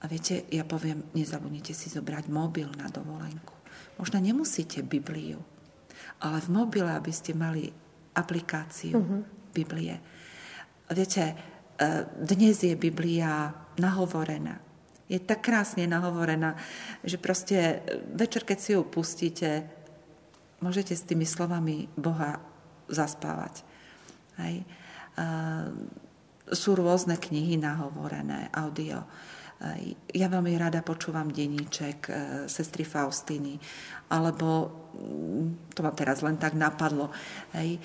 A 0.07 0.11
viete, 0.15 0.47
ja 0.55 0.63
poviem, 0.63 1.03
nezabudnite 1.11 1.75
si 1.75 1.91
zobrať 1.91 2.31
mobil 2.31 2.71
na 2.79 2.87
dovolenku. 2.87 3.51
Možno 3.99 4.23
nemusíte 4.23 4.79
Bibliu, 4.79 5.43
ale 6.23 6.39
v 6.39 6.47
mobile, 6.47 6.87
aby 6.95 7.11
ste 7.11 7.35
mali 7.35 7.67
aplikáciu 8.15 8.95
uh-huh. 8.95 9.27
Biblie. 9.51 9.99
Viete, 10.87 11.23
e, 11.27 11.35
dnes 12.23 12.55
je 12.55 12.71
Biblia 12.79 13.51
nahovorená. 13.75 14.63
Je 15.11 15.19
tak 15.19 15.43
krásne 15.43 15.83
nahovorená, 15.83 16.55
že 17.03 17.19
proste 17.19 17.83
večer, 18.07 18.47
keď 18.47 18.57
si 18.63 18.79
ju 18.79 18.87
pustíte, 18.87 19.67
môžete 20.63 20.95
s 20.95 21.03
tými 21.03 21.27
slovami 21.27 21.91
Boha 21.99 22.39
zaspávať. 22.87 23.59
Hej. 24.39 24.63
E, 24.63 24.65
sú 26.55 26.79
rôzne 26.79 27.19
knihy 27.19 27.59
nahovorené, 27.59 28.47
audio. 28.55 29.03
Ja 30.13 30.29
veľmi 30.29 30.53
rada 30.53 30.85
počúvam 30.85 31.33
denníček 31.33 31.99
e, 32.05 32.11
sestry 32.45 32.85
Faustiny, 32.85 33.57
alebo 34.13 34.69
mm, 34.93 35.73
to 35.73 35.81
ma 35.81 35.89
teraz 35.97 36.21
len 36.21 36.37
tak 36.37 36.53
napadlo, 36.53 37.09
hej, 37.57 37.77
e, 37.77 37.79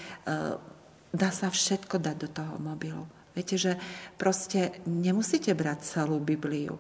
dá 1.08 1.30
sa 1.32 1.48
všetko 1.48 1.96
dať 1.96 2.16
do 2.20 2.28
toho 2.28 2.54
mobilu. 2.60 3.08
Viete, 3.32 3.56
že 3.56 3.80
proste 4.20 4.84
nemusíte 4.84 5.56
brať 5.56 5.96
celú 5.96 6.20
Bibliu, 6.20 6.76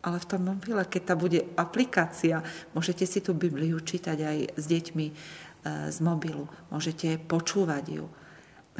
ale 0.00 0.16
v 0.16 0.28
tom 0.28 0.48
mobile, 0.48 0.80
keď 0.88 1.12
tá 1.12 1.14
bude 1.14 1.52
aplikácia, 1.52 2.40
môžete 2.72 3.04
si 3.04 3.20
tú 3.20 3.36
Bibliu 3.36 3.84
čítať 3.84 4.16
aj 4.16 4.38
s 4.56 4.64
deťmi 4.64 5.06
e, 5.12 5.14
z 5.92 5.98
mobilu, 6.00 6.48
môžete 6.72 7.20
počúvať 7.20 7.84
ju. 8.00 8.08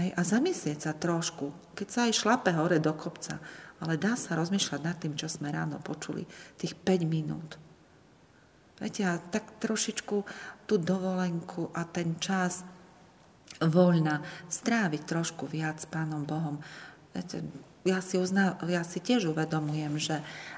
Hej, 0.00 0.16
a 0.16 0.20
zamyslieť 0.24 0.78
sa 0.88 0.96
trošku, 0.96 1.76
keď 1.76 1.86
sa 1.92 2.00
aj 2.08 2.16
šlape 2.16 2.56
hore 2.56 2.80
do 2.80 2.96
kopca, 2.96 3.36
ale 3.82 3.98
dá 3.98 4.14
sa 4.14 4.38
rozmýšľať 4.38 4.80
nad 4.80 4.94
tým, 4.94 5.18
čo 5.18 5.26
sme 5.26 5.50
ráno 5.50 5.82
počuli, 5.82 6.22
tých 6.54 6.78
5 6.78 7.02
minút. 7.02 7.58
Viete, 8.78 9.02
a 9.06 9.18
tak 9.18 9.58
trošičku 9.58 10.16
tú 10.70 10.74
dovolenku 10.78 11.74
a 11.74 11.82
ten 11.86 12.18
čas 12.22 12.62
voľna 13.62 14.22
stráviť 14.46 15.02
trošku 15.06 15.50
viac 15.50 15.82
s 15.82 15.86
Pánom 15.86 16.22
Bohom. 16.22 16.58
Viete, 17.14 17.46
ja 17.82 17.98
si, 17.98 18.18
uzná, 18.18 18.58
ja 18.66 18.86
si 18.86 19.02
tiež 19.02 19.34
uvedomujem, 19.34 19.98
že 19.98 20.16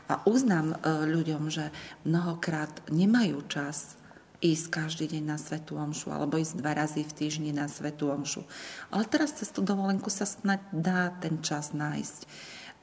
a 0.08 0.20
uznám 0.28 0.76
e, 0.76 1.08
ľuďom, 1.08 1.48
že 1.48 1.72
mnohokrát 2.04 2.84
nemajú 2.92 3.40
čas 3.48 3.96
ísť 4.44 4.66
každý 4.68 5.04
deň 5.16 5.24
na 5.24 5.40
Svetú 5.40 5.80
Omšu 5.80 6.12
alebo 6.12 6.36
ísť 6.36 6.60
dva 6.60 6.76
razy 6.76 7.00
v 7.00 7.16
týždni 7.16 7.56
na 7.56 7.64
Svetú 7.64 8.12
Omšu. 8.12 8.44
Ale 8.92 9.08
teraz 9.08 9.40
cez 9.40 9.48
tú 9.48 9.64
dovolenku 9.64 10.12
sa 10.12 10.28
snad 10.28 10.60
dá 10.68 11.16
ten 11.16 11.40
čas 11.40 11.72
nájsť 11.72 12.28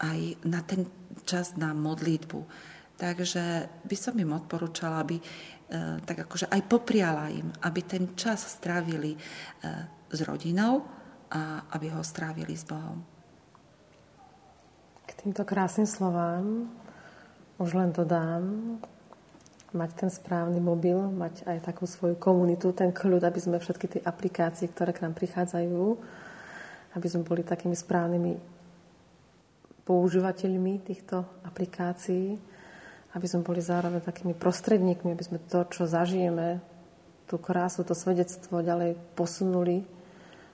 aj 0.01 0.19
na 0.49 0.65
ten 0.65 0.89
čas 1.23 1.53
na 1.55 1.71
modlitbu. 1.77 2.39
Takže 2.97 3.69
by 3.85 3.95
som 3.97 4.13
im 4.17 4.33
odporúčala, 4.33 5.01
aby 5.01 5.17
e, 5.17 5.23
tak 6.05 6.25
akože 6.25 6.49
aj 6.49 6.61
popriala 6.69 7.29
im, 7.33 7.49
aby 7.65 7.81
ten 7.85 8.13
čas 8.13 8.45
strávili 8.45 9.13
e, 9.13 9.19
s 10.09 10.19
rodinou 10.25 10.85
a 11.31 11.65
aby 11.73 11.89
ho 11.93 12.01
strávili 12.05 12.53
s 12.53 12.65
Bohom. 12.65 13.01
K 15.05 15.11
týmto 15.17 15.41
krásnym 15.45 15.89
slovám 15.89 16.69
už 17.61 17.77
len 17.77 17.89
dodám, 17.93 18.43
mať 19.71 19.91
ten 19.95 20.09
správny 20.11 20.59
mobil, 20.59 20.99
mať 20.99 21.47
aj 21.47 21.63
takú 21.63 21.87
svoju 21.87 22.19
komunitu, 22.19 22.75
ten 22.75 22.91
kľud, 22.91 23.23
aby 23.23 23.39
sme 23.39 23.57
všetky 23.57 23.87
tie 23.87 24.01
aplikácie, 24.03 24.67
ktoré 24.67 24.91
k 24.91 25.07
nám 25.07 25.15
prichádzajú, 25.15 25.95
aby 26.91 27.07
sme 27.07 27.23
boli 27.23 27.47
takými 27.47 27.75
správnymi 27.75 28.50
používateľmi 29.91 30.87
týchto 30.87 31.27
aplikácií, 31.43 32.39
aby 33.11 33.25
sme 33.27 33.43
boli 33.43 33.59
zároveň 33.59 33.99
takými 33.99 34.31
prostredníkmi, 34.31 35.11
aby 35.11 35.19
sme 35.27 35.43
to, 35.51 35.67
čo 35.67 35.83
zažijeme, 35.83 36.63
tú 37.27 37.35
krásu, 37.35 37.83
to 37.83 37.91
svedectvo 37.91 38.63
ďalej 38.63 38.95
posunuli 39.19 39.83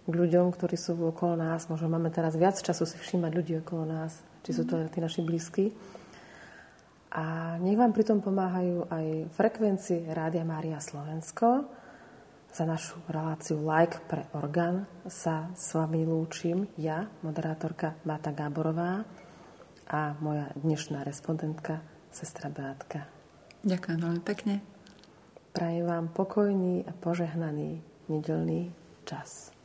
k 0.09 0.13
ľuďom, 0.13 0.49
ktorí 0.57 0.73
sú 0.73 0.97
okolo 0.97 1.37
nás. 1.37 1.69
Možno 1.69 1.85
máme 1.85 2.09
teraz 2.09 2.33
viac 2.33 2.57
času 2.57 2.89
si 2.89 2.97
všímať 2.97 3.31
ľudí 3.33 3.53
okolo 3.61 3.85
nás, 3.85 4.17
či 4.41 4.57
sú 4.57 4.65
to 4.65 4.81
aj 4.81 4.89
tí 4.89 4.97
naši 4.97 5.21
blízky. 5.21 5.69
A 7.13 7.57
nech 7.61 7.77
vám 7.77 7.93
pritom 7.93 8.25
pomáhajú 8.25 8.89
aj 8.89 9.05
frekvencie 9.37 10.09
Rádia 10.09 10.41
Mária 10.41 10.81
Slovensko, 10.81 11.69
za 12.57 12.65
našu 12.65 12.97
reláciu 13.05 13.61
Like 13.61 14.01
pre 14.09 14.25
orgán 14.33 14.89
sa 15.05 15.53
s 15.53 15.77
vami 15.77 16.01
lúčim 16.09 16.65
ja, 16.81 17.05
moderátorka 17.21 18.01
Mata 18.01 18.33
Gáborová 18.33 19.05
a 19.87 20.19
moja 20.19 20.51
dnešná 20.59 21.07
respondentka, 21.07 21.79
sestra 22.11 22.51
Beatka. 22.51 23.07
Ďakujem 23.63 23.99
veľmi 24.03 24.21
pekne. 24.23 24.59
Prajem 25.55 25.87
vám 25.87 26.05
pokojný 26.11 26.85
a 26.85 26.91
požehnaný 26.93 27.81
nedelný 28.11 28.75
čas. 29.07 29.56